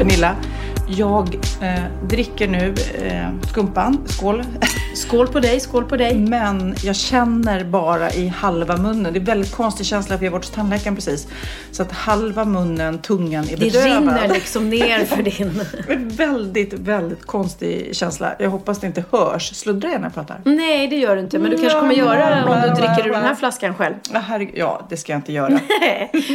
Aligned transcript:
Pernilla, 0.00 0.34
jag 0.96 1.34
eh, 1.60 1.82
dricker 2.08 2.48
nu 2.48 2.74
eh, 3.02 3.48
skumpan. 3.50 3.98
Skål. 4.06 4.42
Skål 4.94 5.26
på 5.28 5.40
dig, 5.40 5.60
skål 5.60 5.84
på 5.84 5.96
dig. 5.96 6.14
Men 6.18 6.74
jag 6.82 6.96
känner 6.96 7.64
bara 7.64 8.10
i 8.10 8.28
halva 8.28 8.76
munnen. 8.76 9.12
Det 9.12 9.18
är 9.18 9.24
väldigt 9.24 9.52
konstig 9.54 9.86
känsla 9.86 10.18
för 10.18 10.24
jag 10.24 10.30
har 10.32 10.38
varit 10.38 10.44
hos 10.44 10.54
tandläkaren 10.54 10.94
precis. 10.94 11.28
Så 11.70 11.82
att 11.82 11.92
halva 11.92 12.44
munnen, 12.44 12.98
tungan 12.98 13.44
är 13.44 13.56
Det 13.56 13.56
bedövad. 13.56 13.98
rinner 13.98 14.28
liksom 14.28 14.70
ner 14.70 15.04
för 15.04 15.22
din... 15.22 15.60
Väldigt, 16.16 16.72
väldigt 16.72 17.26
konstig 17.26 17.96
känsla. 17.96 18.32
Jag 18.38 18.50
hoppas 18.50 18.78
det 18.80 18.86
inte 18.86 19.04
hörs. 19.10 19.54
Sluddrar 19.56 19.90
jag 19.90 20.00
när 20.00 20.06
jag 20.06 20.14
pratar? 20.14 20.40
Nej, 20.44 20.88
det 20.88 20.96
gör 20.96 21.16
du 21.16 21.22
inte. 21.22 21.38
Men 21.38 21.50
du 21.50 21.58
kanske 21.58 21.78
kommer 21.80 21.94
göra 21.94 22.44
om 22.44 22.60
du 22.62 22.68
dricker 22.68 23.08
ur 23.08 23.12
den 23.12 23.22
här 23.22 23.34
flaskan 23.34 23.74
själv. 23.74 23.94
Ja. 24.12 24.20
Ja, 24.54 24.86
det 24.90 24.96
ska 24.96 25.12
jag 25.12 25.18
inte 25.18 25.32
göra. 25.32 25.60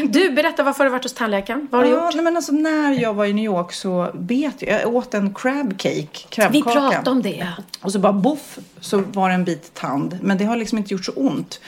Du, 0.10 0.30
berätta 0.32 0.64
varför 0.64 0.78
har 0.80 0.86
du 0.86 0.92
varit 0.92 1.04
hos 1.04 1.14
tandläkaren? 1.14 1.68
Vad 1.72 1.82
har 1.82 1.86
du 1.90 1.96
Ja, 1.96 2.06
gjort? 2.06 2.16
nej, 2.16 2.24
men 2.24 2.36
alltså, 2.36 2.52
när 2.52 2.92
jag 3.02 3.14
var 3.14 3.26
i 3.26 3.34
New 3.34 3.46
York 3.46 3.72
så 3.74 4.12
bet 4.14 4.45
jag. 4.46 4.82
Jag 4.82 4.96
åt 4.96 5.14
en 5.14 5.34
crab 5.34 5.78
cake, 5.78 6.08
krabbkaka. 6.30 6.50
Vi 6.50 6.62
pratade 6.62 7.10
om 7.10 7.22
det. 7.22 7.48
Och 7.82 7.92
så 7.92 8.00
bara 8.00 8.14
boff 8.14 8.60
så 8.80 8.98
var 8.98 9.30
det 9.30 9.36
en 9.36 9.44
bit 9.44 9.74
tand. 9.74 10.18
Men 10.22 10.38
det 10.38 10.46
har 10.46 10.56
liksom 10.56 10.78
inte 10.78 10.94
gjort 10.94 11.06
så 11.06 11.12
ont. 11.12 11.60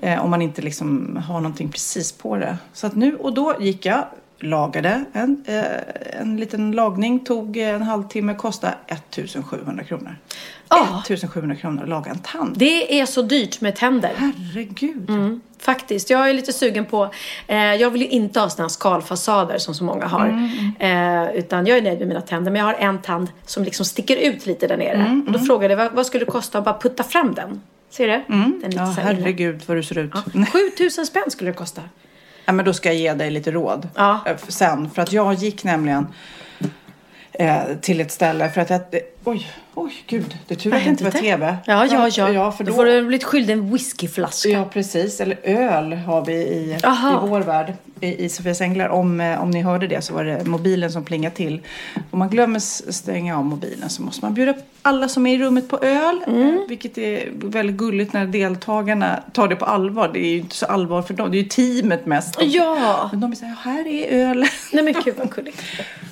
Eh, 0.00 0.24
om 0.24 0.30
man 0.30 0.42
inte 0.42 0.62
liksom 0.62 1.16
har 1.28 1.40
någonting 1.40 1.68
precis 1.68 2.12
på 2.12 2.36
det. 2.36 2.58
Så 2.72 2.86
att 2.86 2.94
nu 2.94 3.16
och 3.16 3.34
då 3.34 3.54
gick 3.60 3.86
jag, 3.86 4.04
lagade 4.42 5.04
en, 5.12 5.44
eh, 5.46 6.20
en 6.20 6.36
liten 6.36 6.72
lagning. 6.72 7.20
Tog 7.24 7.56
eh, 7.56 7.68
en 7.68 7.82
halvtimme, 7.82 8.34
kostade 8.34 8.74
1700 8.86 9.84
kronor. 9.84 10.16
Ja. 10.68 11.02
1700 11.06 11.56
kronor 11.56 11.82
att 11.82 11.88
laga 11.88 12.10
en 12.10 12.18
tand. 12.18 12.58
Det 12.58 13.00
är 13.00 13.06
så 13.06 13.22
dyrt 13.22 13.60
med 13.60 13.76
tänder. 13.76 14.10
Herregud. 14.16 15.10
Mm. 15.10 15.40
Faktiskt. 15.58 16.10
Jag 16.10 16.28
är 16.30 16.32
lite 16.32 16.52
sugen 16.52 16.84
på... 16.84 17.10
Eh, 17.46 17.56
jag 17.56 17.90
vill 17.90 18.02
ju 18.02 18.08
inte 18.08 18.40
ha 18.40 18.48
såna 18.48 18.64
här 18.64 18.68
skalfasader 18.68 19.58
som 19.58 19.74
så 19.74 19.84
många 19.84 20.06
har. 20.06 20.50
Eh, 20.78 21.30
utan 21.34 21.66
jag 21.66 21.78
är 21.78 21.82
nöjd 21.82 21.98
med 21.98 22.08
mina 22.08 22.20
tänder. 22.20 22.50
Men 22.52 22.58
jag 22.60 22.66
har 22.66 22.74
en 22.74 22.98
tand 23.02 23.28
som 23.46 23.64
liksom 23.64 23.86
sticker 23.86 24.16
ut 24.16 24.46
lite 24.46 24.66
där 24.66 24.76
nere. 24.76 25.22
och 25.26 25.32
då 25.32 25.38
frågade 25.38 25.74
jag 25.74 25.78
vad, 25.78 25.92
vad 25.92 26.06
skulle 26.06 26.24
det 26.24 26.30
kosta 26.30 26.58
att 26.58 26.64
bara 26.64 26.78
putta 26.78 27.02
fram 27.04 27.34
den? 27.34 27.60
Ser 27.90 28.06
du? 28.08 28.12
Den 28.28 28.62
är 28.64 28.68
lite 28.68 28.76
Ja, 28.76 28.92
inne. 28.92 29.00
herregud 29.02 29.62
vad 29.66 29.76
du 29.76 29.82
ser 29.82 29.98
ut. 29.98 30.10
Ja. 30.34 30.44
7000 30.76 31.06
spänn 31.06 31.30
skulle 31.30 31.50
det 31.50 31.56
kosta. 31.56 31.82
Ja, 32.44 32.52
men 32.52 32.64
då 32.64 32.72
ska 32.72 32.88
jag 32.88 32.96
ge 32.96 33.14
dig 33.14 33.30
lite 33.30 33.50
råd 33.50 33.88
Ja. 33.94 34.20
eh, 34.26 34.36
sen. 34.48 34.90
För 34.90 35.02
att 35.02 35.12
jag 35.12 35.34
gick 35.34 35.64
nämligen 35.64 36.06
eh, 37.32 37.60
till 37.80 38.00
ett 38.00 38.10
ställe 38.10 38.50
för 38.50 38.60
att 38.60 38.70
jag... 38.70 38.80
Oj, 39.24 39.50
oj, 39.74 39.92
gud. 40.06 40.38
Det 40.46 40.54
är 40.54 40.58
tur 40.58 40.74
att 40.74 40.84
det 40.84 40.90
inte 40.90 41.04
var 41.04 41.10
tv. 41.10 41.56
Ja, 41.66 41.86
ja, 41.86 42.08
ja. 42.08 42.30
Ja, 42.30 42.52
för 42.52 42.64
då 42.64 42.70
då... 42.70 42.76
får 42.76 42.84
du 42.84 43.02
blivit 43.02 43.24
skyldig 43.24 43.52
en 43.52 43.72
whiskyflaska. 43.72 44.48
Ja, 44.48 44.64
precis. 44.72 45.20
Eller 45.20 45.38
öl 45.42 45.92
har 45.92 46.24
vi 46.24 46.32
i, 46.32 46.78
Aha. 46.84 47.26
i 47.26 47.28
vår 47.28 47.40
värld. 47.40 47.74
I, 48.00 48.24
i 48.24 48.28
Sofias 48.28 48.60
Änglar. 48.60 48.88
Om, 48.88 49.20
eh, 49.20 49.42
om 49.42 49.50
ni 49.50 49.62
hörde 49.62 49.86
det 49.86 50.02
så 50.02 50.14
var 50.14 50.24
det 50.24 50.44
mobilen 50.44 50.92
som 50.92 51.04
plingade 51.04 51.34
till. 51.36 51.60
Om 52.10 52.18
man 52.18 52.28
glömmer 52.30 52.58
stänga 52.92 53.38
av 53.38 53.44
mobilen 53.44 53.90
så 53.90 54.02
måste 54.02 54.24
man 54.24 54.34
bjuda 54.34 54.54
alla 54.82 55.08
som 55.08 55.26
är 55.26 55.34
i 55.34 55.38
rummet 55.38 55.68
på 55.68 55.78
öl. 55.78 56.24
Mm. 56.26 56.54
eh, 56.54 56.60
Vilket 56.68 56.98
är 56.98 57.28
väldigt 57.34 57.76
gulligt 57.76 58.12
när 58.12 58.26
deltagarna 58.26 59.22
tar 59.32 59.48
det 59.48 59.56
på 59.56 59.64
allvar. 59.64 60.10
Det 60.12 60.18
är 60.18 60.30
ju 60.30 60.38
inte 60.38 60.56
så 60.56 60.66
allvar 60.66 61.02
för 61.02 61.14
dem. 61.14 61.30
Det 61.30 61.36
är 61.36 61.42
ju 61.42 61.48
teamet 61.48 62.06
mest. 62.06 62.36
Ja. 62.40 63.08
Men 63.12 63.20
de 63.20 63.36
säger, 63.36 63.54
här 63.54 63.86
är 63.86 64.28
öl. 64.28 64.46
Nej 64.72 64.84
men 64.84 64.94
gud 65.04 65.14
vad 65.18 65.30
gulligt. 65.30 65.62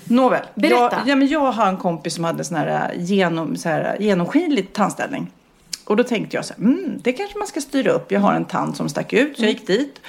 Nåväl. 0.05 0.43
Berätta. 0.55 0.77
Jag, 0.77 0.93
ja, 1.07 1.17
men 1.17 1.29
jag 1.29 1.53
har 1.53 1.67
en 1.67 1.77
kompis 1.77 2.15
som 2.15 2.25
hade 2.25 2.45
sån 2.45 2.57
här, 2.57 2.91
äh, 2.95 3.05
genom, 3.05 3.57
så 3.57 3.69
här 3.69 3.97
genomskinlig 4.01 4.73
tandställning. 4.73 5.31
Och 5.91 5.97
då 5.97 6.05
tänkte 6.05 6.37
jag 6.37 6.45
så 6.45 6.55
här, 6.55 6.63
mm, 6.65 6.99
det 7.03 7.13
kanske 7.13 7.39
man 7.39 7.47
ska 7.47 7.61
styra 7.61 7.91
upp. 7.93 8.13
Jag 8.13 8.21
har 8.21 8.35
en 8.35 8.45
tand 8.45 8.77
som 8.77 8.89
stack 8.89 9.13
ut. 9.13 9.37
Så 9.37 9.43
jag 9.43 9.51
gick 9.51 9.67
dit 9.67 10.01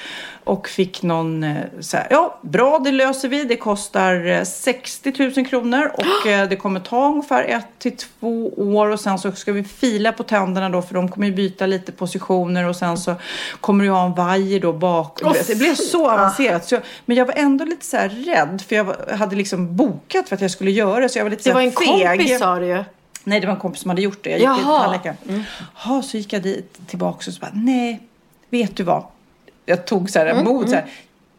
och 0.43 0.67
fick 0.67 1.03
någon 1.03 1.43
eh, 1.43 1.57
så 1.79 1.97
här, 1.97 2.07
ja 2.09 2.39
bra 2.41 2.79
det 2.79 2.91
löser 2.91 3.29
vi. 3.29 3.43
Det 3.43 3.55
kostar 3.55 4.25
eh, 4.25 4.43
60 4.43 5.31
000 5.37 5.45
kronor 5.45 5.91
och 5.93 6.27
eh, 6.27 6.49
det 6.49 6.55
kommer 6.55 6.79
ta 6.79 7.07
ungefär 7.07 7.43
ett 7.43 7.65
till 7.79 7.97
två 7.97 8.47
år. 8.57 8.89
Och 8.89 8.99
sen 8.99 9.19
så 9.19 9.31
ska 9.31 9.51
vi 9.51 9.63
fila 9.63 10.11
på 10.11 10.23
tänderna 10.23 10.69
då 10.69 10.81
för 10.81 10.93
de 10.93 11.09
kommer 11.09 11.27
ju 11.27 11.33
byta 11.33 11.65
lite 11.65 11.91
positioner 11.91 12.67
och 12.67 12.75
sen 12.75 12.97
så 12.97 13.15
kommer 13.61 13.83
du 13.83 13.89
ha 13.89 14.05
en 14.05 14.15
vajer 14.15 14.59
då 14.59 14.73
bak. 14.73 15.19
det 15.47 15.57
blev 15.57 15.75
så 15.75 16.11
avancerat. 16.11 16.65
Så 16.65 16.75
jag, 16.75 16.81
men 17.05 17.17
jag 17.17 17.25
var 17.25 17.33
ändå 17.37 17.65
lite 17.65 17.85
så 17.85 17.97
här 17.97 18.09
rädd 18.09 18.63
för 18.67 18.75
jag 18.75 18.83
var, 18.83 19.13
hade 19.13 19.35
liksom 19.35 19.75
bokat 19.75 20.29
för 20.29 20.35
att 20.35 20.41
jag 20.41 20.51
skulle 20.51 20.71
göra 20.71 20.99
det. 20.99 21.09
Så 21.09 21.19
jag 21.19 21.25
var 21.25 21.29
lite 21.29 21.43
Det 21.43 21.49
så 21.49 21.53
var 21.53 21.61
här 21.61 21.67
en 21.67 22.17
feg. 22.17 22.19
kompis 22.19 22.39
sa 22.39 22.59
du 22.59 22.65
ju. 22.65 22.83
Nej, 23.23 23.39
det 23.39 23.47
var 23.47 23.53
en 23.53 23.59
kompis 23.59 23.81
som 23.81 23.89
hade 23.89 24.01
gjort 24.01 24.23
det. 24.23 24.29
Jag 24.29 24.39
gick 24.39 24.49
till 24.49 24.65
Jaha. 24.67 24.79
tandläkaren. 24.81 25.43
Ja, 25.85 26.01
så 26.01 26.17
gick 26.17 26.33
jag 26.33 26.41
dit 26.43 26.87
tillbaka 26.87 27.17
och 27.17 27.23
så 27.33 27.39
bara, 27.39 27.51
nej, 27.53 27.99
vet 28.49 28.75
du 28.75 28.83
vad? 28.83 29.03
Jag 29.65 29.85
tog 29.85 30.09
så 30.09 30.19
här 30.19 30.25
Mm, 30.25 30.43
mod 30.45 30.69
så 30.69 30.75
här. 30.75 30.85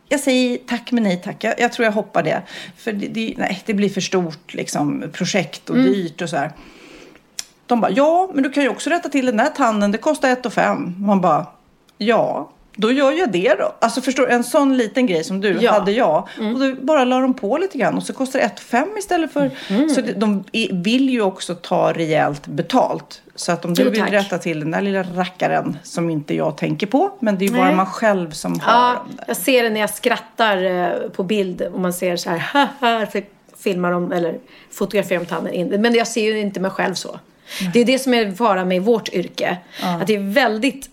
Jag 0.08 0.20
säger 0.20 0.58
tack 0.66 0.92
men 0.92 1.02
nej 1.02 1.20
tack. 1.24 1.44
Jag, 1.44 1.60
jag 1.60 1.72
tror 1.72 1.84
jag 1.84 1.92
hoppar 1.92 2.22
det. 2.22 2.42
För 2.76 2.92
det, 2.92 3.06
det, 3.08 3.34
nej, 3.36 3.62
det 3.66 3.74
blir 3.74 3.88
för 3.90 4.00
stort 4.00 4.54
liksom, 4.54 5.04
projekt 5.12 5.70
och 5.70 5.76
Mm. 5.76 5.92
dyrt 5.92 6.22
och 6.22 6.28
så 6.30 6.36
här. 6.36 6.52
De 7.66 7.80
bara, 7.80 7.90
ja, 7.90 8.30
men 8.34 8.42
du 8.42 8.50
kan 8.50 8.62
ju 8.62 8.68
också 8.68 8.90
rätta 8.90 9.08
till 9.08 9.26
den 9.26 9.36
där 9.36 9.48
tanden. 9.48 9.90
Det 9.92 9.98
kostar 9.98 10.28
ett 10.30 10.46
och 10.46 10.52
fem. 10.52 10.94
Man 10.98 11.20
bara, 11.20 11.46
ja, 11.98 12.50
då 12.76 12.92
gör 12.92 13.12
jag 13.12 13.32
det 13.32 13.54
då. 13.58 13.74
Alltså 13.78 14.00
förstår 14.00 14.30
en 14.30 14.44
sån 14.44 14.76
liten 14.76 15.06
grej 15.06 15.24
som 15.24 15.40
du 15.40 15.58
Ja. 15.60 15.72
hade 15.72 15.92
jag. 15.92 16.28
Och 16.54 16.60
då 16.60 16.74
bara 16.82 17.04
la 17.04 17.20
de 17.20 17.34
på 17.34 17.58
lite 17.58 17.78
grann 17.78 17.94
och 17.96 18.02
så 18.02 18.12
kostar 18.12 18.38
det 18.38 18.44
ett 18.44 18.54
och 18.58 18.60
fem 18.64 18.88
istället 18.98 19.32
för. 19.32 19.50
Så 19.94 20.00
det, 20.00 20.12
de 20.12 20.44
vill 20.72 21.10
ju 21.10 21.22
också 21.22 21.54
ta 21.54 21.92
rejält 21.92 22.46
betalt. 22.46 23.22
Så 23.34 23.52
att 23.52 23.64
om 23.64 23.74
du 23.74 23.82
Jo, 23.82 23.90
vill 23.90 24.00
tack. 24.00 24.12
rätta 24.12 24.38
till 24.38 24.60
den 24.60 24.70
där 24.70 24.80
lilla 24.80 25.02
rackaren 25.02 25.78
som 25.82 26.10
inte 26.10 26.34
jag 26.36 26.56
tänker 26.56 26.86
på. 26.86 27.10
Men 27.20 27.38
det 27.38 27.44
är 27.44 27.48
ju 27.48 27.56
bara 27.56 27.72
man 27.72 27.86
själv 27.86 28.30
som 28.30 28.60
har 28.60 28.72
Ja, 28.72 28.88
dem 28.94 29.16
där. 29.16 29.24
jag 29.28 29.36
ser 29.36 29.62
det 29.62 29.70
när 29.70 29.80
jag 29.80 29.90
skrattar 29.90 30.64
eh, 30.64 31.08
på 31.10 31.22
bild 31.22 31.62
och 31.62 31.80
man 31.80 31.92
ser 31.92 32.16
så 32.16 32.30
här, 32.30 32.38
"Ha, 32.52 32.68
ha", 32.80 33.06
för 33.06 33.22
filmar 33.64 33.92
dem 33.92 34.12
eller 34.12 34.38
fotograferar 34.70 35.20
om 35.20 35.26
tanden 35.26 35.52
in. 35.52 35.68
Men 35.68 35.94
jag 35.94 36.06
ser 36.06 36.24
ju 36.24 36.40
inte 36.40 36.60
mig 36.60 36.70
själv 36.70 36.94
så. 36.94 37.18
Det 37.72 37.80
är 37.80 37.84
det 37.84 37.98
som 37.98 38.14
är 38.14 38.32
faran 38.32 38.68
med 38.68 38.82
vårt 38.82 39.08
yrke. 39.08 39.56
Att 40.00 40.06
det 40.06 40.14
är 40.14 40.32
väldigt 40.34 40.90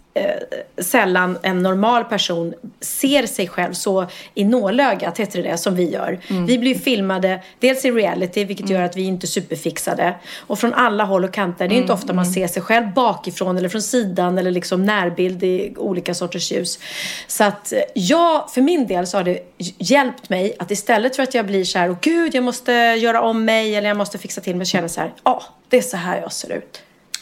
sällan 0.78 1.38
en 1.44 1.64
normal 1.64 2.04
person 2.04 2.54
ser 2.82 3.26
sig 3.26 3.48
själv 3.48 3.74
så 3.74 4.08
i 4.34 4.44
nålögat, 4.44 5.20
heter 5.20 5.44
det 5.44 5.50
det, 5.50 5.58
som 5.58 5.76
vi 5.76 5.90
gör. 5.90 6.20
Vi 6.48 6.58
blir 6.58 6.76
filmade, 6.76 7.44
dels 7.60 7.86
i 7.86 7.92
reality, 7.92 8.46
vilket 8.46 8.70
gör 8.70 8.82
att 8.82 8.98
vi 8.98 9.04
inte 9.04 9.26
är 9.26 9.28
superfixade. 9.28 10.16
Och 10.38 10.60
från 10.60 10.74
alla 10.74 11.04
håll 11.04 11.24
och 11.24 11.34
kanter. 11.34 11.68
Det 11.68 11.76
är 11.76 11.78
inte 11.78 11.94
ofta 11.94 12.14
man 12.14 12.26
ser 12.26 12.48
sig 12.48 12.62
själv 12.62 12.94
bakifrån 12.94 13.58
eller 13.58 13.70
från 13.70 13.82
sidan 13.82 14.38
eller 14.38 14.52
liksom 14.52 14.86
närbild 14.86 15.44
i 15.44 15.74
olika 15.78 16.14
sorters 16.14 16.52
ljus. 16.52 16.80
Så 17.28 17.44
att 17.44 17.74
eh, 17.74 17.80
jag, 17.94 18.52
för 18.52 18.62
min 18.62 18.88
del 18.88 19.08
så 19.08 19.18
har 19.18 19.24
det 19.24 19.40
hjälpt 19.78 20.30
mig 20.30 20.56
att 20.60 20.72
istället 20.72 21.16
för 21.16 21.24
att 21.24 21.34
jag 21.34 21.46
blir 21.46 21.64
så 21.64 21.80
här, 21.80 21.90
åh 21.90 21.98
gud, 22.02 22.36
jag 22.36 22.44
måste 22.44 22.72
göra 22.74 23.22
om 23.22 23.46
mig 23.46 23.76
eller 23.76 23.88
jag 23.88 23.98
måste 23.98 24.18
fixa 24.18 24.42
till 24.42 24.56
mig, 24.56 24.66
känna 24.66 24.90
så 24.90 25.02
här, 25.02 25.14
ja, 25.24 25.44
det 25.70 25.78
är 25.78 25.82
så 25.82 25.98
här 25.98 26.22
jag 26.22 26.34
ser 26.34 26.52
ut. 26.52 26.82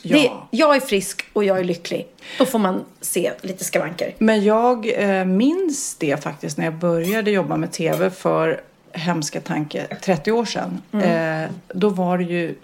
Ja. 0.10 0.18
Det, 0.18 0.58
jag 0.58 0.76
är 0.76 0.80
frisk 0.80 1.26
och 1.34 1.44
jag 1.44 1.60
är 1.60 1.64
lycklig. 1.64 2.08
Då 2.38 2.46
får 2.46 2.60
man 2.60 2.86
se 3.02 3.32
lite 3.42 3.64
skavanker. 3.64 4.14
Men 4.18 4.44
jag 4.44 5.04
eh, 5.04 5.26
minns 5.26 5.96
det 5.96 6.24
faktiskt 6.24 6.58
när 6.58 6.66
jag 6.66 6.74
började 6.74 7.32
jobba 7.32 7.58
med 7.58 7.72
tv 7.72 8.10
för 8.10 8.62
hemska 8.92 9.42
tanke 9.42 9.88
30 10.02 10.32
år 10.32 10.46
sedan. 10.46 10.82
Eh, 11.04 11.50
då 11.68 11.90
var 11.90 12.18
det 12.18 12.24
ju 12.24 12.56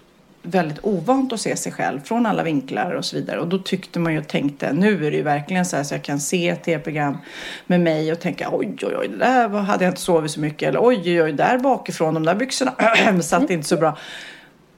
väldigt 0.46 0.78
ovant 0.82 1.32
att 1.32 1.40
se 1.40 1.56
sig 1.56 1.72
själv 1.72 2.00
från 2.04 2.26
alla 2.26 2.42
vinklar 2.42 2.92
och 2.92 3.04
så 3.04 3.16
vidare. 3.16 3.40
Och 3.40 3.48
då 3.48 3.58
tyckte 3.58 3.98
man 3.98 4.12
ju 4.12 4.18
och 4.18 4.28
tänkte, 4.28 4.72
nu 4.72 5.06
är 5.06 5.10
det 5.10 5.16
ju 5.16 5.22
verkligen 5.22 5.66
så 5.66 5.76
här 5.76 5.84
så 5.84 5.94
jag 5.94 6.02
kan 6.02 6.20
se 6.20 6.48
ett 6.48 6.64
tv-program 6.64 7.18
med 7.66 7.80
mig 7.80 8.12
och 8.12 8.20
tänka 8.20 8.48
oj, 8.52 8.76
oj, 8.82 8.96
oj, 8.96 9.08
det 9.08 9.16
där 9.16 9.48
hade 9.48 9.84
jag 9.84 9.92
inte 9.92 10.00
sovit 10.00 10.30
så 10.30 10.40
mycket. 10.40 10.68
Eller 10.68 10.80
oj, 10.82 11.02
oj, 11.04 11.22
oj, 11.22 11.32
där 11.32 11.58
bakifrån, 11.58 12.14
de 12.14 12.24
där 12.24 12.34
byxorna 12.34 12.72
satt 13.22 13.50
inte 13.50 13.68
så 13.68 13.76
bra. 13.76 13.98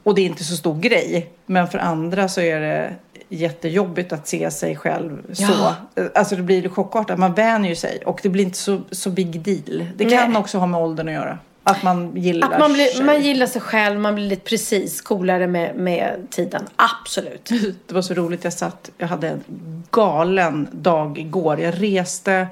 Och 0.07 0.15
det 0.15 0.21
är 0.23 0.27
inte 0.27 0.45
så 0.45 0.57
stor 0.57 0.81
grej. 0.81 1.31
Men 1.47 1.69
för 1.69 1.79
andra 1.79 2.29
så 2.29 2.41
är 2.41 2.61
det 2.61 2.95
jättejobbigt 3.29 4.13
att 4.13 4.29
se 4.29 4.51
sig 4.51 4.77
själv 4.77 5.35
så. 5.35 5.43
Ja. 5.43 5.75
Alltså 6.15 6.37
det 6.37 6.43
blir 6.43 6.69
chockartat. 6.69 7.19
Man 7.19 7.35
vänjer 7.35 7.69
ju 7.71 7.77
sig 7.77 8.03
och 8.07 8.21
det 8.23 8.29
blir 8.29 8.45
inte 8.45 8.59
så, 8.59 8.81
så 8.91 9.11
big 9.11 9.41
deal. 9.41 9.87
Det 9.97 10.05
kan 10.05 10.33
Nej. 10.33 10.41
också 10.41 10.59
ha 10.59 10.67
med 10.67 10.81
åldern 10.81 11.09
att 11.09 11.15
göra. 11.15 11.39
Att 11.63 11.83
man 11.83 12.17
gillar 12.17 12.53
Att 12.53 12.59
man, 12.59 12.73
blir, 12.73 12.87
sig. 12.87 13.05
man 13.05 13.23
gillar 13.23 13.47
sig 13.47 13.61
själv, 13.61 14.01
man 14.01 14.15
blir 14.15 14.29
lite 14.29 14.43
precis 14.43 15.01
coolare 15.01 15.47
med, 15.47 15.77
med 15.77 16.27
tiden. 16.31 16.63
Absolut. 16.77 17.51
Det 17.87 17.95
var 17.95 18.03
så 18.03 18.15
roligt. 18.15 18.45
Jag 18.45 18.53
satt, 18.53 18.91
jag 18.99 19.07
hade 19.07 19.29
en 19.29 19.45
galen 19.91 20.69
dag 20.73 21.19
igår. 21.19 21.61
Jag 21.61 21.83
reste, 21.83 22.47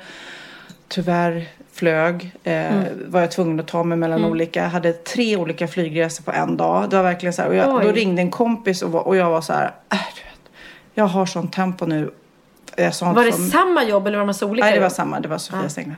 tyvärr 0.89 1.49
flög. 1.75 2.33
Eh, 2.45 2.73
Var 3.07 3.21
jag 3.21 3.31
tvungen 3.31 3.61
att 3.61 3.67
ta 3.69 3.83
mig 3.85 3.99
mellan 3.99 4.25
olika. 4.25 4.63
Jag 4.63 4.71
hade 4.71 4.93
tre 4.93 5.37
olika 5.37 5.69
flygresor 5.69 6.25
på 6.25 6.33
en 6.33 6.57
dag. 6.57 6.91
Det 6.91 6.97
var 6.97 7.03
verkligen 7.03 7.33
så 7.33 7.43
här. 7.43 7.49
Och 7.49 7.55
jag, 7.55 7.83
då 7.83 7.93
ringde 7.93 8.23
en 8.23 8.31
kompis 8.31 8.83
och, 8.83 8.91
var, 8.93 9.01
och 9.01 9.17
jag 9.17 9.31
var 9.31 9.41
så 9.41 9.53
här. 9.53 9.65
Äh, 9.93 9.99
du 10.15 10.21
vet, 10.21 10.53
jag 10.95 11.05
har 11.05 11.27
sånt 11.27 11.53
tempo 11.53 11.87
nu. 11.87 12.11
Jag 12.77 12.95
sa 12.95 13.13
Var 13.13 13.25
det 13.25 13.33
som- 13.33 13.51
samma 13.51 13.85
jobb 13.85 14.07
eller 14.07 14.17
var 14.19 14.23
det 14.25 14.27
massa 14.27 14.47
olika 14.47 14.65
Nej, 14.67 14.75
det 14.75 14.81
var 14.81 14.89
samma. 14.89 15.21
Det 15.21 15.29
var 15.29 15.39
Sofias 15.39 15.79
änglar. 15.79 15.97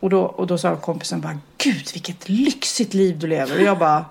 Och 0.00 0.10
då, 0.10 0.20
och 0.22 0.46
då 0.46 0.58
sa 0.58 0.76
kompisen 0.76 1.20
bara, 1.20 1.38
Gud 1.58 1.90
vilket 1.94 2.28
lyxigt 2.28 2.94
liv 2.94 3.18
du 3.18 3.26
lever. 3.26 3.56
Och 3.56 3.62
jag 3.62 3.78
bara, 3.78 4.04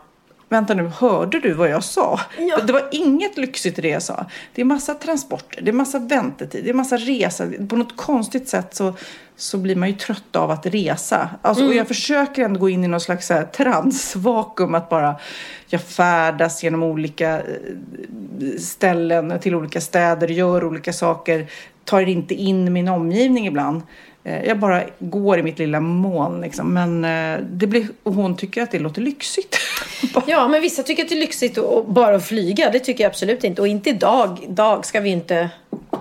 vänta 0.53 0.73
nu, 0.73 0.91
hörde 0.97 1.39
du 1.39 1.53
vad 1.53 1.69
jag 1.69 1.83
sa? 1.83 2.19
Ja. 2.38 2.59
Det 2.63 2.73
var 2.73 2.88
inget 2.91 3.38
lyxigt 3.38 3.79
i 3.79 3.81
det 3.81 3.88
jag 3.88 4.03
sa. 4.03 4.25
Det 4.55 4.61
är 4.61 4.65
massa 4.65 4.94
transporter, 4.94 5.61
det 5.61 5.71
är 5.71 5.73
massa 5.73 6.00
väntetid, 6.00 6.63
det 6.63 6.69
är 6.69 6.73
massa 6.73 6.97
resor. 6.97 7.67
På 7.67 7.75
något 7.75 7.97
konstigt 7.97 8.50
sätt 8.50 8.75
så, 8.75 8.94
så 9.35 9.57
blir 9.57 9.75
man 9.75 9.89
ju 9.89 9.95
trött 9.95 10.35
av 10.35 10.51
att 10.51 10.65
resa. 10.65 11.29
Alltså, 11.41 11.65
Och 11.65 11.73
jag 11.73 11.88
försöker 11.88 12.44
ändå 12.44 12.59
gå 12.59 12.69
in 12.69 12.83
i 12.83 12.88
någon 12.88 13.01
slags 13.01 13.27
så 13.27 13.33
här 13.33 13.44
transvakuum. 13.44 14.75
Att 14.75 14.89
bara, 14.89 15.15
jag 15.67 15.81
färdas 15.81 16.63
genom 16.63 16.83
olika 16.83 17.39
eh, 17.39 17.44
ställen 18.59 19.39
till 19.39 19.55
olika 19.55 19.81
städer, 19.81 20.27
gör 20.27 20.63
olika 20.63 20.94
saker, 20.94 21.47
tar 21.85 22.01
inte 22.01 22.33
in 22.33 22.73
min 22.73 22.88
omgivning 22.88 23.47
ibland. 23.47 23.81
Eh, 24.24 24.44
Jag 24.46 24.60
bara 24.60 24.84
går 25.00 25.40
i 25.40 25.44
mitt 25.44 25.60
lilla 25.60 25.80
moln 25.80 26.42
liksom. 26.42 26.74
Men 26.74 27.06
eh, 27.06 27.46
det 27.50 27.68
blir, 27.68 27.88
och 28.04 28.14
hon 28.14 28.38
tycker 28.38 28.62
att 28.62 28.72
det 28.72 28.80
låter 28.80 29.02
lyxigt. 29.02 29.58
Ja, 30.28 30.48
men 30.48 30.62
vissa 30.62 30.84
tycker 30.84 31.04
att 31.04 31.10
det 31.10 31.16
är 31.16 31.20
lyxigt 31.20 31.58
att 31.58 31.66
att 31.66 31.88
bara 31.88 32.16
att 32.16 32.25
flyga. 32.25 32.70
Det 32.70 32.80
tycker 32.80 33.04
jag 33.04 33.10
absolut 33.10 33.44
inte. 33.44 33.62
Och 33.62 33.68
inte 33.68 33.90
idag. 33.90 34.40
Idag 34.50 34.86
ska 34.86 35.00
vi 35.00 35.10
inte... 35.10 35.50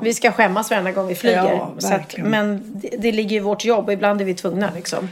Vi 0.01 0.15
ska 0.15 0.33
skämmas 0.33 0.71
varenda 0.71 0.93
gång 0.93 1.07
vi 1.07 1.15
flyger. 1.15 1.45
Ja, 1.45 1.75
så 1.79 1.95
att, 1.95 2.17
men 2.19 2.63
det, 2.75 2.97
det 2.99 3.13
ligger 3.13 3.37
i 3.37 3.41
vårt 3.41 3.65
jobb 3.65 3.87
och 3.87 3.93
ibland 3.93 4.21
är 4.21 4.25
vi 4.25 4.35
tvungna 4.35 4.71
liksom. 4.75 5.09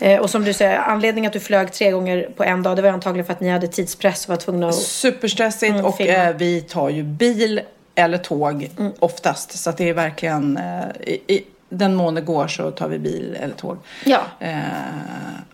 Eh, 0.00 0.20
och 0.20 0.30
som 0.30 0.44
du 0.44 0.52
säger, 0.52 0.78
anledningen 0.78 1.28
att 1.28 1.32
du 1.32 1.40
flög 1.40 1.72
tre 1.72 1.90
gånger 1.90 2.28
på 2.36 2.44
en 2.44 2.62
dag 2.62 2.76
det 2.76 2.82
var 2.82 2.88
antagligen 2.88 3.26
för 3.26 3.32
att 3.32 3.40
ni 3.40 3.48
hade 3.48 3.68
tidspress 3.68 4.24
och 4.24 4.28
var 4.30 4.36
tvungna 4.36 4.68
att... 4.68 4.74
Superstressigt 4.74 5.72
Mm, 5.72 5.84
och 5.84 6.00
eh, 6.00 6.36
vi 6.36 6.60
tar 6.60 6.88
ju 6.88 7.02
bil 7.02 7.60
eller 7.94 8.18
tåg 8.18 8.70
oftast. 8.98 9.58
Så 9.58 9.70
det 9.70 9.88
är 9.88 9.94
verkligen, 9.94 10.56
eh, 10.56 11.12
i 11.26 11.44
den 11.72 11.94
mån 11.94 12.14
det 12.14 12.20
går 12.20 12.46
så 12.48 12.70
tar 12.70 12.88
vi 12.88 12.98
bil 12.98 13.36
eller 13.40 13.54
tåg. 13.54 13.78
Ja. 14.04 14.20
Eh, 14.40 14.58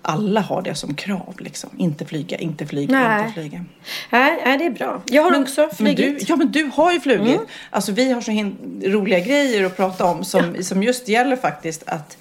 alla 0.03 0.41
har 0.41 0.63
det 0.63 0.75
som 0.75 0.95
krav 0.95 1.35
liksom. 1.39 1.71
Inte 1.79 2.05
flyga, 2.05 2.37
inte 2.37 2.67
flyga, 2.67 2.93
Nej. 2.93 3.21
inte 3.23 3.33
flyga. 3.33 3.65
Nej, 4.11 4.43
nej, 4.45 4.59
det 4.59 4.67
är 4.67 4.71
bra. 4.71 5.03
Jag 5.07 5.23
har 5.23 5.41
också 5.41 5.61
Men 5.61 5.71
flugit. 5.77 6.19
du, 6.19 6.25
ja 6.29 6.37
men 6.37 6.53
du 6.53 6.71
har 6.75 6.93
ju 6.93 7.01
flugit. 7.01 7.41
Alltså 7.71 7.93
vi 7.93 8.13
har 8.13 8.21
så 8.21 8.53
roliga 8.91 9.21
grejer 9.21 9.65
att 9.65 9.77
prata 9.77 10.05
om 10.05 10.25
som, 10.25 10.57
som 10.63 10.83
just 10.83 11.09
gäller 11.09 11.37
faktiskt 11.37 11.83
att 11.87 12.17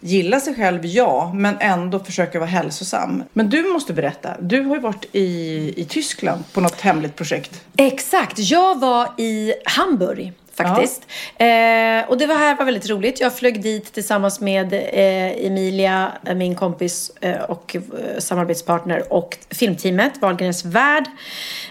gilla 0.00 0.40
sig 0.40 0.54
själv, 0.54 0.86
ja, 0.86 1.32
men 1.34 1.56
ändå 1.60 1.98
försöka 1.98 2.38
vara 2.38 2.48
hälsosam. 2.50 3.22
Men 3.32 3.50
du 3.50 3.62
måste 3.62 3.92
berätta. 3.92 4.36
Du 4.40 4.62
har 4.62 4.74
ju 4.74 4.80
varit 4.80 5.04
i, 5.12 5.74
i 5.76 5.84
Tyskland 5.84 6.44
på 6.52 6.60
något 6.60 6.80
hemligt 6.80 7.16
projekt. 7.16 7.62
Exakt. 7.76 8.38
Jag 8.38 8.80
var 8.80 9.08
i 9.18 9.52
Hamburg 9.64 10.32
faktiskt. 10.56 11.06
Eh, 11.36 12.10
och 12.10 12.18
det 12.18 12.26
var 12.26 12.34
här 12.34 12.56
var 12.56 12.64
väldigt 12.64 12.90
roligt. 12.90 13.20
Jag 13.20 13.36
flög 13.36 13.62
dit 13.62 13.92
tillsammans 13.92 14.40
med 14.40 14.72
eh, 14.72 15.46
Emilia, 15.46 16.12
min 16.36 16.54
kompis 16.54 17.12
eh, 17.20 17.42
och 17.42 17.76
eh, 17.76 17.82
samarbetspartner 18.18 19.12
och 19.12 19.38
filmteamet, 19.50 20.12
Wahlgrens 20.20 20.64
värld. 20.64 21.04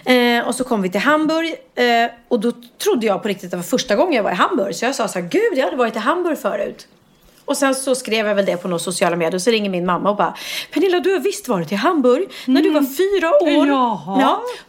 Eh, 0.04 0.46
och 0.48 0.54
så 0.54 0.64
kom 0.64 0.82
vi 0.82 0.90
till 0.90 1.00
Hamburg 1.00 1.54
eh, 1.74 2.10
och 2.28 2.40
då 2.40 2.52
trodde 2.84 3.06
jag 3.06 3.22
på 3.22 3.28
riktigt 3.28 3.44
att 3.44 3.50
det 3.50 3.56
var 3.56 3.64
första 3.64 3.96
gången 3.96 4.12
jag 4.12 4.22
var 4.22 4.30
i 4.30 4.34
Hamburg. 4.34 4.74
Så 4.74 4.84
jag 4.84 4.94
sa 4.94 5.08
så 5.08 5.18
här, 5.18 5.28
gud 5.28 5.58
jag 5.58 5.64
hade 5.64 5.76
varit 5.76 5.96
i 5.96 5.98
Hamburg 5.98 6.38
förut. 6.38 6.88
Och 7.46 7.56
sen 7.56 7.74
så 7.74 7.94
skrev 7.94 8.26
jag 8.26 8.34
väl 8.34 8.46
det 8.46 8.56
på 8.56 8.68
några 8.68 8.78
sociala 8.78 9.16
medier 9.16 9.34
och 9.34 9.42
så 9.42 9.50
ringer 9.50 9.70
min 9.70 9.86
mamma 9.86 10.10
och 10.10 10.16
bara 10.16 10.34
Pernilla 10.72 11.00
du 11.00 11.12
har 11.12 11.20
visst 11.20 11.48
varit 11.48 11.72
i 11.72 11.74
Hamburg 11.74 12.28
när 12.44 12.62
du 12.62 12.70
var 12.70 12.82
fyra 12.82 13.58
år. 13.58 13.66
Jaha. 13.66 14.18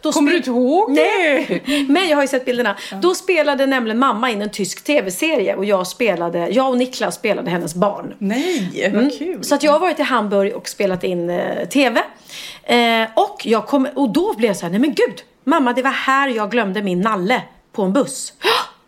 då 0.00 0.12
Kommer 0.12 0.30
du 0.30 0.36
inte 0.36 0.50
ihåg 0.50 0.90
Nej, 0.90 1.62
men 1.88 2.08
jag 2.08 2.16
har 2.16 2.22
ju 2.22 2.28
sett 2.28 2.44
bilderna. 2.44 2.76
Då 3.02 3.14
spelade 3.14 3.66
nämligen 3.66 3.98
mamma 3.98 4.30
in 4.30 4.42
en 4.42 4.50
tysk 4.50 4.84
tv-serie 4.84 5.54
och 5.54 5.64
jag 5.64 5.86
spelade, 5.86 6.48
jag 6.48 6.70
och 6.70 6.78
Niklas 6.78 7.14
spelade 7.14 7.50
hennes 7.50 7.74
barn. 7.74 8.14
Nej, 8.18 8.90
vad 8.94 9.18
kul. 9.18 9.28
Mm. 9.28 9.42
Så 9.42 9.54
att 9.54 9.62
jag 9.62 9.72
har 9.72 9.78
varit 9.80 9.98
i 9.98 10.02
Hamburg 10.02 10.54
och 10.56 10.68
spelat 10.68 11.04
in 11.04 11.30
eh, 11.30 11.68
tv. 11.68 12.00
Eh, 12.62 13.08
och, 13.14 13.40
jag 13.44 13.66
kom, 13.66 13.88
och 13.94 14.12
då 14.12 14.34
blev 14.34 14.48
jag 14.48 14.56
så 14.56 14.66
här, 14.66 14.70
nej 14.70 14.80
men 14.80 14.94
gud, 14.94 15.22
mamma 15.44 15.72
det 15.72 15.82
var 15.82 15.90
här 15.90 16.28
jag 16.28 16.50
glömde 16.50 16.82
min 16.82 17.00
nalle 17.00 17.42
på 17.72 17.82
en 17.82 17.92
buss. 17.92 18.32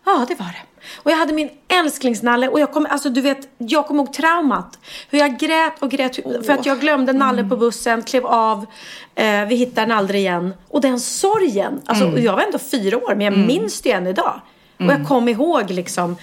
Ja, 0.04 0.25
det 0.28 0.34
var 0.34 0.46
det. 0.46 0.69
Och 0.96 1.10
jag 1.10 1.16
hade 1.16 1.32
min 1.32 1.50
älsklingsnalle 1.69 2.48
och 2.48 2.60
jag 2.60 2.72
kom, 2.72 2.87
alltså 2.90 3.10
du 3.10 3.20
vet, 3.20 3.48
jag 3.58 3.87
kommer 3.87 4.02
ihåg 4.02 4.12
traumat. 4.12 4.78
Hur 5.10 5.19
jag 5.19 5.38
grät 5.38 5.82
och 5.82 5.90
grät 5.90 6.16
för 6.46 6.52
att 6.52 6.66
jag 6.66 6.81
glömde 6.81 7.12
nallen 7.12 7.48
på 7.48 7.56
bussen, 7.56 8.02
klev 8.02 8.26
av, 8.26 8.66
eh, 9.14 9.44
vi 9.44 9.54
hittade 9.54 9.87
den 9.87 9.98
aldrig 9.98 10.20
igen. 10.20 10.54
Och 10.69 10.81
den 10.81 11.00
sorgen, 11.00 11.81
alltså 11.87 12.06
och 12.06 12.20
jag 12.20 12.32
var 12.32 12.42
ändå 12.42 12.58
fyra 12.58 12.96
år 12.96 13.14
men 13.14 13.20
jag 13.20 13.38
minns 13.38 13.81
det 13.81 13.92
än 13.92 14.06
idag. 14.06 14.40
Och 14.78 14.87
jag 14.87 15.08
kom 15.08 15.28
ihåg 15.28 15.70
liksom, 15.70 16.16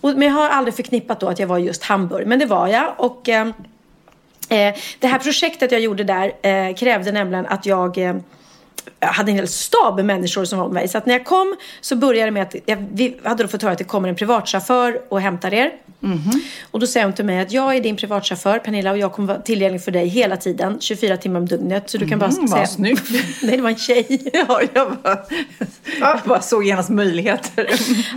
och, 0.00 0.10
men 0.10 0.22
jag 0.22 0.34
har 0.34 0.48
aldrig 0.48 0.74
förknippat 0.74 1.20
då 1.20 1.28
att 1.28 1.38
jag 1.38 1.46
var 1.46 1.58
just 1.58 1.82
Hamburg, 1.82 2.26
men 2.26 2.38
det 2.38 2.46
var 2.46 2.68
jag. 2.68 2.94
Och 2.96 3.28
eh, 3.28 3.48
Eh, 4.52 4.74
det 4.98 5.06
här 5.06 5.18
projektet 5.18 5.72
jag 5.72 5.80
gjorde 5.80 6.04
där 6.04 6.32
eh, 6.42 6.74
krävde 6.74 7.12
nämligen 7.12 7.46
att 7.46 7.66
jag 7.66 7.98
eh, 7.98 8.14
jag 9.00 9.08
hade 9.08 9.30
en 9.32 9.36
hel 9.36 9.48
stab 9.48 9.96
med 9.96 10.04
människor 10.04 10.44
som 10.44 10.58
var 10.58 10.66
med 10.66 10.74
mig. 10.74 10.88
Så 10.88 10.98
att 10.98 11.06
när 11.06 11.14
jag 11.14 11.24
kom 11.24 11.56
så 11.80 11.96
började 11.96 12.26
det 12.26 12.30
med 12.30 12.42
att 12.42 12.54
jag, 12.66 12.86
vi 12.92 13.16
hade 13.24 13.42
då 13.44 13.48
fått 13.48 13.62
höra 13.62 13.72
att 13.72 13.78
det 13.78 13.84
kommer 13.84 14.08
en 14.08 14.14
privatchaufför 14.16 15.00
och 15.08 15.20
hämtar 15.20 15.54
er. 15.54 15.72
Och 16.70 16.80
då 16.80 16.86
säger 16.86 17.06
hon 17.06 17.12
till 17.14 17.24
mig 17.24 17.40
att 17.40 17.52
jag 17.52 17.76
är 17.76 17.80
din 17.80 17.96
privatchaufför 17.96 18.58
Pernilla 18.58 18.90
och 18.90 18.98
jag 18.98 19.12
kommer 19.12 19.28
vara 19.28 19.42
tillgänglig 19.42 19.84
för 19.84 19.90
dig 19.90 20.06
hela 20.08 20.36
tiden. 20.36 20.76
24 20.80 21.16
timmar 21.16 21.40
om 21.40 21.46
dygnet. 21.46 21.90
Så 21.90 21.98
du 21.98 22.08
kan 22.08 22.18
bara 22.18 22.30
Mm, 22.30 22.40
vad 22.40 22.50
säga... 22.50 22.66
snyggt. 22.66 23.10
Nej, 23.42 23.56
det 23.56 23.62
var 23.62 23.70
en 23.70 23.76
tjej. 23.76 24.30
Ja, 24.48 24.60
jag 24.74 24.96
bara, 25.02 25.18
jag 26.00 26.20
bara 26.24 26.40
såg 26.40 26.64
genast 26.64 26.90
möjligheter. 26.90 27.66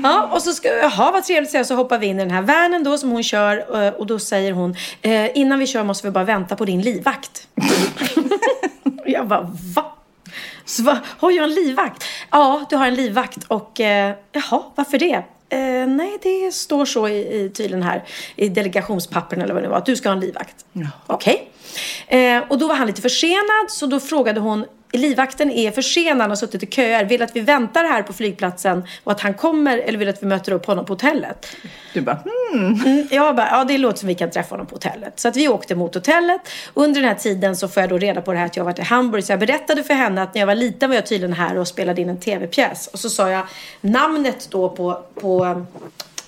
Ja, 0.04 0.30
och 0.34 0.42
så 0.42 0.54
ska, 0.54 0.68
jaha 0.78 1.12
vad 1.12 1.24
trevligt 1.24 1.52
säga, 1.52 1.64
så 1.64 1.76
hoppar 1.76 1.98
vi 1.98 2.06
in 2.08 2.20
i 2.20 2.24
den 2.24 2.32
här 2.32 2.42
vanen 2.42 2.84
då 2.84 2.98
som 2.98 3.10
hon 3.12 3.24
kör 3.24 3.86
eh, 3.86 3.94
och 3.94 4.06
då 4.06 4.20
säger 4.20 4.52
hon 4.52 4.76
eh, 5.02 5.38
innan 5.38 5.60
vi 5.60 5.68
kör 5.68 5.84
måste 5.84 6.08
vi 6.08 6.12
bara 6.12 6.24
vänta 6.24 6.56
på 6.56 6.66
din 6.66 6.82
livvakt. 6.82 7.48
jag 9.06 9.28
bara 9.28 9.42
va? 9.76 9.92
Så 10.66 10.84
va, 10.84 11.00
har 11.20 11.32
jag 11.32 11.44
en 11.44 11.54
livvakt? 11.54 12.04
Ja, 12.32 12.66
du 12.70 12.76
har 12.76 12.88
en 12.88 12.96
livvakt 12.96 13.44
och 13.48 13.80
eh, 13.80 14.16
jaha, 14.32 14.64
varför 14.76 14.98
det? 14.98 15.24
Eh, 15.50 15.88
nej, 15.88 16.18
det 16.22 16.54
står 16.54 16.86
så 16.86 17.08
i, 17.08 17.44
i 17.44 17.50
tydligen 17.50 17.84
här 17.84 18.04
i 18.36 18.50
delegationspapperna 18.50 19.44
eller 19.44 19.54
vad 19.54 19.64
det 19.64 19.70
var 19.70 19.78
att 19.78 19.86
du 19.86 19.96
ska 19.96 20.10
ha 20.10 20.14
en 20.14 20.20
livvakt. 20.20 20.66
Okej. 21.08 21.52
Eh, 22.08 22.44
och 22.50 22.58
då 22.58 22.68
var 22.68 22.76
han 22.76 22.88
lite 22.88 23.02
försenad 23.02 23.70
så 23.70 23.86
då 23.86 24.00
frågade 24.00 24.40
hon 24.40 24.66
Livvakten 24.98 25.52
är 25.52 25.72
försenad 25.72 26.25
och 26.25 26.30
har 26.30 26.36
suttit 26.36 26.64
i 26.64 26.66
köer. 26.66 27.06
Vill 27.06 27.22
att 27.22 27.36
vi 27.36 27.40
väntar 27.40 27.84
här 27.84 28.04
på 28.04 28.14
flygplatsen 28.14 28.84
och 29.04 29.12
att 29.12 29.22
han 29.22 29.34
kommer 29.34 29.78
eller 29.78 29.98
vill 29.98 30.10
att 30.10 30.24
vi 30.24 30.28
möter 30.28 30.52
upp 30.52 30.66
honom 30.66 30.86
på 30.86 30.94
hotellet? 30.94 31.48
Du 31.94 32.02
bara, 32.02 32.20
hmm. 32.54 32.82
Mm, 32.86 33.08
jag 33.12 33.36
bara, 33.36 33.48
ja 33.52 33.64
det 33.64 33.78
låter 33.78 34.00
som 34.00 34.08
vi 34.08 34.16
kan 34.16 34.32
träffa 34.32 34.54
honom 34.54 34.68
på 34.68 34.75
hotellet. 34.75 35.20
Så 35.20 35.28
att 35.28 35.36
vi 35.36 35.48
åkte 35.48 35.75
mot 35.75 35.96
hotellet. 35.96 36.42
Under 36.74 37.02
den 37.02 37.10
här 37.10 37.16
tiden 37.16 37.56
så 37.56 37.68
får 37.68 37.82
jag 37.82 37.90
då 37.90 37.98
reda 37.98 38.22
på 38.22 38.32
det 38.32 38.38
här 38.38 38.46
att 38.46 38.56
jag 38.56 38.64
har 38.64 38.72
varit 38.72 38.80
i 38.80 38.84
Hamburg. 38.84 39.24
Så 39.24 39.32
jag 39.32 39.40
berättade 39.40 39.84
för 39.84 39.94
henne 39.94 40.24
att 40.24 40.34
när 40.34 40.42
jag 40.42 40.48
var 40.48 40.56
liten 40.56 40.90
var 40.90 40.96
jag 40.96 41.06
tydligen 41.06 41.34
här 41.34 41.58
och 41.58 41.68
spelade 41.68 42.02
in 42.02 42.10
en 42.10 42.20
tv-pjäs. 42.20 42.88
Och 42.88 43.00
så 43.00 43.10
sa 43.10 43.30
jag 43.30 43.44
namnet 43.82 44.48
då 44.52 44.70
på, 44.70 45.04
på 45.22 45.66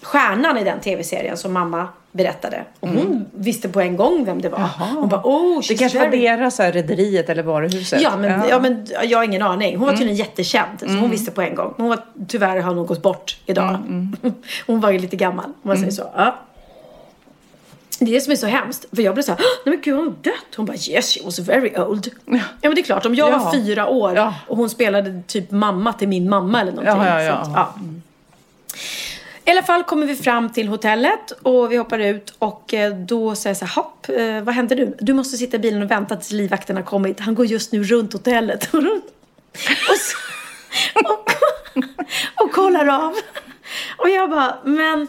stjärnan 0.01 0.57
i 0.57 0.63
den 0.63 0.79
tv-serien 0.79 1.37
som 1.37 1.53
mamma 1.53 1.87
berättade. 2.17 2.63
Och 2.79 2.89
hon 2.89 3.25
visste 3.33 3.69
på 3.69 3.81
en 3.81 3.97
gång 3.97 4.25
vem 4.25 4.41
det 4.41 4.49
var. 4.49 4.69
Hon 4.95 5.09
bara, 5.09 5.21
oh, 5.23 5.61
Det 5.67 5.75
kanske 5.75 5.99
var 5.99 6.07
deras 6.07 6.59
rederiet 6.59 7.29
eller 7.29 7.43
varuhuset. 7.43 8.01
Ja 8.01 8.17
men, 8.17 8.49
ja. 8.49 8.59
men 8.59 8.87
jag 9.03 9.17
har 9.17 9.23
ingen 9.23 9.41
aning. 9.41 9.77
Hon 9.77 9.85
var 9.85 9.93
tydligen 9.93 10.15
Mm. 10.15 10.25
jättekänd. 10.27 10.79
Så 10.79 10.87
hon 10.87 11.09
visste 11.11 11.31
på 11.31 11.41
en 11.41 11.55
gång. 11.55 11.73
Hon 11.77 11.89
var, 11.89 11.99
tyvärr 12.27 12.59
har 12.59 12.73
hon 12.75 12.85
gått 12.87 13.01
bort 13.01 13.37
idag. 13.45 13.69
Mm, 13.69 14.15
Hon 14.67 14.79
var 14.79 14.91
ju 14.91 14.99
lite 14.99 15.15
gammal 15.15 15.45
om 15.45 15.53
man 15.61 15.77
säger 15.77 15.91
så. 15.91 16.11
Ja. 16.15 16.35
Det 17.99 18.05
är 18.05 18.13
det 18.13 18.21
som 18.21 18.31
är 18.31 18.35
så 18.35 18.47
hemskt. 18.47 18.85
För 18.95 19.01
jag 19.01 19.13
blev 19.13 19.23
så 19.23 19.31
här, 19.31 19.39
"Åh, 19.41 19.45
nej 19.65 19.75
men 19.75 19.81
gud 19.83 19.95
hon 19.95 20.05
har 20.07 20.13
dött. 20.21 20.55
Hon 20.55 20.65
bara 20.65 20.77
yes 20.89 21.13
she 21.13 21.25
was 21.25 21.39
very 21.39 21.71
old. 21.77 22.07
Ja, 22.25 22.39
men 22.61 22.75
det 22.75 22.81
är 22.81 22.83
klart 22.83 23.05
om 23.05 23.15
jag 23.15 23.29
Ja. 23.31 23.37
var 23.37 23.51
fyra 23.51 23.87
år 23.87 24.15
Ja. 24.15 24.33
och 24.47 24.57
hon 24.57 24.69
spelade 24.69 25.21
typ 25.27 25.51
mamma 25.51 25.93
till 25.93 26.07
min 26.07 26.29
mamma 26.29 26.61
eller 26.61 26.71
någonting. 26.71 27.03
Ja, 27.05 27.21
ja, 27.21 27.23
ja. 27.23 27.45
Så 27.45 27.51
ja. 27.55 27.73
I 29.47 29.51
alla 29.51 29.63
fall 29.63 29.83
kommer 29.83 30.05
vi 30.05 30.15
fram 30.15 30.49
till 30.49 30.67
hotellet 30.67 31.31
och 31.31 31.71
vi 31.71 31.77
hoppar 31.77 31.99
ut 31.99 32.33
och 32.39 32.73
eh, 32.73 32.95
då 32.95 33.35
säger 33.35 33.49
jag 33.49 33.57
så 33.57 33.65
här, 33.65 33.75
hopp, 33.75 34.09
eh, 34.09 34.43
vad 34.43 34.55
händer 34.55 34.75
nu? 34.75 34.95
Du 34.99 35.13
måste 35.13 35.37
sitta 35.37 35.57
i 35.57 35.59
bilen 35.59 35.83
och 35.83 35.91
vänta 35.91 36.15
tills 36.15 36.31
livvakten 36.31 36.75
har 36.75 36.83
kommit. 36.83 37.19
Han 37.19 37.35
går 37.35 37.45
just 37.45 37.71
nu 37.71 37.83
runt 37.83 38.13
hotellet. 38.13 38.69
Och, 38.73 39.97
så, 39.97 40.17
och, 40.95 41.31
och 42.45 42.51
kollar 42.51 42.87
av. 42.87 43.13
Och 43.97 44.09
jag 44.09 44.29
bara, 44.29 44.57
men 44.63 45.07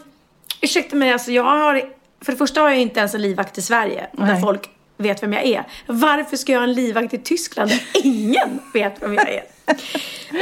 ursäkta 0.61 0.95
mig, 0.95 1.13
alltså 1.13 1.31
jag 1.31 1.43
har, 1.43 1.81
för 2.21 2.31
det 2.31 2.37
första 2.37 2.61
har 2.61 2.69
jag 2.69 2.79
inte 2.79 2.99
ens 2.99 3.15
en 3.15 3.21
livvakt 3.21 3.57
i 3.57 3.61
Sverige. 3.61 4.07
Där 4.11 4.41
folk 4.41 4.69
vet 4.97 5.23
vem 5.23 5.33
jag 5.33 5.45
är. 5.45 5.63
Varför 5.87 6.37
ska 6.37 6.51
jag 6.51 6.59
ha 6.59 6.67
en 6.67 6.73
livvakt 6.73 7.13
i 7.13 7.17
Tyskland 7.17 7.69
där 7.69 7.81
ingen 7.93 8.59
vet 8.73 9.01
vem 9.01 9.13
jag 9.13 9.29
är? 9.29 9.43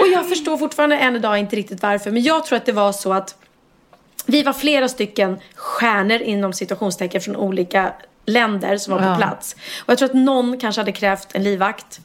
Och 0.02 0.08
jag 0.08 0.30
förstår 0.30 0.58
fortfarande 0.58 0.98
än 0.98 1.16
idag 1.16 1.38
inte 1.38 1.56
riktigt 1.56 1.82
varför. 1.82 2.12
Men 2.12 2.24
jag 2.24 2.46
tror 2.46 2.58
att 2.58 2.66
det 2.66 2.72
var 2.72 2.92
så 2.92 3.14
att 3.14 3.36
vi 4.28 4.44
var 4.44 4.54
flera 4.54 4.88
stycken 4.88 5.38
stjärnor 5.56 6.22
inom 6.22 6.54
situationstecken 6.54 7.22
från 7.22 7.36
olika 7.36 7.94
länder 8.26 8.78
som 8.78 8.94
var 8.94 9.00
på 9.02 9.06
Ja. 9.08 9.16
plats. 9.16 9.56
Och 9.86 9.90
jag 9.92 9.98
tror 9.98 10.10
att 10.10 10.14
någon 10.16 10.58
kanske 10.60 10.82
hade 10.82 10.92
krävt 10.92 11.28
en 11.34 11.44
livvakt. 11.44 12.00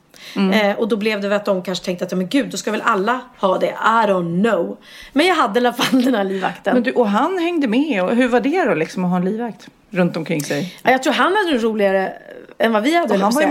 Eh, 0.52 0.78
och 0.78 0.88
då 0.88 0.96
blev 0.96 1.20
det 1.20 1.28
väl 1.28 1.36
att 1.36 1.44
de 1.44 1.62
kanske 1.62 1.84
tänkte 1.84 2.04
att, 2.04 2.12
men 2.12 2.28
gud, 2.28 2.48
då 2.50 2.56
ska 2.56 2.70
väl 2.70 2.82
alla 2.84 3.20
ha 3.40 3.58
det. 3.58 3.66
I 3.66 4.06
don't 4.10 4.42
know. 4.50 4.76
Men 5.12 5.26
jag 5.26 5.34
hade 5.34 5.60
i 5.60 5.66
alla 5.66 5.72
fall 5.72 6.02
den 6.04 6.14
här 6.14 6.24
livvakten. 6.24 6.74
Men 6.74 6.82
du, 6.82 6.92
och 6.92 7.08
han 7.08 7.38
hängde 7.38 7.68
med. 7.68 8.02
Och 8.04 8.16
hur 8.16 8.28
var 8.28 8.40
det 8.40 8.64
då 8.64 8.74
liksom 8.74 9.04
att 9.04 9.10
ha 9.10 9.16
en 9.16 9.24
livvakt 9.24 9.68
runt 9.90 10.16
omkring 10.16 10.44
sig? 10.44 10.74
Ja, 10.82 10.90
jag 10.90 11.02
tror 11.02 11.12
han 11.12 11.32
hade 11.36 11.52
det 11.52 11.58
roligare 11.58 12.12
än 12.62 12.72
vad 12.72 12.82
vi 12.82 12.94
hade. 12.94 13.14
Och 13.14 13.20
han 13.20 13.32
var 13.32 13.42
ju 13.42 13.46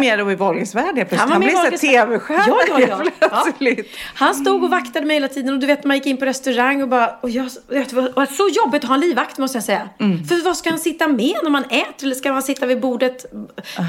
värld 0.75 0.95
helt 0.97 1.09
plötsligt. 1.09 1.19
Han 1.19 1.29
var 1.29 1.33
Han 1.33 1.39
blev 1.39 1.51
så 1.51 1.57
här 1.57 1.63
Wahlgrens 1.63 1.83
värld. 1.83 1.91
tv-stjärna 2.07 2.43
Ja, 2.47 2.57
ja, 2.67 2.79
ja. 2.89 2.95
helt 2.97 3.11
Ja. 3.19 3.27
plötsligt. 3.45 3.87
Han 4.15 4.35
stod 4.35 4.63
och 4.63 4.69
vaktade 4.69 5.05
mig 5.05 5.15
hela 5.15 5.27
tiden 5.27 5.53
och 5.53 5.59
du 5.59 5.67
vet 5.67 5.83
man 5.83 5.97
gick 5.97 6.05
in 6.05 6.17
på 6.17 6.25
restaurang 6.25 6.81
och 6.81 6.87
bara 6.87 7.15
och 7.21 7.29
jag, 7.29 7.49
det 7.69 7.93
var 7.93 8.25
så 8.25 8.49
jobbigt 8.65 8.83
att 8.83 8.87
ha 8.87 8.95
en 8.95 9.01
livvakt 9.01 9.37
måste 9.37 9.55
jag 9.57 9.63
säga. 9.63 9.89
Mm. 9.99 10.23
För 10.25 10.45
vad 10.45 10.57
ska 10.57 10.69
han 10.69 10.79
sitta 10.79 11.07
med 11.07 11.35
när 11.43 11.49
man 11.49 11.63
äter 11.63 12.03
eller 12.03 12.15
ska 12.15 12.33
man 12.33 12.43
sitta 12.43 12.65
vid 12.65 12.79
bordet 12.79 13.25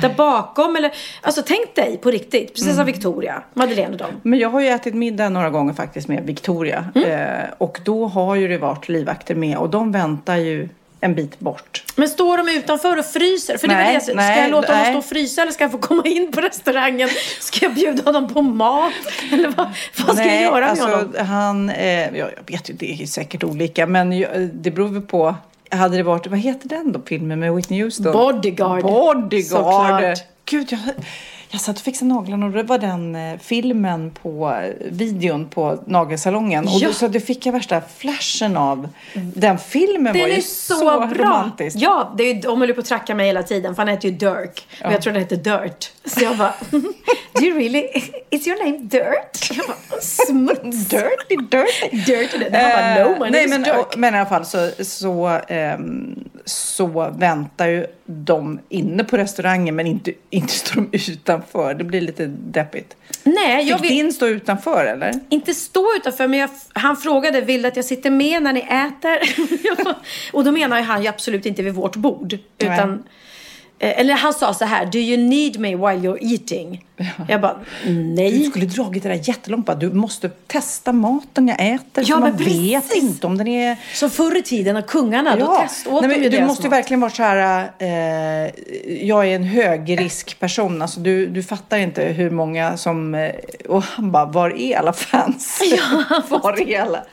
där 0.02 0.14
bakom 0.16 0.76
eller 0.76 0.92
alltså 1.20 1.42
tänk 1.46 1.74
dig 1.74 1.98
på 2.02 2.10
riktigt 2.10 2.54
prinsessa 2.54 2.82
Mm. 2.82 2.86
Victoria, 2.86 3.42
Madeleine 3.54 3.92
och 3.92 3.98
dem. 3.98 4.10
Men 4.22 4.38
jag 4.38 4.48
har 4.48 4.60
ju 4.60 4.68
ätit 4.68 4.94
middag 4.94 5.28
några 5.28 5.50
gånger 5.50 5.74
faktiskt 5.74 6.08
med 6.08 6.26
Victoria. 6.26 6.84
Mm. 6.94 7.10
Eh, 7.10 7.44
och 7.58 7.80
då 7.84 8.06
har 8.06 8.34
ju 8.34 8.48
det 8.48 8.58
varit 8.58 8.88
livvakter 8.88 9.34
med 9.34 9.56
och 9.56 9.70
de 9.70 9.92
väntar 9.92 10.36
ju 10.36 10.68
en 11.02 11.14
bit 11.14 11.38
bort. 11.38 11.84
Men 11.96 12.08
står 12.08 12.36
de 12.36 12.48
utanför 12.48 12.98
och 12.98 13.04
fryser? 13.06 13.56
För 13.58 13.68
det 13.68 13.74
var 13.74 13.82
Nej, 13.82 13.94
det, 13.94 14.00
ska 14.00 14.14
nej, 14.14 14.40
jag 14.40 14.50
låta 14.50 14.72
nej. 14.74 14.84
dem 14.84 14.92
stå 14.92 14.98
och 14.98 15.04
frysa 15.16 15.42
eller 15.42 15.52
ska 15.52 15.64
jag 15.64 15.70
få 15.72 15.78
komma 15.78 16.02
in 16.04 16.32
på 16.32 16.40
restaurangen? 16.40 17.08
Ska 17.40 17.64
jag 17.66 17.74
bjuda 17.74 18.12
dem 18.12 18.28
på 18.34 18.42
mat? 18.42 18.92
Eller 19.32 19.48
vad, 19.56 19.66
vad 20.06 20.16
ska 20.16 20.26
jag 20.26 20.42
göra 20.42 20.60
med 20.60 20.70
alltså, 20.70 20.86
honom? 20.86 21.14
han, 21.26 21.70
eh, 21.70 22.00
ja, 22.18 22.28
jag 22.36 22.52
vet 22.56 22.70
ju, 22.70 22.74
det 22.74 23.02
är 23.02 23.06
säkert 23.06 23.44
olika, 23.44 23.86
men 23.86 24.12
ju- 24.12 24.50
det 24.54 24.70
beror 24.70 24.88
väl 24.88 25.02
på. 25.02 25.34
Hade 25.70 25.96
det 25.96 26.02
varit, 26.02 26.26
vad 26.26 26.38
heter 26.38 26.68
den 26.68 26.92
då, 26.92 27.00
filmen 27.06 27.40
med 27.40 27.54
Whitney 27.54 27.82
Houston? 27.82 28.12
Bodyguard. 28.12 28.82
Bodyguard. 28.82 29.44
Såklart. 29.64 30.18
Gud, 30.44 30.66
jag, 30.72 30.80
jag 31.52 31.60
satt 31.60 31.76
och 31.76 31.82
fixade 31.82 32.14
naglarna 32.14 32.46
och 32.46 32.52
det 32.52 32.62
var 32.62 32.78
den 32.78 33.14
eh, 33.14 33.38
filmen 33.38 34.10
på 34.22 34.50
eh, 34.50 34.70
videon 34.90 35.48
på 35.48 35.82
nagelsalongen. 35.86 36.64
Och 36.68 36.74
Ja. 36.80 36.88
då, 36.88 36.94
så 36.94 37.08
det 37.08 37.20
fick 37.20 37.46
jag 37.46 37.52
värsta 37.52 37.82
flashen 37.96 38.56
av. 38.56 38.88
Den 39.14 39.58
filmen 39.58 40.12
Den 40.12 40.22
var 40.22 40.28
ju 40.28 40.34
är 40.34 40.40
så, 40.40 40.84
bra. 40.84 41.10
romantisk. 41.14 41.76
Ja, 41.80 42.14
det 42.18 42.22
är, 42.24 42.34
ju- 42.34 42.40
de 42.40 42.60
höll 42.60 42.68
ju 42.68 42.74
på 42.74 42.80
att 42.80 42.86
tracka 42.86 43.14
mig 43.14 43.26
hela 43.26 43.42
tiden 43.42 43.74
för 43.74 43.82
han 43.82 43.88
heter 43.88 44.08
ju 44.08 44.14
Dirk. 44.14 44.66
Och 44.84 44.92
jag 44.92 45.02
tror 45.02 45.12
den 45.12 45.22
heter 45.22 45.36
Dirt. 45.36 45.92
Så 46.04 46.24
jag 46.24 46.36
bara, 46.38 46.54
do 47.34 47.42
you 47.44 47.58
really, 47.58 47.88
is 48.30 48.46
your 48.46 48.64
name 48.64 48.78
Dirt? 48.78 49.50
Jag 49.56 49.66
bara, 49.66 50.00
smuts. 50.00 50.88
Dirty, 50.88 51.36
dirty. 51.50 51.96
Dirt. 52.12 52.34
Och 52.34 52.40
det. 52.40 52.58
Han 52.58 52.94
bara, 52.96 53.04
no, 53.04 53.12
my 53.12 53.18
name 53.18 53.30
nej, 53.30 53.44
is 53.44 53.50
men, 53.50 53.62
Dirk. 53.62 53.76
och, 53.86 53.98
men 53.98 54.14
i 54.14 54.18
alla 54.18 54.28
fall 54.28 54.44
så, 54.44 54.70
så, 54.84 55.40
ehm, 55.48 56.24
så 56.44 57.10
väntar 57.10 57.68
ju 57.68 57.86
de 58.06 58.60
inne 58.68 59.04
på 59.04 59.16
restaurangen 59.16 59.76
men 59.76 59.86
inte, 59.86 60.12
inte 60.30 60.52
står 60.52 60.74
de 60.74 60.88
utanför. 61.12 61.74
Det 61.74 61.84
blir 61.84 62.00
lite 62.00 62.26
deppigt. 62.26 62.96
Nej, 63.22 63.68
jag 63.68 63.80
Fick 63.80 63.90
vill 63.90 63.96
din 63.96 64.12
stå 64.12 64.26
utanför 64.26 64.84
eller? 64.84 65.12
inte 65.28 65.54
stå 65.54 65.94
utanför 65.96 66.28
men 66.28 66.38
jag, 66.38 66.50
han 66.72 66.96
frågade, 66.96 67.40
vill 67.40 67.66
att 67.66 67.76
jag 67.76 67.84
sitter 67.84 68.10
med 68.10 68.42
när 68.42 68.52
ni 68.52 68.60
äter? 68.60 69.18
Och 70.32 70.44
då 70.44 70.52
menar 70.52 70.78
ju 70.78 70.84
han 70.84 71.02
ju 71.02 71.08
absolut 71.08 71.46
inte 71.46 71.62
vid 71.62 71.74
vårt 71.74 71.96
bord. 71.96 72.38
Utan, 72.58 72.92
eh, 72.92 72.98
eller 73.88 74.14
han 74.14 74.32
sa 74.34 74.54
så 74.54 74.64
här, 74.64 74.86
do 74.86 74.98
you 74.98 75.16
need 75.28 75.60
me 75.60 75.68
while 75.68 76.08
you're 76.08 76.32
eating? 76.32 76.84
Jag 77.28 77.40
bara, 77.40 77.56
Du 77.84 77.92
nej. 77.92 78.44
skulle 78.44 78.66
dragit 78.66 79.02
det 79.02 79.08
där 79.08 79.28
jättelångt 79.28 79.66
bara. 79.66 79.76
Du 79.76 79.92
måste 79.92 80.28
testa 80.28 80.92
maten 80.92 81.48
jag 81.48 81.74
äter. 81.74 82.04
Ja, 82.06 82.20
men 82.20 82.36
vet 82.36 82.46
precis. 82.88 83.02
inte 83.02 83.26
om 83.26 83.38
den 83.38 83.46
är... 83.48 83.76
Som 83.94 84.10
förr 84.10 84.38
i 84.38 84.42
tiden 84.42 84.74
när 84.74 84.82
kungarna, 84.82 85.36
då 85.36 85.56
teståt 85.56 85.92
Nej, 85.92 86.02
de 86.02 86.08
men 86.08 86.22
ju 86.22 86.28
Du 86.28 86.46
måste 86.46 86.62
ju 86.62 86.68
verkligen 86.68 87.00
vara 87.00 87.10
så 87.10 87.22
här. 87.22 87.70
Eh, 87.78 88.50
jag 89.06 89.26
är 89.26 89.36
en 89.36 89.44
högriskperson. 89.44 90.82
Alltså, 90.82 91.00
du, 91.00 91.26
du 91.26 91.42
fattar 91.42 91.78
inte 91.78 92.02
hur 92.02 92.30
många 92.30 92.76
som... 92.76 93.14
Eh, 93.14 93.30
och 93.68 93.82
han 93.82 94.12
bara, 94.12 94.24
var 94.24 94.50
är 94.50 94.78
alla 94.78 94.92
fans? 94.92 95.60
Ja, 95.76 96.22
var 96.28 96.60
är 96.68 96.80
alla? 96.80 97.04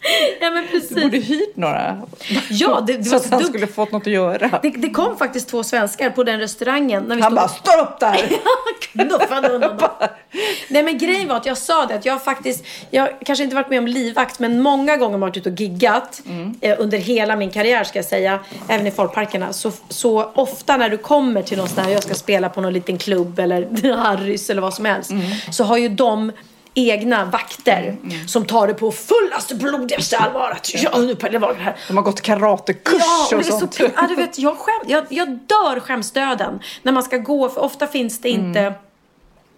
Ja 0.40 0.50
men 0.50 0.66
Du 0.72 0.94
borde 0.94 1.10
precis. 1.10 1.30
hyrt 1.30 1.56
några. 1.56 2.02
Ja, 2.50 2.84
det, 2.86 2.92
det 2.96 3.04
så 3.04 3.10
var 3.10 3.16
att 3.16 3.22
så 3.24 3.30
han 3.30 3.38
dumt. 3.42 3.48
skulle 3.48 3.66
fått 3.66 3.92
något 3.92 4.02
att 4.06 4.12
göra. 4.12 4.58
Det, 4.62 4.70
det 4.70 4.90
kom 4.90 5.16
faktiskt 5.16 5.48
två 5.48 5.62
svenskar 5.62 6.10
på 6.10 6.24
den 6.24 6.38
restaurangen. 6.40 7.02
När 7.04 7.16
vi 7.16 7.22
Han 7.22 7.48
stod... 7.48 7.62
bara, 7.64 7.82
upp 7.82 8.00
där! 8.00 8.28
Knuffade 8.92 9.48
undan. 9.48 9.78
Nej 10.68 10.82
men 10.82 10.98
grejen 10.98 11.28
var 11.28 11.36
att 11.36 11.46
jag 11.46 11.58
sa 11.58 11.86
det 11.86 11.94
att 11.94 12.04
jag 12.04 12.24
faktiskt, 12.24 12.64
jag 12.90 13.08
kanske 13.24 13.44
inte 13.44 13.56
varit 13.56 13.70
med 13.70 13.78
om 13.78 13.86
livvakt 13.86 14.38
men 14.38 14.62
många 14.62 14.96
gånger 14.96 15.18
varit 15.18 15.36
ute 15.36 15.50
och 15.50 15.60
giggat 15.60 16.22
Mm. 16.26 16.54
eh, 16.60 16.76
under 16.78 16.98
hela 16.98 17.36
min 17.36 17.50
karriär 17.50 17.84
ska 17.84 17.98
jag 17.98 18.06
säga, 18.06 18.38
även 18.68 18.86
i 18.86 18.90
folkparkerna. 18.90 19.52
Så, 19.52 19.72
så 19.88 20.30
ofta 20.34 20.76
när 20.76 20.88
du 20.90 20.98
kommer 20.98 21.42
till 21.42 21.58
någon 21.58 21.68
sån 21.68 21.84
här, 21.84 21.90
jag 21.90 22.02
ska 22.02 22.14
spela 22.14 22.48
på 22.48 22.60
någon 22.60 22.72
liten 22.72 22.98
klubb 22.98 23.38
eller 23.38 23.92
Harrys 23.96 24.50
eller 24.50 24.62
vad 24.62 24.74
som 24.74 24.84
helst. 24.84 25.10
Mm. 25.10 25.22
Så 25.52 25.64
har 25.64 25.76
ju 25.76 25.88
de 25.88 26.32
egna 26.76 27.24
vakter 27.24 27.96
som 28.28 28.44
tar 28.46 28.66
det 28.66 28.74
på 28.74 28.92
fullaste 28.92 29.54
blodigaste 29.54 30.18
allvar. 30.18 30.50
Att, 30.50 30.74
ja, 30.82 30.98
nu 30.98 31.16
på 31.16 31.28
det 31.28 31.38
var 31.38 31.54
det 31.54 31.60
här. 31.60 31.76
De 31.88 31.96
har 31.96 32.04
gått 32.04 32.20
karatekurs 32.20 33.02
Ja, 33.06 33.26
och 33.26 33.32
och 33.32 33.38
det 33.42 33.48
är 33.48 33.52
så 33.52 33.58
sånt. 33.58 33.78
pin- 33.78 33.90
ja, 33.96 34.06
du 34.08 34.14
vet, 34.14 34.38
jag, 34.38 34.56
skäm, 34.58 34.74
jag, 34.86 35.04
jag 35.08 35.28
dör 35.28 35.80
skämsdöden 35.80 36.60
när 36.82 36.92
man 36.92 37.02
ska 37.02 37.16
gå, 37.18 37.48
för 37.48 37.60
ofta 37.60 37.86
finns 37.86 38.20
det 38.20 38.28
inte 38.28 38.60
Mm. 38.60 38.74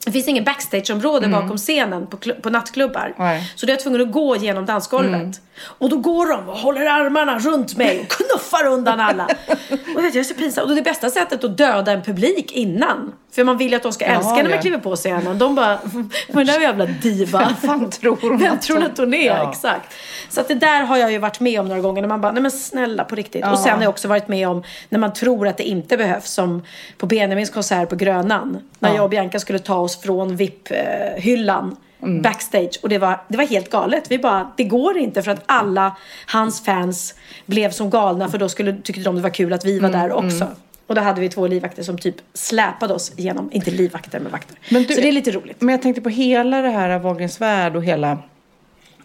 Det 0.08 0.12
finns 0.12 0.28
ingen 0.28 0.44
backstageområde 0.44 1.28
bakom 1.28 1.56
scenen 1.56 2.06
på, 2.06 2.16
på 2.42 2.50
nattklubbar. 2.50 3.14
Nej. 3.18 3.52
Så 3.56 3.66
då 3.66 3.70
är 3.70 3.74
jag 3.74 3.80
tvungen 3.80 4.00
att 4.00 4.12
gå 4.12 4.36
genom 4.36 4.66
dansgolvet. 4.66 5.14
Mm. 5.14 5.32
Och 5.62 5.90
då 5.90 5.96
går 5.96 6.26
de 6.26 6.48
och 6.48 6.58
håller 6.58 6.86
armarna 6.86 7.38
runt 7.38 7.76
mig 7.76 8.00
och 8.00 8.08
knuffar 8.08 8.66
undan 8.66 9.00
alla. 9.00 9.24
och 9.96 10.04
vet, 10.04 10.14
jag 10.14 10.16
är 10.16 10.22
så 10.22 10.34
pinsam. 10.34 10.68
Och 10.68 10.74
det 10.74 10.80
är 10.80 10.84
bästa 10.84 11.10
sättet 11.10 11.44
att 11.44 11.58
döda 11.58 11.92
en 11.92 12.02
publik 12.02 12.52
innan. 12.52 13.12
För 13.32 13.44
man 13.44 13.58
vill 13.58 13.70
ju 13.70 13.76
att 13.76 13.82
de 13.82 13.92
ska 13.92 14.04
Ja, 14.06 14.12
älska 14.12 14.34
när 14.34 14.42
man 14.42 14.52
ja. 14.52 14.60
kliver 14.60 14.78
på 14.78 14.96
scenen. 14.96 15.38
De 15.38 15.54
bara, 15.54 15.78
men 15.92 16.10
den 16.28 16.46
där 16.46 16.60
jävla 16.60 16.86
diva. 16.86 17.38
Vem 17.62 17.70
fan 17.70 17.90
tror 17.90 18.18
hon 18.20 18.38
Vem 18.38 18.52
att 18.52 18.62
tror 18.62 18.84
att 18.84 18.98
hon 18.98 19.14
är? 19.14 19.26
Ja. 19.26 19.50
Exakt. 19.50 19.94
Så 20.28 20.40
att 20.40 20.48
det 20.48 20.54
där 20.54 20.82
har 20.82 20.96
jag 20.96 21.12
ju 21.12 21.18
varit 21.18 21.40
med 21.40 21.60
om 21.60 21.68
några 21.68 21.80
gånger 21.80 22.00
när 22.00 22.08
man 22.08 22.20
bara, 22.20 22.32
nej 22.32 22.42
men 22.42 22.50
snälla 22.50 23.04
på 23.04 23.14
riktigt. 23.14 23.40
Ja. 23.40 23.52
Och 23.52 23.58
sen 23.58 23.74
har 23.74 23.82
jag 23.82 23.90
också 23.90 24.08
varit 24.08 24.28
med 24.28 24.48
om 24.48 24.62
när 24.88 24.98
man 24.98 25.12
tror 25.12 25.48
att 25.48 25.56
det 25.56 25.64
inte 25.64 25.96
behövs. 25.96 26.30
Som 26.30 26.62
på 26.98 27.06
Benjamins 27.06 27.50
konsert 27.50 27.88
på 27.88 27.96
Grönan. 27.96 28.58
När 28.78 28.88
Ja. 28.88 28.94
jag 28.94 29.04
och 29.04 29.10
Bianca 29.10 29.38
skulle 29.40 29.58
ta 29.58 29.76
oss 29.76 29.97
från 30.02 30.36
VIP-hyllan. 30.36 31.76
Mm. 32.02 32.22
Backstage. 32.22 32.78
Och 32.82 32.88
det 32.88 32.98
var, 32.98 33.20
det 33.28 33.36
var 33.36 33.44
helt 33.44 33.70
galet. 33.70 34.10
Vi 34.10 34.18
bara, 34.18 34.52
det 34.56 34.64
går 34.64 34.98
inte 34.98 35.22
för 35.22 35.30
att 35.30 35.42
alla 35.46 35.96
hans 36.26 36.64
fans 36.64 37.14
blev 37.46 37.70
som 37.70 37.90
galna. 37.90 38.28
För 38.28 38.38
då 38.38 38.48
skulle, 38.48 38.76
tyckte 38.82 39.02
de 39.02 39.16
det 39.16 39.20
var 39.22 39.30
kul 39.30 39.52
att 39.52 39.64
vi 39.64 39.78
var 39.78 39.88
Mm, 39.88 40.00
där 40.00 40.12
också. 40.12 40.46
Och 40.86 40.94
då 40.94 41.00
hade 41.00 41.20
vi 41.20 41.28
två 41.28 41.46
livvakter 41.46 41.82
som 41.82 41.98
typ 41.98 42.14
släpade 42.34 42.94
oss 42.94 43.12
igenom, 43.18 43.50
inte 43.52 43.70
livvakter 43.70 44.20
men 44.20 44.32
vakter. 44.32 44.58
Men 44.70 44.82
du- 44.82 44.94
så 44.94 45.00
det 45.00 45.08
är 45.08 45.12
lite 45.12 45.30
roligt. 45.30 45.60
Men 45.60 45.72
jag 45.72 45.82
tänkte 45.82 46.00
på 46.02 46.08
hela 46.08 46.60
det 46.62 46.70
här 46.70 46.98
Wahlgrens 46.98 47.40
värld 47.40 47.76
och 47.76 47.84
hela 47.84 48.18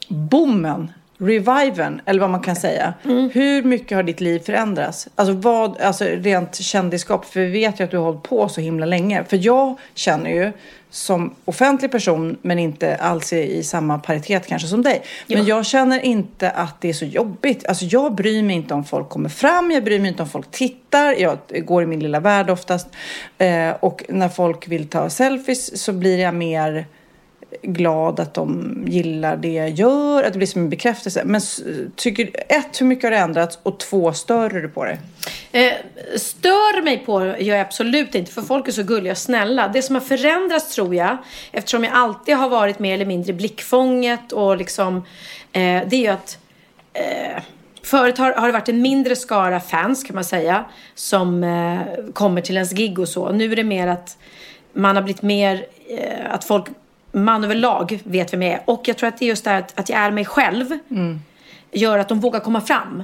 boomen, 0.07 0.91
reviven, 1.17 2.01
eller 2.05 2.21
vad 2.21 2.29
man 2.29 2.41
kan 2.41 2.55
säga. 2.55 2.93
Mm. 3.03 3.29
Hur 3.33 3.63
mycket 3.63 3.95
har 3.95 4.03
ditt 4.03 4.21
liv 4.21 4.39
förändrats? 4.39 5.07
Alltså, 5.15 5.33
vad, 5.33 5.81
alltså 5.81 6.05
rent 6.05 6.55
kändisskap, 6.55 7.25
för 7.25 7.39
vi 7.39 7.51
vet 7.51 7.79
ju 7.79 7.83
att 7.83 7.91
du 7.91 7.97
har 7.97 8.05
hållit 8.05 8.23
på 8.23 8.49
så 8.49 8.61
himla 8.61 8.85
länge. 8.85 9.23
För 9.23 9.45
jag 9.45 9.77
känner 9.93 10.29
ju 10.29 10.51
som 10.89 11.35
offentlig 11.45 11.91
person, 11.91 12.37
men 12.41 12.59
inte 12.59 12.95
alls 12.95 13.33
i, 13.33 13.57
i 13.57 13.63
samma 13.63 13.99
paritet 13.99 14.47
kanske 14.47 14.67
som 14.67 14.81
dig. 14.81 15.03
Men 15.27 15.45
jag 15.45 15.65
känner 15.65 15.99
inte 15.99 16.49
att 16.49 16.81
det 16.81 16.89
är 16.89 16.93
så 16.93 17.05
jobbigt. 17.05 17.65
Alltså 17.65 17.85
jag 17.85 18.15
bryr 18.15 18.43
mig 18.43 18.55
inte 18.55 18.73
om 18.73 18.85
folk 18.85 19.09
kommer 19.09 19.29
fram, 19.29 19.71
jag 19.71 19.83
bryr 19.83 19.99
mig 19.99 20.09
inte 20.09 20.23
om 20.23 20.29
folk 20.29 20.51
tittar. 20.51 21.13
Jag 21.13 21.37
går 21.65 21.83
i 21.83 21.85
min 21.85 21.99
lilla 21.99 22.19
värld 22.19 22.49
oftast. 22.49 22.87
Eh, 23.37 23.69
och 23.79 24.03
när 24.09 24.29
folk 24.29 24.67
vill 24.67 24.87
ta 24.87 25.09
selfies 25.09 25.83
så 25.83 25.93
blir 25.93 26.19
jag 26.19 26.35
mer 26.35 26.85
glad 27.61 28.19
att 28.19 28.33
de 28.33 28.77
gillar 28.87 29.37
det 29.37 29.53
jag 29.53 29.69
gör, 29.69 30.23
att 30.23 30.33
det 30.33 30.37
blir 30.37 30.47
som 30.47 30.61
en 30.61 30.69
bekräftelse. 30.69 31.21
Men 31.25 31.41
tycker, 31.95 32.29
ett, 32.49 32.81
hur 32.81 32.85
mycket 32.85 33.03
har 33.03 33.11
det 33.11 33.17
ändrats? 33.17 33.59
Och 33.63 33.79
två, 33.79 34.13
stör 34.13 34.49
du 34.49 34.69
på 34.69 34.85
det? 34.85 34.97
Eh, 35.51 35.73
stör 36.15 36.81
mig 36.81 36.97
på 36.97 37.19
det 37.19 37.39
gör 37.39 37.55
jag 37.55 37.65
absolut 37.65 38.15
inte, 38.15 38.31
för 38.31 38.41
folk 38.41 38.67
är 38.67 38.71
så 38.71 38.83
gulliga 38.83 39.11
och 39.11 39.17
snälla. 39.17 39.67
Det 39.67 39.81
som 39.81 39.95
har 39.95 40.01
förändrats 40.01 40.75
tror 40.75 40.95
jag, 40.95 41.17
eftersom 41.51 41.83
jag 41.83 41.93
alltid 41.93 42.35
har 42.35 42.49
varit 42.49 42.79
mer 42.79 42.93
eller 42.93 43.05
mindre 43.05 43.29
i 43.29 43.33
blickfånget 43.33 44.31
och 44.31 44.57
liksom, 44.57 44.95
eh, 45.51 45.81
det 45.87 45.93
är 45.93 46.01
ju 46.01 46.07
att 46.07 46.37
eh, 46.93 47.43
Förut 47.85 48.17
har, 48.17 48.33
har 48.33 48.47
det 48.47 48.53
varit 48.53 48.69
en 48.69 48.81
mindre 48.81 49.15
skara 49.15 49.59
fans 49.59 50.03
kan 50.03 50.15
man 50.15 50.23
säga 50.23 50.65
som 50.95 51.43
eh, 51.43 52.11
kommer 52.13 52.41
till 52.41 52.55
ens 52.55 52.71
gig 52.71 52.99
och 52.99 53.09
så. 53.09 53.31
Nu 53.31 53.51
är 53.51 53.55
det 53.55 53.63
mer 53.63 53.87
att 53.87 54.17
man 54.73 54.95
har 54.95 55.03
blivit 55.03 55.21
mer, 55.21 55.65
eh, 55.89 56.33
att 56.33 56.43
folk 56.43 56.65
man 57.13 57.43
överlag 57.43 57.99
vet 58.03 58.33
vem 58.33 58.41
jag 58.41 58.51
är. 58.51 58.61
Och 58.65 58.87
jag 58.87 58.97
tror 58.97 59.07
att 59.09 59.17
det 59.17 59.25
är 59.25 59.27
just 59.27 59.43
det 59.43 59.49
här 59.49 59.59
att, 59.59 59.79
att 59.79 59.89
jag 59.89 59.99
är 59.99 60.11
mig 60.11 60.25
själv. 60.25 60.65
Gör 61.71 61.97
att 61.97 62.09
de 62.09 62.19
vågar 62.19 62.39
komma 62.39 62.61
fram. 62.61 63.03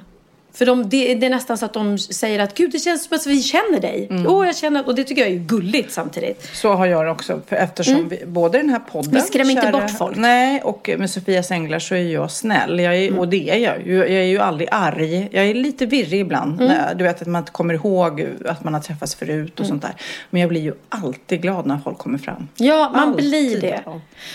För 0.54 0.66
de, 0.66 0.90
det, 0.90 1.16
det 1.16 1.26
är 1.26 1.30
nästan 1.30 1.58
så 1.58 1.66
att 1.66 1.74
de 1.74 1.98
säger 1.98 2.40
att 2.40 2.54
gud 2.54 2.72
det 2.72 2.80
känns 2.80 3.04
som 3.04 3.16
att 3.16 3.28
vi 3.28 3.42
känner 3.42 3.80
dig. 3.80 4.08
Mm. 4.10 4.24
jag 4.24 4.56
känner, 4.56 4.88
och 4.88 4.96
det 4.96 5.04
tycker 5.04 5.22
jag 5.22 5.32
är 5.32 5.36
gulligt 5.36 5.92
samtidigt. 5.92 6.50
Så 6.54 6.74
har 6.74 6.86
jag 6.86 7.12
också. 7.12 7.42
Eftersom 7.50 7.96
mm. 7.96 8.10
vi, 8.10 8.26
både 8.26 8.58
den 8.58 8.70
här 8.70 8.80
podden. 8.80 9.12
Vi 9.12 9.22
skrämmer 9.22 9.52
inte 9.52 9.72
bort 9.72 9.98
folk. 9.98 10.18
Nej, 10.18 10.62
och 10.62 10.90
med 10.98 11.10
Sofias 11.10 11.52
änglar 11.52 11.80
så 11.80 11.96
är 11.96 12.00
jag 12.00 12.32
snäll. 12.32 12.80
Jag 12.80 12.96
är, 12.98 13.08
mm. 13.08 13.20
Och 13.20 13.28
det 13.28 13.50
är 13.50 13.58
jag. 13.58 13.88
Jag 13.88 14.10
är 14.10 14.24
ju 14.24 14.40
aldrig 14.40 14.70
arg. 14.72 15.30
Jag 15.32 15.46
är 15.46 15.54
lite 15.54 15.86
virrig 15.86 16.20
ibland. 16.20 16.62
Mm. 16.62 16.98
Du 16.98 17.04
vet 17.04 17.22
att 17.22 17.28
man 17.28 17.40
inte 17.40 17.52
kommer 17.52 17.74
ihåg 17.74 18.28
att 18.46 18.64
man 18.64 18.74
har 18.74 18.82
träffats 18.82 19.16
förut 19.16 19.54
och 19.54 19.66
mm. 19.66 19.70
sånt 19.70 19.82
där. 19.82 19.96
Men 20.30 20.42
jag 20.42 20.50
blir 20.50 20.62
ju 20.62 20.74
alltid 20.90 21.42
glad 21.42 21.66
när 21.66 21.78
folk 21.78 21.98
kommer 21.98 22.18
fram. 22.18 22.48
Ja, 22.56 22.90
man 22.94 23.10
alltid 23.10 23.30
blir 23.30 23.62
det. 23.62 23.84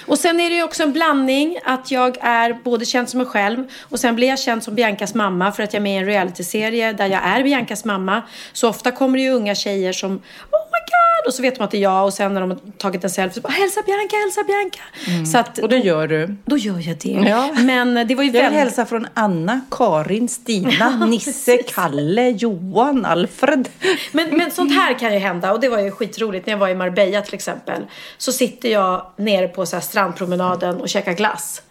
Och 0.06 0.18
sen 0.18 0.40
är 0.40 0.50
det 0.50 0.56
ju 0.56 0.62
också 0.62 0.82
en 0.82 0.92
blandning 0.92 1.58
att 1.64 1.90
jag 1.90 2.16
är 2.20 2.58
både 2.64 2.84
känd 2.84 3.08
som 3.08 3.18
mig 3.18 3.26
själv 3.26 3.64
och 3.82 4.00
sen 4.00 4.16
blir 4.16 4.28
jag 4.28 4.38
känd 4.38 4.62
som 4.62 4.74
Biancas 4.74 5.14
mamma 5.14 5.52
för 5.52 5.62
att 5.62 5.72
jag 5.72 5.80
är 5.80 5.82
med 5.82 5.94
i 5.94 5.96
en 5.96 6.03
realityserie 6.04 6.92
där 6.92 7.06
jag 7.06 7.20
är 7.24 7.42
Biancas 7.42 7.84
mamma. 7.84 8.22
Så 8.52 8.68
ofta 8.68 8.90
kommer 8.90 9.18
det 9.18 9.24
ju 9.24 9.30
unga 9.30 9.54
tjejer 9.54 9.92
som 9.92 10.10
Oh 10.10 10.64
my 10.72 10.80
god! 10.90 11.26
Och 11.26 11.34
så 11.34 11.42
vet 11.42 11.56
de 11.58 11.64
att 11.64 11.70
det 11.70 11.76
är 11.76 11.82
jag 11.82 12.04
och 12.04 12.12
sen 12.12 12.34
när 12.34 12.40
de 12.40 12.50
har 12.50 12.58
tagit 12.78 13.04
en 13.04 13.10
selfie 13.10 13.34
så 13.34 13.40
bara 13.40 13.52
hälsa 13.52 13.82
Bianca, 13.86 14.16
hälsa 14.16 14.44
Bianca. 14.44 14.80
Mm. 15.08 15.26
Så 15.26 15.38
att, 15.38 15.58
och 15.58 15.68
det 15.68 15.76
gör 15.76 16.08
du? 16.08 16.36
Då 16.44 16.56
gör 16.56 16.88
jag 16.88 16.96
det. 16.98 17.28
Ja. 17.28 17.52
Men 17.58 18.06
det 18.08 18.14
var 18.14 18.24
ju 18.24 18.30
jag 18.30 18.50
vill 18.50 18.58
hälsa 18.58 18.86
från 18.86 19.06
Anna, 19.14 19.60
Karin, 19.70 20.28
Stina, 20.28 21.06
Nisse, 21.10 21.56
Kalle, 21.56 22.30
Johan, 22.30 23.04
Alfred. 23.04 23.68
Men, 24.12 24.36
men 24.36 24.50
sånt 24.50 24.74
här 24.74 24.98
kan 24.98 25.12
ju 25.12 25.18
hända 25.18 25.52
och 25.52 25.60
det 25.60 25.68
var 25.68 25.78
ju 25.78 25.90
skitroligt 25.90 26.46
när 26.46 26.52
jag 26.52 26.58
var 26.58 26.68
i 26.68 26.74
Marbella 26.74 27.22
till 27.22 27.34
exempel. 27.34 27.82
Så 28.18 28.32
sitter 28.32 28.68
jag 28.68 29.06
nere 29.16 29.48
på 29.48 29.66
så 29.66 29.80
strandpromenaden 29.80 30.80
och 30.80 30.88
käkar 30.88 31.12
glass. 31.12 31.62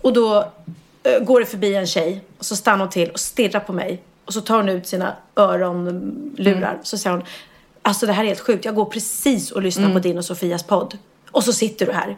Och 0.00 0.12
då 0.12 0.52
går 1.22 1.40
det 1.40 1.46
förbi 1.46 1.74
en 1.74 1.86
tjej 1.86 2.20
och 2.38 2.44
så 2.44 2.56
stannar 2.56 2.78
hon 2.78 2.90
till 2.90 3.10
och 3.10 3.20
stirrar 3.20 3.60
på 3.60 3.72
mig. 3.72 4.02
Och 4.24 4.32
så 4.32 4.40
tar 4.40 4.56
hon 4.56 4.68
ut 4.68 4.86
sina 4.86 5.16
öronlurar. 5.36 6.70
Mm. 6.70 6.78
Så 6.82 6.98
säger 6.98 7.16
hon, 7.16 7.26
alltså 7.82 8.06
det 8.06 8.12
här 8.12 8.24
är 8.24 8.28
helt 8.28 8.40
sjukt. 8.40 8.64
Jag 8.64 8.74
går 8.74 8.84
precis 8.84 9.50
och 9.50 9.62
lyssnar 9.62 9.84
mm. 9.84 9.94
på 9.94 9.98
din 9.98 10.18
och 10.18 10.24
Sofias 10.24 10.62
podd. 10.62 10.98
Och 11.30 11.44
så 11.44 11.52
sitter 11.52 11.86
du 11.86 11.92
här. 11.92 12.16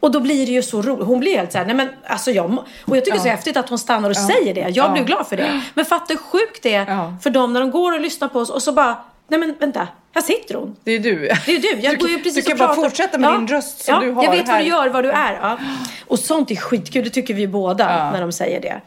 Och 0.00 0.12
då 0.12 0.20
blir 0.20 0.46
det 0.46 0.52
ju 0.52 0.62
så 0.62 0.82
roligt. 0.82 1.06
Hon 1.06 1.20
blir 1.20 1.36
helt 1.36 1.52
såhär, 1.52 1.66
nej 1.66 1.74
men 1.74 1.88
alltså 2.06 2.30
jag 2.30 2.58
Och 2.84 2.96
jag 2.96 3.04
tycker 3.04 3.16
ja. 3.16 3.22
det 3.22 3.28
är 3.28 3.30
så 3.30 3.36
häftigt 3.36 3.56
att 3.56 3.68
hon 3.68 3.78
stannar 3.78 4.10
och 4.10 4.16
ja. 4.16 4.28
säger 4.28 4.54
det. 4.54 4.68
Jag 4.68 4.92
blir 4.92 5.04
glad 5.04 5.26
för 5.26 5.36
det. 5.36 5.62
Men 5.74 5.84
fatta 5.84 6.12
hur 6.12 6.18
sjukt 6.18 6.62
det 6.62 6.74
är 6.74 7.16
för 7.22 7.30
dem 7.30 7.52
när 7.52 7.60
de 7.60 7.70
går 7.70 7.92
och 7.92 8.00
lyssnar 8.00 8.28
på 8.28 8.40
oss 8.40 8.50
och 8.50 8.62
så 8.62 8.72
bara, 8.72 8.96
nej 9.28 9.40
men 9.40 9.54
vänta. 9.60 9.88
Här 10.16 10.22
sitter 10.22 10.54
hon. 10.54 10.76
Det 10.84 10.92
är 10.92 10.98
du. 10.98 11.18
Det 11.46 11.56
är 11.56 11.76
du. 11.76 11.80
Jag 11.80 11.98
går 11.98 12.08
ju 12.08 12.18
precis 12.18 12.44
du 12.44 12.50
kan 12.50 12.58
bara 12.58 12.68
pratar. 12.68 12.82
fortsätta 12.82 13.18
med 13.18 13.30
ja. 13.30 13.34
din 13.38 13.48
röst 13.48 13.84
som 13.84 13.94
ja. 13.94 14.00
du 14.00 14.10
har 14.10 14.24
Jag 14.24 14.30
vet 14.30 14.48
här. 14.48 14.54
vad 14.54 14.62
du 14.62 14.68
gör, 14.68 14.88
vad 14.88 15.04
du 15.04 15.10
är. 15.10 15.32
Ja. 15.32 15.58
Och 16.06 16.18
sånt 16.18 16.50
är 16.50 16.56
skitkul. 16.56 17.04
Det 17.04 17.10
tycker 17.10 17.34
vi 17.34 17.46
båda 17.46 18.10
när 18.10 18.20
de 18.20 18.32
säger 18.32 18.60
det. 18.60 18.80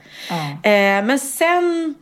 Eh, 0.69 1.05
men 1.05 1.19
sen... 1.19 1.95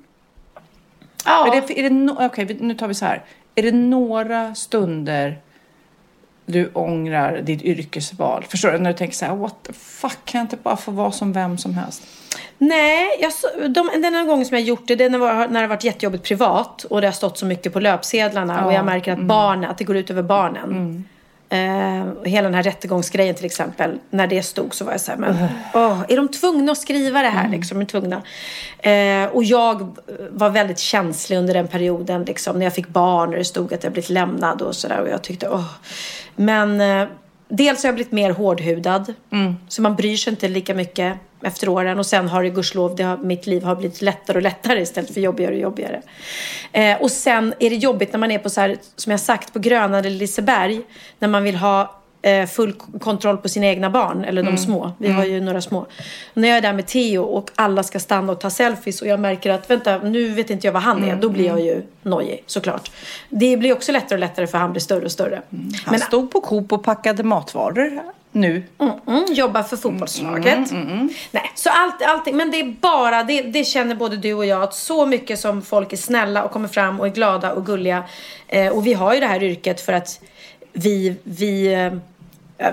Ja. 1.26 1.48
Är 1.48 1.62
det, 1.62 1.80
är 1.80 1.84
det 1.84 1.90
no 1.90 2.12
Okej, 2.12 2.46
okay, 2.46 2.58
nu 2.60 2.76
tar 2.76 2.88
vi 2.88 2.94
så 2.94 3.06
här. 3.06 3.24
Är 3.56 3.64
det 3.64 3.72
några 3.72 4.56
stunder 4.56 5.40
du 6.48 6.72
ångrar 6.74 7.42
ditt 7.42 7.62
yrkesval? 7.62 8.46
Förstår 8.50 8.72
du? 8.72 8.78
När 8.78 8.92
du 8.92 8.98
tänker 8.98 9.16
så 9.16 9.26
här, 9.26 9.36
what 9.36 9.64
the 9.64 9.74
fuck, 9.74 10.18
kan 10.26 10.40
jag 10.40 10.46
inte 10.46 10.58
bara 10.64 10.78
få 10.78 10.92
vara 10.92 11.12
som 11.12 11.34
vem 11.34 11.58
som 11.58 11.74
helst? 11.74 12.04
Nej, 12.58 13.08
jag, 13.20 13.32
de, 13.74 13.90
den 13.94 14.06
enda 14.06 14.24
gången 14.24 14.46
som 14.46 14.58
jag 14.58 14.64
gjort 14.64 14.88
det, 14.88 14.96
det 14.96 15.10
när, 15.10 15.48
när 15.48 15.62
det 15.62 15.68
varit 15.68 15.84
jättejobbigt 15.84 16.24
privat 16.24 16.84
och 16.84 17.02
det 17.02 17.08
har 17.08 17.12
stått 17.12 17.38
så 17.38 17.46
mycket 17.46 17.74
på 17.74 17.80
löpsedlarna 17.80 18.58
ja, 18.60 18.66
och 18.66 18.74
jag 18.74 18.86
märker 18.86 19.12
att, 19.12 19.18
mm. 19.18 19.28
barnen, 19.28 19.70
att 19.70 19.78
det 19.78 19.84
går 19.84 19.98
ut 19.98 20.10
över 20.10 20.24
barnen. 20.24 20.64
Mm. 20.64 21.04
Uh, 21.54 22.24
hela 22.24 22.48
den 22.48 22.54
här 22.54 22.64
rättegångsgrejen 22.64 23.36
till 23.36 23.46
exempel. 23.46 24.00
När 24.10 24.28
det 24.28 24.44
stod 24.44 24.76
så 24.76 24.86
var 24.86 24.92
jag 24.92 25.02
så 25.02 25.12
här, 25.12 25.18
men 25.18 25.34
oh, 25.74 26.04
är 26.08 26.16
de 26.16 26.28
tvungna 26.28 26.72
att 26.72 26.78
skriva 26.78 27.22
det 27.22 27.30
här? 27.30 27.46
Mm. 27.46 27.52
Liksom, 27.52 27.82
är 27.82 27.86
tvungna? 27.86 28.16
Uh, 28.16 29.36
och 29.36 29.44
jag 29.44 29.98
var 30.30 30.50
väldigt 30.50 30.80
känslig 30.80 31.38
under 31.38 31.54
den 31.54 31.68
perioden. 31.68 32.24
Liksom, 32.24 32.60
när 32.60 32.66
jag 32.66 32.74
fick 32.74 32.88
barn 32.88 33.30
och 33.30 33.36
det 33.36 33.46
stod 33.46 33.74
att 33.74 33.84
jag 33.84 33.94
blivit 33.94 34.10
lämnad 34.10 34.62
och 34.62 34.76
sådär. 34.76 35.02
Och 35.02 35.10
jag 35.10 35.22
tyckte, 35.22 35.48
oh. 35.48 35.70
Men 36.36 36.82
uh, 36.82 37.08
dels 37.48 37.84
har 37.84 37.88
jag 37.88 37.96
blivit 37.96 38.12
mer 38.12 38.32
hårdhudad. 38.32 39.14
Mm. 39.32 39.56
Så 39.68 39.82
man 39.82 39.96
bryr 39.96 40.18
sig 40.18 40.32
inte 40.32 40.48
lika 40.48 40.74
mycket 40.74 41.18
efter 41.42 41.70
åren. 41.70 42.00
Och 42.00 42.06
sen 42.06 42.28
har 42.28 42.44
det 42.44 42.50
gudskelov, 42.50 42.96
det 42.96 43.04
har, 43.04 43.18
mitt 43.18 43.48
liv 43.48 43.64
har 43.64 43.76
blivit 43.76 44.02
lättare 44.02 44.38
och 44.38 44.42
lättare 44.42 44.82
istället 44.82 45.14
för 45.14 45.22
jobbigare 45.22 45.54
och 45.54 45.62
jobbigare. 45.62 46.02
Eh, 46.72 47.02
och 47.02 47.12
sen 47.12 47.54
är 47.60 47.70
det 47.70 47.76
jobbigt 47.76 48.14
när 48.14 48.20
man 48.20 48.32
är 48.32 48.40
på 48.40 48.50
så 48.50 48.62
här, 48.62 48.78
som 48.96 49.12
jag 49.12 49.20
sagt, 49.20 49.54
på 49.54 49.60
Gröna 49.60 50.00
eller 50.00 50.10
Liseberg. 50.10 50.82
När 51.20 51.28
man 51.28 51.44
vill 51.44 51.56
ha 51.56 52.02
eh, 52.22 52.46
full 52.46 52.74
kontroll 53.00 53.38
på 53.38 53.50
sina 53.50 53.66
egna 53.66 53.90
barn, 53.90 54.24
eller 54.24 54.44
de 54.44 54.48
mm. 54.48 54.58
små. 54.58 54.92
Vi 54.98 55.06
mm. 55.06 55.18
har 55.18 55.26
ju 55.26 55.42
några 55.42 55.62
små. 55.62 55.86
När 56.34 56.48
jag 56.48 56.58
är 56.58 56.62
där 56.62 56.74
med 56.74 56.88
Theo 56.88 57.24
och 57.24 57.52
alla 57.56 57.84
ska 57.84 58.00
stanna 58.00 58.32
och 58.32 58.40
ta 58.40 58.50
selfies 58.50 59.02
och 59.02 59.08
jag 59.08 59.20
märker 59.20 59.50
att 59.50 59.70
vänta, 59.70 59.98
nu 59.98 60.30
vet 60.30 60.50
inte 60.50 60.68
jag 60.68 60.72
vad 60.72 60.82
han 60.82 61.04
är. 61.04 61.08
Mm. 61.08 61.22
Då 61.22 61.30
blir 61.30 61.46
jag 61.46 61.60
ju 61.60 61.84
nojig 62.04 62.44
såklart. 62.46 62.92
Det 63.30 63.58
blir 63.58 63.74
också 63.74 63.92
lättare 63.92 64.16
och 64.16 64.20
lättare 64.20 64.48
för 64.48 64.58
han 64.58 64.72
blir 64.72 64.82
större 64.82 65.06
och 65.06 65.12
större. 65.12 65.42
Mm. 65.50 65.72
Han 65.86 65.92
Men, 65.92 66.00
stod 66.00 66.32
på 66.32 66.42
Coop 66.42 66.74
och 66.74 66.84
packade 66.84 67.24
matvaror 67.24 68.02
nu. 68.32 68.64
Mm, 68.80 68.94
mm, 69.08 69.26
jobbar 69.30 69.64
för 69.64 69.78
fotbollslaget. 69.78 70.72
Mm, 70.72 71.10
Nej, 71.32 71.52
så 71.56 71.70
allt, 71.70 72.02
allting, 72.02 72.38
men 72.38 72.52
det 72.52 72.60
är 72.60 72.76
bara, 72.82 73.24
det, 73.24 73.42
det, 73.42 73.64
känner 73.64 73.96
både 73.96 74.18
du 74.18 74.34
och 74.34 74.46
jag, 74.46 74.64
att 74.64 74.74
så 74.74 75.06
mycket 75.06 75.40
som 75.40 75.62
folk 75.62 75.94
är 75.94 75.98
snälla 75.98 76.44
och 76.44 76.52
kommer 76.52 76.68
fram 76.68 77.00
och 77.00 77.08
är 77.08 77.12
glada 77.12 77.54
och 77.54 77.66
gulliga. 77.66 78.04
Eh, 78.48 78.68
och 78.68 78.88
vi 78.88 78.94
har 78.94 79.14
ju 79.14 79.20
det 79.20 79.28
här 79.28 79.44
yrket 79.44 79.82
för 79.82 79.94
att 79.94 80.20
vi, 80.74 81.16
vi 81.24 81.74
eh, 81.74 81.94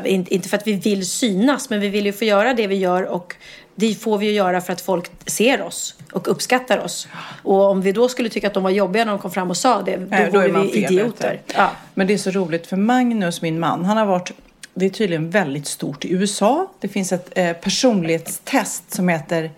inte 0.04 0.48
för 0.48 0.56
att 0.56 0.66
vi 0.66 0.72
vill 0.72 1.10
synas, 1.10 1.70
men 1.70 1.80
vi 1.80 1.88
vill 1.88 2.06
ju 2.06 2.12
få 2.12 2.24
göra 2.24 2.54
det 2.54 2.66
vi 2.66 2.76
gör 2.76 3.02
och 3.02 3.36
det 3.74 3.94
får 3.94 4.18
vi 4.18 4.26
ju 4.26 4.32
göra 4.32 4.60
för 4.60 4.72
att 4.72 4.80
folk 4.80 5.10
ser 5.26 5.62
oss 5.62 5.94
och 6.12 6.28
uppskattar 6.28 6.78
oss. 6.78 7.08
Och 7.42 7.70
om 7.70 7.82
vi 7.82 7.92
då 7.92 8.08
skulle 8.08 8.28
tycka 8.28 8.46
att 8.46 8.54
de 8.54 8.62
var 8.62 8.70
jobbiga 8.70 9.04
när 9.04 9.12
de 9.12 9.18
kom 9.18 9.30
fram 9.30 9.50
och 9.50 9.56
sa 9.56 9.82
det, 9.82 9.96
då, 9.96 10.06
Nej, 10.08 10.30
då 10.32 10.40
vore 10.40 10.62
vi 10.62 10.84
idioter. 10.84 11.40
Ja. 11.54 11.70
Men 11.94 12.06
det 12.06 12.14
är 12.14 12.18
så 12.18 12.30
roligt 12.30 12.66
för 12.66 12.76
Magnus, 12.76 13.42
min 13.42 13.60
man, 13.60 13.84
han 13.84 13.96
har 13.96 14.06
varit 14.06 14.32
det 14.74 14.86
är 14.86 14.90
tydligen 14.90 15.30
väldigt 15.30 15.66
stort 15.66 16.04
i 16.04 16.12
USA. 16.12 16.70
Det 16.80 16.88
finns 16.88 17.12
ett 17.12 17.38
eh, 17.38 17.52
personlighetstest 17.52 18.94
som 18.94 19.08
heter 19.08 19.50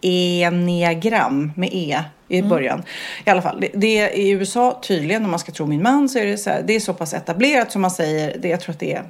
Enneagram 0.00 1.52
med 1.56 1.68
E 1.72 2.02
i 2.28 2.38
mm. 2.38 2.48
början. 2.48 2.82
I 3.24 3.30
alla 3.30 3.42
fall, 3.42 3.60
det, 3.60 3.70
det, 3.74 3.98
är 3.98 4.16
i 4.16 4.30
USA 4.30 4.80
tydligen, 4.82 5.24
om 5.24 5.30
man 5.30 5.40
ska 5.40 5.52
tro 5.52 5.66
min 5.66 5.82
man, 5.82 6.08
så 6.08 6.18
är 6.18 6.26
det 6.26 6.38
så, 6.38 6.50
här, 6.50 6.62
det 6.66 6.76
är 6.76 6.80
så 6.80 6.94
pass 6.94 7.14
etablerat 7.14 7.72
som 7.72 7.82
man 7.82 7.90
säger, 7.90 8.38
det, 8.38 8.48
jag 8.48 8.60
tror 8.60 8.72
att 8.72 8.80
det 8.80 8.92
är 8.92 9.04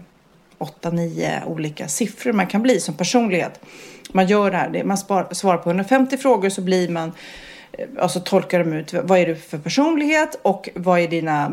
åtta, 0.58 0.90
nio 0.90 1.44
olika 1.46 1.88
siffror 1.88 2.32
man 2.32 2.46
kan 2.46 2.62
bli 2.62 2.80
som 2.80 2.94
personlighet. 2.94 3.60
Man 4.12 4.26
gör 4.26 4.50
det 4.50 4.56
här, 4.56 4.70
det, 4.70 4.84
man 4.84 4.98
spar, 4.98 5.26
svarar 5.32 5.58
på 5.58 5.70
150 5.70 6.16
frågor 6.16 6.48
så 6.48 6.60
blir 6.60 6.88
man 6.88 7.12
alltså 7.98 8.20
tolkar 8.20 8.58
de 8.58 8.72
ut 8.72 8.94
vad 9.02 9.18
är 9.18 9.26
du 9.26 9.36
för 9.36 9.58
personlighet 9.58 10.38
och 10.42 10.68
vad 10.74 11.00
är 11.00 11.08
dina, 11.08 11.48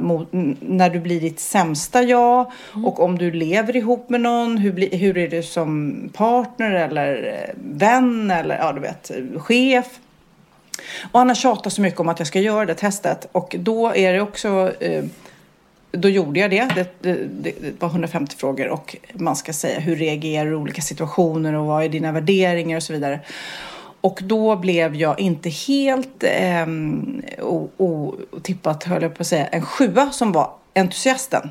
när 0.60 0.90
du 0.90 1.00
blir 1.00 1.22
ditt 1.22 1.40
sämsta 1.40 2.04
jag 2.04 2.52
mm. 2.74 2.86
och 2.86 3.00
om 3.00 3.18
du 3.18 3.32
lever 3.32 3.76
ihop 3.76 4.10
med 4.10 4.22
någon, 4.22 4.58
hur, 4.58 4.72
bli, 4.72 4.98
hur 4.98 5.18
är 5.18 5.28
du 5.28 5.44
som 5.44 6.00
partner 6.14 6.72
eller 6.72 7.34
eh, 7.34 7.56
vän 7.56 8.32
eller 8.32 8.58
ja 8.58 8.74
du 8.74 8.82
vet, 8.82 9.12
chef. 9.38 9.86
Och 11.12 11.20
han 11.20 11.28
har 11.28 11.36
tjatat 11.36 11.74
så 11.74 11.82
mycket 11.82 12.00
om 12.00 12.10
att 12.10 12.20
jag 12.20 12.28
ska 12.28 12.40
göra 12.40 12.66
det 12.66 12.76
testet 12.76 13.28
och 13.32 13.56
då 13.60 13.96
är 13.96 14.14
det 14.14 14.22
också 14.22 14.74
eh, 14.80 15.04
då 15.98 16.10
gjorde 16.10 16.40
jag 16.40 16.50
det. 16.50 16.70
Det, 16.76 17.02
det. 17.02 17.54
det, 17.62 17.82
var 17.82 17.90
150 17.90 18.36
frågor 18.38 18.68
och 18.68 18.96
man 19.14 19.36
ska 19.36 19.54
säga 19.54 19.80
hur 19.80 19.96
reagerar 19.96 20.46
du 20.46 20.52
i 20.52 20.56
olika 20.56 20.82
situationer 20.82 21.54
och 21.54 21.66
vad 21.66 21.84
är 21.84 21.90
dina 21.90 22.12
värderingar 22.12 22.78
och 22.78 22.84
så 22.84 22.94
vidare. 22.94 23.20
Och 24.04 24.20
då 24.24 24.56
blev 24.56 24.96
jag 24.96 25.20
inte 25.20 25.50
helt 25.50 26.24
eh, 26.24 26.68
otippat, 27.78 28.84
höll 28.84 29.02
jag 29.02 29.16
på 29.16 29.22
att 29.22 29.28
säga, 29.28 29.48
en 29.48 29.62
sjua 29.62 30.12
som 30.12 30.32
var 30.32 30.52
entusiasten. 30.76 31.50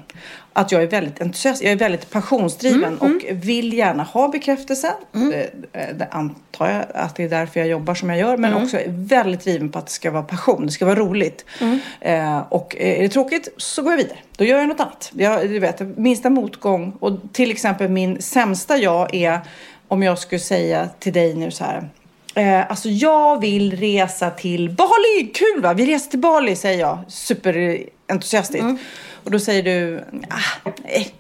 Att 0.53 0.73
jag 0.73 0.83
är 0.83 0.87
väldigt 0.87 1.21
entusiast, 1.21 1.63
jag 1.63 1.73
är 1.73 1.77
väldigt 1.77 2.11
passionsdriven 2.11 2.85
mm, 2.85 2.99
mm. 3.01 3.17
och 3.17 3.23
vill 3.31 3.73
gärna 3.73 4.03
ha 4.03 4.29
bekräftelse. 4.29 4.93
Mm. 5.15 5.31
Det, 5.31 5.51
det, 5.99 6.09
antar 6.11 6.71
jag 6.71 6.85
att 6.95 7.17
det 7.17 7.25
är 7.25 7.29
därför 7.29 7.61
jag 7.61 7.69
jobbar 7.69 7.95
som 7.95 8.11
jag 8.11 8.19
gör. 8.19 8.37
Men 8.37 8.51
mm. 8.53 8.63
också 8.63 8.77
är 8.77 8.89
väldigt 8.89 9.45
driven 9.45 9.69
på 9.69 9.79
att 9.79 9.87
det 9.87 9.93
ska 9.93 10.11
vara 10.11 10.23
passion, 10.23 10.67
det 10.67 10.73
ska 10.73 10.85
vara 10.85 10.99
roligt. 10.99 11.45
Mm. 11.61 11.79
Eh, 12.01 12.39
och 12.49 12.77
är 12.79 13.03
det 13.03 13.09
tråkigt 13.09 13.49
så 13.57 13.83
går 13.83 13.93
jag 13.93 13.99
vidare. 13.99 14.19
Då 14.37 14.45
gör 14.45 14.59
jag 14.59 14.69
något 14.69 14.81
annat. 14.81 15.11
Jag, 15.15 15.49
du 15.49 15.59
vet, 15.59 15.81
minsta 15.99 16.31
motgång 16.31 16.97
och 17.01 17.13
till 17.33 17.51
exempel 17.51 17.89
min 17.89 18.23
sämsta 18.23 18.77
jag 18.77 19.15
är 19.15 19.41
om 19.89 20.03
jag 20.03 20.19
skulle 20.19 20.39
säga 20.39 20.89
till 20.99 21.13
dig 21.13 21.35
nu 21.35 21.51
så 21.51 21.65
här 21.65 21.89
Eh, 22.35 22.71
alltså 22.71 22.89
jag 22.89 23.41
vill 23.41 23.77
resa 23.77 24.31
till 24.31 24.71
Bali. 24.71 25.33
Kul 25.35 25.63
va? 25.63 25.73
Vi 25.73 25.87
reser 25.87 26.11
till 26.11 26.19
Bali 26.19 26.57
säger 26.57 26.81
jag 26.81 26.99
superentusiastiskt. 27.09 28.63
Mm. 28.63 28.79
Och 29.25 29.31
då 29.31 29.39
säger 29.39 29.63
du, 29.63 30.05
ah, 30.31 30.71
nej. 30.85 31.15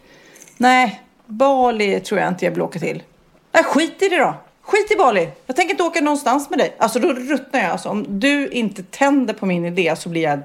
nej, 0.56 1.00
Bali 1.26 2.00
tror 2.00 2.20
jag 2.20 2.28
inte 2.28 2.44
jag 2.44 2.52
vill 2.52 2.62
åka 2.62 2.78
till. 2.78 3.02
Nej, 3.52 3.64
skit 3.64 4.02
i 4.02 4.08
det 4.08 4.18
då. 4.18 4.34
Skit 4.62 4.90
i 4.90 4.96
Bali. 4.96 5.28
Jag 5.46 5.56
tänker 5.56 5.74
inte 5.74 5.82
åka 5.82 6.00
någonstans 6.00 6.50
med 6.50 6.58
dig. 6.58 6.74
Alltså 6.78 6.98
då 6.98 7.12
ruttnar 7.12 7.60
jag. 7.60 7.70
Alltså, 7.70 7.88
om 7.88 8.20
du 8.20 8.48
inte 8.48 8.82
tänder 8.82 9.34
på 9.34 9.46
min 9.46 9.64
idé 9.64 9.94
så 9.96 10.08
blir 10.08 10.22
jag 10.22 10.38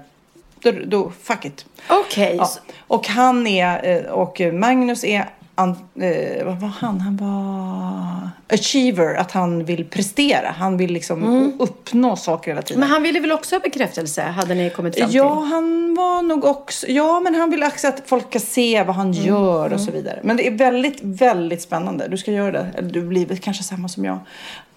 då, 0.59 0.71
då 0.85 1.11
fuck 1.23 1.45
it. 1.45 1.65
Okej. 1.89 2.25
Okay. 2.25 2.35
Ja. 2.37 2.49
Och 2.87 3.07
han 3.07 3.47
är, 3.47 4.05
eh, 4.05 4.11
och 4.11 4.41
Magnus 4.53 5.03
är 5.03 5.29
an, 5.57 5.75
eh, 5.95 6.45
vad 6.45 6.59
var 6.59 6.67
han? 6.67 7.01
Han 7.01 7.17
var 7.17 8.29
achiever, 8.55 9.15
att 9.15 9.31
han 9.31 9.65
vill 9.65 9.85
prestera. 9.85 10.55
Han 10.57 10.77
vill 10.77 10.93
liksom 10.93 11.53
uppnå 11.59 12.15
saker 12.15 12.51
hela 12.51 12.61
tiden. 12.61 12.79
Men 12.79 12.89
han 12.89 13.03
ville 13.03 13.19
väl 13.19 13.31
också 13.31 13.55
ha 13.55 13.59
bekräftelse, 13.59 14.21
hade 14.21 14.55
ni 14.55 14.69
kommit 14.69 14.97
fram 14.97 15.09
till? 15.09 15.17
Ja, 15.17 15.39
han 15.39 15.95
var 15.95 16.21
nog 16.21 16.45
också... 16.45 16.87
Ja, 16.87 17.19
men 17.19 17.35
han 17.35 17.49
vill 17.49 17.63
också 17.63 17.87
att 17.87 18.03
folk 18.05 18.29
ska 18.29 18.39
se 18.39 18.83
vad 18.83 18.95
han 18.95 19.07
Mm, 19.07 19.25
gör 19.25 19.73
och 19.73 19.81
så 19.81 19.91
vidare. 19.91 20.19
Men 20.23 20.37
det 20.37 20.47
är 20.47 20.51
väldigt, 20.51 20.99
väldigt 21.01 21.61
spännande. 21.61 22.07
Du 22.07 22.17
ska 22.17 22.31
göra 22.31 22.51
det. 22.51 22.67
Eller 22.77 22.89
du 22.89 23.01
blir 23.01 23.35
kanske 23.35 23.63
samma 23.63 23.87
som 23.87 24.05
jag. 24.05 24.19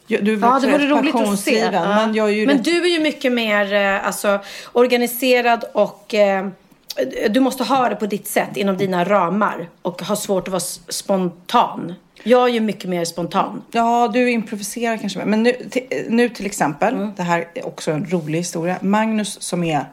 Du 0.06 0.38
Ja, 0.40 0.60
det 0.62 0.70
vore 0.70 0.86
roligt 0.86 1.14
att 1.14 1.40
se. 1.40 1.58
Ja. 1.72 2.10
Men 2.12 2.46
men 2.46 2.62
du 2.62 2.84
är 2.84 2.88
ju 2.88 3.00
mycket 3.00 3.32
mer 3.32 3.74
eh, 3.74 4.06
alltså, 4.06 4.38
organiserad 4.72 5.64
och 5.72 6.14
eh, 6.14 6.48
du 7.30 7.40
måste 7.40 7.64
ha 7.64 7.88
det 7.88 7.96
på 7.96 8.06
ditt 8.06 8.26
sätt 8.28 8.56
inom 8.56 8.76
dina 8.76 9.04
ramar 9.04 9.68
och 9.82 10.02
har 10.02 10.16
svårt 10.16 10.48
att 10.48 10.52
vara 10.52 10.60
spontan. 10.88 11.94
Jag 12.22 12.48
är 12.48 12.52
ju 12.52 12.60
mycket 12.60 12.90
mer 12.90 13.04
spontan. 13.04 13.62
Ja, 13.70 14.10
du 14.12 14.30
improviserar 14.30 14.96
kanske 14.96 15.18
mer. 15.18 15.26
Men 15.26 15.42
nu, 15.42 15.52
till, 15.52 15.86
nu 16.08 16.28
till 16.28 16.46
exempel, 16.46 16.94
Mm. 16.94 17.12
det 17.16 17.22
här 17.22 17.48
är 17.54 17.66
också 17.66 17.90
en 17.90 18.06
rolig 18.10 18.38
historia. 18.38 18.76
Magnus 18.80 19.42
som 19.42 19.64
är 19.64 19.84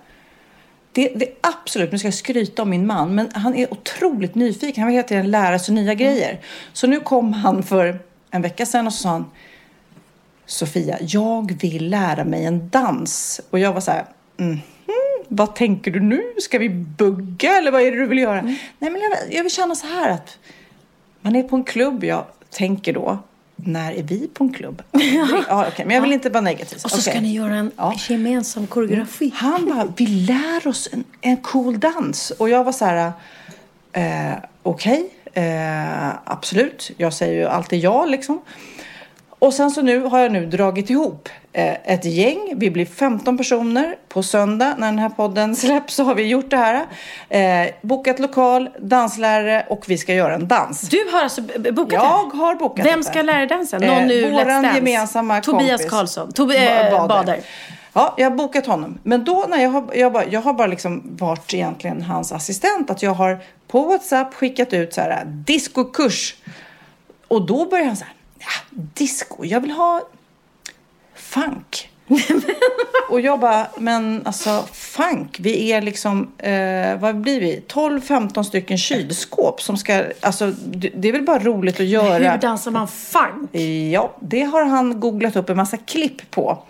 det, 0.91 1.11
det 1.15 1.25
är 1.25 1.33
absolut, 1.41 1.91
nu 1.91 1.97
ska 1.99 2.07
jag 2.07 2.13
skryta 2.13 2.61
om 2.61 2.69
min 2.69 2.87
man, 2.87 3.15
men 3.15 3.29
han 3.33 3.55
är 3.55 3.73
otroligt 3.73 4.35
nyfiken. 4.35 4.81
Han 4.83 4.87
vill 4.87 4.95
hela 4.95 5.07
tiden 5.07 5.31
lära 5.31 5.59
sig 5.59 5.73
Mm. 5.73 5.83
nya 5.83 5.93
grejer. 5.93 6.39
Så 6.73 6.87
nu 6.87 6.99
kom 6.99 7.33
han 7.33 7.63
för 7.63 7.99
en 8.31 8.41
vecka 8.41 8.65
sedan 8.65 8.87
och 8.87 8.93
så 8.93 9.01
sa 9.01 9.09
han 9.09 9.25
Sofia, 10.45 10.97
jag 11.01 11.57
vill 11.61 11.89
lära 11.89 12.23
mig 12.23 12.45
en 12.45 12.69
dans. 12.69 13.41
Och 13.49 13.59
jag 13.59 13.73
var 13.73 13.81
så 13.81 13.91
här, 13.91 14.05
mhm, 14.37 14.59
vad 15.27 15.55
tänker 15.55 15.91
du 15.91 15.99
nu? 15.99 16.23
Ska 16.41 16.59
vi 16.59 16.69
bugga 16.69 17.57
eller 17.57 17.71
vad 17.71 17.81
är 17.81 17.91
det 17.91 17.97
du 17.97 18.05
vill 18.05 18.17
göra? 18.17 18.39
Mm. 18.39 18.55
Nej, 18.79 18.91
men 18.91 19.01
jag, 19.01 19.11
jag 19.31 19.43
vill 19.43 19.51
känna 19.51 19.75
så 19.75 19.87
här 19.87 20.09
att 20.09 20.37
man 21.21 21.35
är 21.35 21.43
på 21.43 21.55
en 21.55 21.63
klubb, 21.63 22.03
jag 22.03 22.25
tänker 22.49 22.93
då, 22.93 23.17
när 23.55 23.91
är 23.91 24.03
vi 24.03 24.27
på 24.27 24.43
en 24.43 24.53
klubb? 24.53 24.81
ja, 25.49 25.65
okej, 25.67 25.85
men 25.85 25.95
jag 25.95 26.01
vill 26.01 26.13
inte 26.13 26.29
vara 26.29 26.41
negativ. 26.41 26.79
Och 26.83 26.91
så 26.91 27.01
ska 27.01 27.11
Okej. 27.11 27.21
ni 27.21 27.33
göra 27.33 27.55
en 27.55 27.71
Ja. 27.77 27.95
gemensam 28.09 28.67
koreografi. 28.67 29.31
Han 29.35 29.65
bara, 29.65 29.93
vi 29.97 30.07
lär 30.07 30.67
oss 30.67 30.89
en, 30.91 31.03
en 31.21 31.37
cool 31.37 31.79
dans. 31.79 32.31
Och 32.31 32.49
jag 32.49 32.63
var 32.63 32.71
så 32.71 32.85
här, 32.85 33.11
eh, 33.93 34.37
okej, 34.63 35.09
eh, 35.33 36.09
absolut. 36.23 36.91
Jag 36.97 37.13
säger 37.13 37.33
ju 37.33 37.45
alltid 37.45 37.79
ja 37.79 38.05
liksom. 38.05 38.41
Och 39.39 39.53
sen 39.53 39.71
så 39.71 39.81
nu 39.81 39.99
har 40.03 40.19
jag 40.19 40.31
nu 40.31 40.45
dragit 40.45 40.89
ihop 40.89 41.29
eh, 41.53 41.73
ett 41.93 42.05
gäng. 42.05 42.53
Vi 42.55 42.71
blir 42.71 42.85
15 42.85 43.37
personer. 43.37 43.95
På 44.09 44.23
söndag 44.23 44.75
när 44.77 44.87
den 44.87 44.99
här 44.99 45.09
podden 45.09 45.55
släpps 45.65 45.93
så 45.95 46.03
har 46.03 46.15
vi 46.15 46.23
gjort 46.23 46.49
det 46.49 46.57
här. 46.57 46.85
Eh, 47.29 47.71
bokat 47.81 48.19
lokal, 48.19 48.69
danslärare 48.79 49.65
och 49.69 49.83
vi 49.87 49.97
ska 49.97 50.13
göra 50.13 50.35
en 50.35 50.47
dans. 50.47 50.81
Du 50.81 51.09
har 51.11 51.23
alltså 51.23 51.41
bokat 51.41 51.93
Jag 51.93 52.29
det? 52.33 52.37
har 52.37 52.55
bokat 52.55 52.85
Vem 52.85 53.03
ska 53.03 53.21
lära 53.21 53.37
dig 53.37 53.47
dansen? 53.47 53.83
Eh, 53.83 53.93
Någon 53.99 54.11
ur 54.11 54.31
våran 54.31 54.65
Let's 54.65 54.75
gemensamma 54.75 55.41
Tobias 55.41 55.69
kompis. 55.81 55.89
Karlsson. 55.91 56.31
Tobi 56.31 56.55
eh, 56.57 56.91
Ba- 56.91 57.07
Bader. 57.07 57.39
Ja, 57.93 58.13
jag 58.17 58.29
har 58.29 58.37
bokat 58.37 58.65
honom. 58.65 58.97
Men 59.03 59.23
då 59.23 59.45
när 59.49 59.63
jag 59.63 59.69
har, 59.69 59.83
jag, 59.93 60.13
bara, 60.13 60.25
jag 60.25 60.41
har 60.41 60.53
bara 60.53 60.67
liksom 60.67 61.03
varit 61.19 61.53
egentligen 61.53 62.01
hans 62.01 62.31
assistent. 62.31 62.89
Att 62.89 63.01
jag 63.03 63.11
har 63.11 63.39
på 63.67 63.81
WhatsApp 63.81 64.33
skickat 64.33 64.73
ut 64.73 64.93
så 64.93 65.01
här 65.01 65.25
discokurs. 65.25 66.35
Och 67.27 67.45
då 67.45 67.65
börjar 67.65 67.85
han 67.85 67.95
så 67.97 68.03
här, 68.05 68.13
ja, 68.39 68.77
disco, 68.93 69.45
jag 69.45 69.61
vill 69.61 69.71
ha 69.71 70.07
funk. 71.15 71.89
och 73.09 73.21
jag 73.21 73.39
bara, 73.39 73.67
men 73.77 74.21
alltså 74.25 74.63
funk, 74.71 75.37
vi 75.39 75.71
är 75.71 75.81
liksom, 75.81 76.31
eh, 76.37 76.99
vad 76.99 77.15
blir 77.15 77.39
vi? 77.39 77.63
12-15 77.67 78.43
stycken 78.43 78.77
kylskåp 78.77 79.61
som 79.61 79.77
ska, 79.77 80.03
alltså 80.21 80.51
det, 80.65 80.89
det 80.95 81.07
är 81.07 81.11
väl 81.11 81.23
bara 81.23 81.39
roligt 81.39 81.79
att 81.79 81.85
göra. 81.85 82.31
Hur 82.31 82.37
dansar 82.37 82.71
man 82.71 82.87
funk? 82.87 83.55
Ja, 83.91 84.15
det 84.19 84.41
har 84.41 84.65
han 84.65 84.99
googlat 84.99 85.35
upp 85.35 85.49
en 85.49 85.57
massa 85.57 85.77
klipp 85.77 86.31
på. 86.31 86.63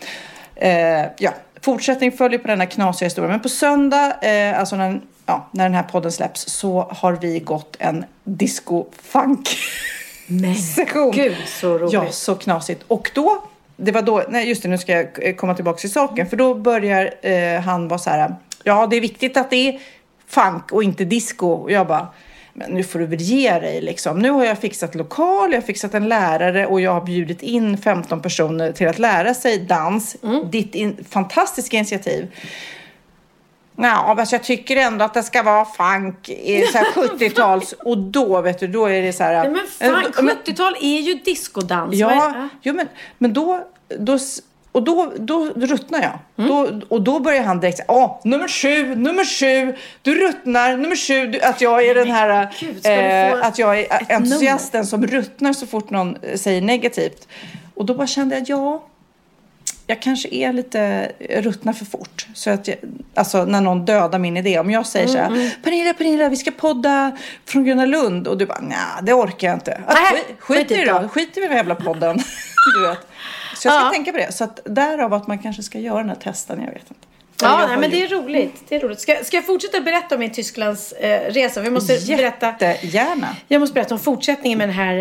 Eh, 0.56 1.06
ja, 1.18 1.34
fortsättning 1.62 2.12
följer 2.12 2.40
på 2.40 2.48
denna 2.48 2.66
knasiga 2.66 3.06
historia. 3.06 3.30
Men 3.30 3.40
på 3.40 3.50
söndag, 3.50 4.14
eh, 4.22 4.60
alltså 4.60 4.76
när, 4.76 5.02
ja, 5.26 5.48
när 5.52 5.64
den 5.64 5.74
här 5.74 5.84
podden 5.84 6.12
släpps, 6.12 6.50
så 6.50 6.88
har 6.92 7.14
vi 7.14 7.40
gått 7.40 7.76
en 7.80 8.06
disco-funk 8.24 9.50
Men 10.28 10.56
session. 10.56 11.12
gud 11.12 11.36
så 11.46 11.78
roligt. 11.78 11.94
Ja, 11.94 12.12
så 12.12 12.36
knasigt. 12.36 12.84
Och 12.88 13.12
då, 13.14 13.44
det 13.76 13.92
var 13.92 14.02
då, 14.02 14.24
nej 14.30 14.50
just 14.50 14.64
det, 14.64 14.70
nu 14.70 14.78
ska 14.78 14.92
jag 14.92 15.38
komma 15.38 15.56
tillbaka 15.56 15.80
till 15.80 15.92
saken. 15.92 16.28
För 16.28 16.38
då 16.38 16.54
börjar 16.56 17.14
eh, 17.22 17.62
han 17.62 17.88
vara 17.88 18.00
så 18.00 18.10
här, 18.10 18.36
ja 18.64 18.88
det 18.88 18.96
är 18.98 19.02
viktigt 19.02 19.38
att 19.38 19.50
det 19.50 19.56
är 19.56 19.80
funk 20.28 20.72
och 20.72 20.84
inte 20.84 21.06
disco. 21.06 21.48
Och 21.48 21.72
jag 21.72 21.88
bara, 21.88 22.08
men 22.54 22.72
nu 22.72 22.84
får 22.84 23.00
du 23.00 23.06
väl 23.06 23.22
ge 23.22 23.60
dig 23.60 23.82
liksom. 23.82 24.20
Nu 24.20 24.30
har 24.30 24.46
jag 24.46 24.58
fixat 24.58 24.96
lokal, 24.96 25.52
jag 25.52 25.62
har 25.62 25.66
fixat 25.66 25.94
en 25.94 26.10
lärare 26.10 26.66
och 26.66 26.82
jag 26.82 26.94
har 26.94 27.02
bjudit 27.02 27.42
in 27.42 27.78
15 27.78 28.22
personer 28.22 28.72
till 28.72 28.88
att 28.88 29.00
lära 29.00 29.34
sig 29.34 29.60
dans. 29.60 30.18
Ditt 30.52 30.76
in, 30.76 31.06
fantastiska 31.10 31.78
initiativ. 31.78 32.28
Ja, 33.78 34.14
men 34.18 34.26
jag 34.32 34.44
tycker 34.44 34.76
ändå 34.76 35.06
att 35.06 35.14
det 35.14 35.24
ska 35.24 35.44
vara 35.44 35.66
funk, 35.66 36.30
i 36.30 36.62
så 36.72 36.78
här 36.78 36.86
70-tals. 36.96 37.74
Och 37.74 37.98
då, 37.98 38.42
vet 38.42 38.60
du, 38.60 38.68
då 38.68 38.86
är 38.86 39.02
det 39.02 39.14
så 39.14 39.24
här... 39.24 39.50
Nej, 39.50 39.52
men 39.80 39.90
Eh, 39.90 40.02
fan, 40.14 40.28
70-tal 40.46 40.76
är 40.82 41.00
ju 41.00 41.14
discodans. 41.14 42.02
Vad 42.02 42.12
är- 42.12 42.16
Ja, 42.16 42.50
jo, 42.62 42.74
men, 42.74 42.88
men 43.18 43.34
då, 43.34 43.68
då, 44.00 44.18
och 44.72 44.84
då, 44.84 45.12
då 45.18 45.52
ruttnar 45.56 46.02
jag. 46.02 46.20
Mm. 46.46 46.50
Då, 46.80 46.86
och 46.96 47.02
då 47.02 47.20
börjar 47.20 47.44
han 47.44 47.60
direkt 47.60 47.78
säga, 47.78 47.92
åh, 47.92 48.22
nummer 48.24 48.48
sju, 48.48 48.96
nummer 48.96 49.26
sju, 49.26 49.76
du 50.02 50.28
ruttnar, 50.28 50.78
nummer 50.78 50.96
sju, 50.96 51.28
du, 51.28 51.42
att 51.42 51.62
jag 51.62 51.86
är 51.86 51.96
den 51.96 52.12
här, 52.12 52.50
Gud, 52.60 52.86
eh, 52.86 53.46
att 53.48 53.58
jag 53.60 53.80
är 53.80 53.88
entusiasten 54.14 54.86
som 54.86 55.08
ruttnar 55.08 55.54
så 55.54 55.68
fort 55.68 55.90
någon 55.90 56.18
säger 56.36 56.62
negativt. 56.62 57.28
Och 57.76 57.86
då 57.86 57.94
bara 57.94 58.08
kände 58.08 58.36
jag, 58.36 58.50
ja, 58.50 58.84
jag 59.88 60.02
kanske 60.02 60.30
är 60.36 60.54
lite 60.54 61.12
ruttnar 61.30 61.74
för 61.74 61.86
fort. 61.86 62.28
Så 62.34 62.50
att 62.50 62.68
jag, 62.68 62.78
alltså 63.14 63.46
när 63.46 63.62
någon 63.62 63.86
dödar 63.86 64.20
min 64.20 64.38
idé. 64.38 64.60
Om 64.60 64.72
jag 64.72 64.86
säger 64.86 65.08
så 65.08 65.18
Mm, 65.18 65.40
här, 65.40 65.58
Pernilla, 65.64 65.94
Pernilla, 65.94 66.30
vi 66.30 66.36
ska 66.36 66.52
podda 66.52 67.18
från 67.46 67.66
Gröna 67.66 67.86
Lund. 67.86 68.28
Och 68.28 68.38
du 68.38 68.46
bara, 68.46 68.60
nej, 68.62 68.78
det 69.04 69.14
orkar 69.14 69.48
jag 69.48 69.56
inte. 69.56 69.82
Att, 69.88 69.96
Nej, 69.96 70.24
skit, 70.24 70.36
skit 70.40 70.72
i 70.72 70.76
det 70.76 70.86
då. 71.02 71.08
Skit 71.08 71.38
i 71.38 71.42
den 71.42 71.50
här 71.50 71.58
jävla 71.58 71.76
podden. 71.76 72.18
du 72.76 72.88
vet. 72.88 72.98
Så 73.56 73.68
jag 73.68 73.74
ska 73.74 73.86
Ja. 73.86 73.90
tänka 73.94 74.12
på 74.12 74.18
det. 74.18 74.32
Så 74.32 74.44
att 74.44 74.60
därav 74.66 75.14
att 75.14 75.28
man 75.28 75.40
kanske 75.40 75.64
ska 75.64 75.80
göra 75.80 75.98
den 75.98 76.10
här 76.10 76.16
testen, 76.16 76.60
jag 76.66 76.74
vet 76.74 76.82
inte. 76.90 77.08
Ja, 77.42 77.66
nej, 77.68 77.78
men 77.78 77.90
det 77.90 78.04
är 78.04 78.08
roligt. 78.08 78.64
Det 78.70 78.76
är 78.76 78.80
roligt. 78.80 79.00
Ska, 79.00 79.16
ska 79.24 79.38
jag 79.38 79.46
fortsätta 79.46 79.80
berätta 79.82 80.16
om 80.16 80.20
min 80.20 80.32
Tysklands 80.32 80.92
eh, 80.92 81.32
resa? 81.32 81.62
Vi 81.62 81.70
måste 81.70 82.00
berätta. 82.16 82.48
Jättegärna. 82.60 83.28
Jag 83.48 83.60
måste 83.60 83.74
berätta 83.74 83.94
om 83.94 84.00
fortsättningen 84.00 84.58
med 84.58 84.68
den 84.68 84.76
här 84.76 84.98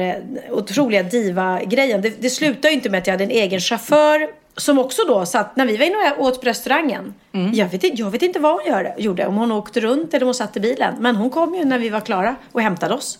eh, 0.46 0.52
otroliga 0.54 1.02
diva-grejen. 1.02 2.02
Det, 2.02 2.22
det 2.22 2.30
slutar 2.30 2.68
ju 2.68 2.74
inte 2.74 2.90
med 2.90 2.98
att 2.98 3.06
jag 3.06 3.14
hade 3.14 3.24
en 3.24 3.30
egen 3.30 3.60
chaufför 3.60 4.28
som 4.56 4.78
också 4.78 5.02
då 5.08 5.26
satt, 5.26 5.56
när 5.56 5.66
vi 5.66 5.76
var 5.76 5.84
inne 5.84 6.12
och 6.18 6.24
åt 6.24 6.40
på 6.40 6.46
restaurangen. 6.46 7.14
Mm. 7.32 7.54
Jag, 7.54 7.66
vet, 7.66 7.84
inte- 7.84 8.02
jag 8.02 8.10
vet 8.10 8.22
inte 8.22 8.38
vad 8.38 8.52
hon 8.52 8.66
gör, 8.66 8.94
gjorde, 8.98 9.26
om 9.26 9.36
hon 9.36 9.52
åkte 9.52 9.80
runt 9.80 10.14
eller 10.14 10.24
om 10.24 10.26
hon 10.26 10.34
satt 10.34 10.56
i 10.56 10.60
bilen. 10.60 10.94
Men 10.98 11.16
hon 11.16 11.30
kom 11.30 11.54
ju 11.54 11.64
när 11.64 11.78
vi 11.78 11.88
var 11.88 12.00
klara 12.00 12.36
och 12.52 12.60
hämtade 12.62 12.94
oss. 12.94 13.18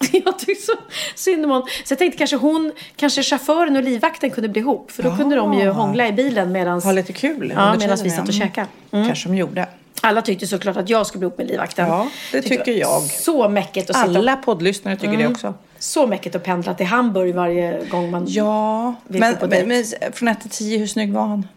Jag 0.12 0.38
tyckte 0.38 0.66
så 0.66 0.72
synd 1.14 1.44
om 1.44 1.50
hon. 1.50 1.62
Så 1.62 1.92
jag 1.92 1.98
tänkte 1.98 2.18
kanske 2.18 2.36
hon, 2.36 2.72
kanske 2.96 3.22
chauffören 3.22 3.76
och 3.76 3.82
livvakten 3.82 4.30
kunde 4.30 4.48
bli 4.48 4.60
ihop. 4.60 4.90
För 4.90 5.02
då 5.02 5.16
kunde 5.16 5.36
de 5.36 5.54
ju 5.54 5.64
Ja. 5.64 5.72
hångla 5.72 6.08
i 6.08 6.12
bilen 6.12 6.52
medans 6.52 6.84
Ha 6.84 6.92
lite 6.92 7.12
kul 7.12 7.52
Ja, 7.56 7.62
under 7.64 7.78
medan 7.78 7.98
vi 8.02 8.10
satt 8.10 8.28
och 8.28 8.34
ja. 8.34 8.38
käkade. 8.40 8.66
Kanske 8.90 9.28
de 9.28 9.34
gjorde. 9.36 9.66
alla 10.00 10.22
tyckte 10.22 10.46
såklart 10.46 10.76
att 10.76 10.88
jag 10.88 11.06
skulle 11.06 11.18
bli 11.18 11.26
ihop 11.26 11.38
med 11.38 11.46
livvakten. 11.46 11.86
Ja, 11.88 12.08
det 12.32 12.42
Tyckte 12.42 12.56
tycker 12.56 12.72
jag. 12.72 13.02
Så 13.02 13.48
mäckigt 13.48 13.90
att 13.90 13.96
sitta 13.96 14.08
Alla 14.18 14.36
poddlyssnare 14.36 14.96
tycker 14.96 15.16
det 15.16 15.26
också. 15.26 15.54
Så 15.80 16.06
mäckigt 16.06 16.36
att 16.36 16.44
pendla 16.44 16.74
till 16.74 16.86
Hamburg 16.86 17.34
varje 17.34 17.84
gång 17.84 18.10
man... 18.10 18.24
Ja, 18.28 18.94
Vi 19.08 19.18
men, 19.18 19.36
på 19.36 19.46
men, 19.46 19.68
men 19.68 19.84
från 20.12 20.28
1 20.28 20.40
till 20.40 20.50
10, 20.50 20.78
hur 20.78 20.86
snygg 20.86 21.12
var 21.12 21.26
han? 21.26 21.48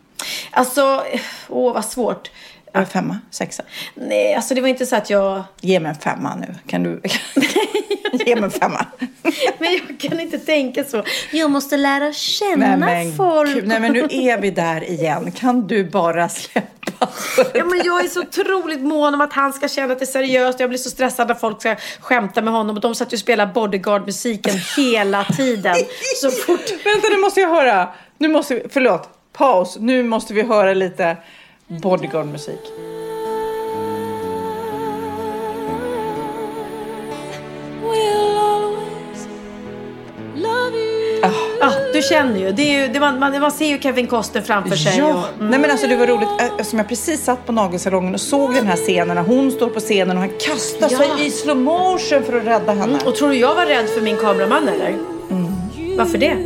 Alltså, 0.52 1.04
åh 1.50 1.74
vad 1.74 1.86
svårt. 1.86 2.32
Det 2.74 2.86
Femma? 2.86 3.20
Sexa? 3.30 3.64
Nej, 3.96 4.36
alltså 4.36 4.56
det 4.56 4.62
var 4.62 4.68
inte 4.68 4.86
så 4.86 4.96
att 4.96 5.10
jag... 5.10 5.44
Ge 5.62 5.80
mig 5.80 5.90
en 5.90 5.96
femma 5.96 6.36
nu. 6.36 6.56
Kan 6.68 6.84
du? 6.84 7.02
Ge 8.26 8.36
mig 8.36 8.44
en 8.44 8.52
femma. 8.52 8.86
Men 9.58 9.74
jag 9.74 10.00
kan 10.00 10.20
inte 10.20 10.40
tänka 10.40 10.84
så. 10.84 11.04
Jag 11.32 11.52
måste 11.52 11.78
lära 11.78 12.14
känna 12.14 12.76
Nej 12.76 13.06
men, 13.06 13.18
folk. 13.18 13.54
gud, 13.54 13.68
nej 13.68 13.80
men 13.80 13.94
nu 13.94 14.08
är 14.10 14.38
vi 14.38 14.52
där 14.52 14.90
igen. 14.90 15.32
Kan 15.32 15.68
du 15.68 15.84
bara 15.84 16.30
släppa? 16.30 16.70
Ja, 17.54 17.66
men 17.66 17.82
jag 17.86 18.06
är 18.06 18.08
så 18.08 18.22
otroligt 18.22 18.82
mån 18.82 19.14
om 19.14 19.22
att 19.22 19.34
han 19.34 19.54
ska 19.54 19.68
känna 19.68 19.94
att 19.94 20.00
det 20.00 20.06
är 20.06 20.08
seriöst. 20.08 20.60
Jag 20.60 20.70
blir 20.70 20.80
så 20.80 20.90
stressad 20.90 21.28
när 21.28 21.36
folk 21.36 21.60
ska 21.62 21.76
skämta 22.00 22.42
med 22.42 22.54
honom. 22.54 22.76
Och 22.76 22.82
de 22.82 22.96
satt 22.96 23.14
ju 23.14 23.16
och 23.16 23.20
spelade 23.20 23.54
bodyguard-musiken 23.54 24.54
hela 24.78 25.24
tiden. 25.24 25.76
Så 26.22 26.32
fort... 26.32 26.72
Vänta, 26.86 27.08
nu 27.10 27.18
måste 27.18 27.40
jag 27.40 27.50
höra. 27.50 27.90
Nu 28.18 28.28
måste 28.28 28.56
vi, 28.56 28.64
förlåt, 28.70 29.10
paus. 29.34 29.78
Nu 29.80 30.04
måste 30.04 30.34
vi 30.34 30.42
höra 30.42 30.74
lite 30.74 31.18
bodyguard-musik. 31.68 32.62
Känner 42.10 42.40
ju. 42.40 42.52
Det 42.52 42.62
är 42.62 42.82
ju 42.82 42.94
det 42.94 43.00
man, 43.00 43.20
man, 43.20 43.40
man 43.40 43.52
ser 43.52 43.66
ju 43.68 43.80
Kevin 43.80 44.08
Costner 44.08 44.42
framför 44.42 44.76
sig. 44.76 44.98
Ja, 44.98 45.06
Och, 45.06 45.14
mm. 45.40 45.50
nej 45.50 45.60
men 45.60 45.72
alltså 45.72 45.88
det 45.88 45.96
var 45.96 46.08
roligt 46.08 46.66
som 46.68 46.80
jag 46.80 46.88
precis 46.90 47.24
satt 47.24 47.46
på 47.46 47.52
nagelsalongen 47.52 48.14
och 48.14 48.22
såg 48.22 48.54
den 48.56 48.68
här 48.68 48.76
scenen 48.76 49.16
när 49.16 49.24
hon 49.24 49.52
står 49.52 49.70
på 49.70 49.80
scenen 49.80 50.18
och 50.18 50.24
han 50.24 50.32
kastar 50.40 50.90
Ja. 50.92 50.98
sig 50.98 51.28
i 51.28 51.32
slow 51.32 51.58
motion 51.58 52.24
för 52.24 52.38
att 52.38 52.46
rädda 52.46 52.74
henne. 52.74 53.00
Och 53.06 53.16
tror 53.16 53.30
du 53.30 53.36
jag 53.36 53.56
var 53.56 53.66
rädd 53.66 53.90
för 53.90 54.02
min 54.02 54.18
kameraman 54.18 54.68
eller? 54.68 54.90
Mm. 55.32 55.48
Varför 55.98 56.18
det? 56.18 56.38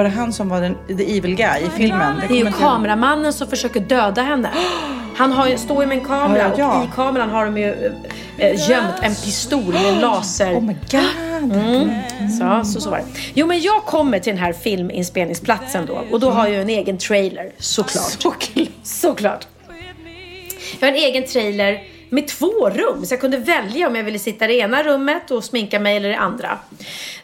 Var 0.00 0.04
det 0.04 0.10
han 0.10 0.32
som 0.32 0.48
var 0.48 0.60
den 0.60 0.76
the 0.86 1.16
evil 1.18 1.34
guy 1.36 1.60
i 1.60 1.70
filmen? 1.76 2.16
Det 2.16 2.24
är 2.24 2.28
kommer 2.28 2.50
ju 2.50 2.52
kameramannen 2.52 3.32
som 3.32 3.48
försöker 3.48 3.80
döda 3.80 4.22
henne. 4.22 4.50
Han 5.16 5.32
har 5.32 5.56
står 5.56 5.82
ju 5.82 5.88
med 5.88 5.98
en 5.98 6.04
kamera 6.04 6.38
ja, 6.38 6.54
ja. 6.58 6.78
och 6.78 6.84
i 6.84 6.88
kameran 6.94 7.30
har 7.30 7.44
de 7.44 7.58
ju 7.58 7.92
äh, 8.38 8.70
gömt 8.70 8.94
en 9.02 9.14
pistol 9.14 9.72
med 9.72 10.00
laser. 10.00 10.54
Oh 10.54 10.62
my 10.62 10.76
god. 10.90 11.52
Mm. 11.52 11.90
Så, 12.38 12.72
så, 12.72 12.80
så 12.80 12.90
var 12.90 12.98
det. 12.98 13.04
Jo, 13.34 13.46
men 13.46 13.60
jag 13.60 13.84
kommer 13.84 14.18
till 14.18 14.32
den 14.32 14.42
här 14.42 14.52
filminspelningsplatsen 14.52 15.86
då 15.86 16.04
och 16.10 16.20
då 16.20 16.30
har 16.30 16.48
jag 16.48 16.62
en 16.62 16.68
egen 16.68 16.98
trailer, 16.98 17.52
såklart. 17.58 18.04
Såklart. 18.04 18.68
Såklart. 18.82 19.46
Jag 20.80 20.88
har 20.88 20.92
en 20.92 21.02
egen 21.02 21.26
trailer 21.26 21.82
med 22.10 22.28
två 22.28 22.70
rum, 22.70 23.06
så 23.06 23.12
jag 23.12 23.20
kunde 23.20 23.38
välja 23.38 23.86
om 23.86 23.96
jag 23.96 24.04
ville 24.04 24.18
sitta 24.18 24.44
i 24.44 24.48
det 24.48 24.54
ena 24.54 24.82
rummet 24.82 25.30
och 25.30 25.44
sminka 25.44 25.80
mig 25.80 25.96
eller 25.96 26.08
i 26.08 26.12
det 26.12 26.18
andra. 26.18 26.58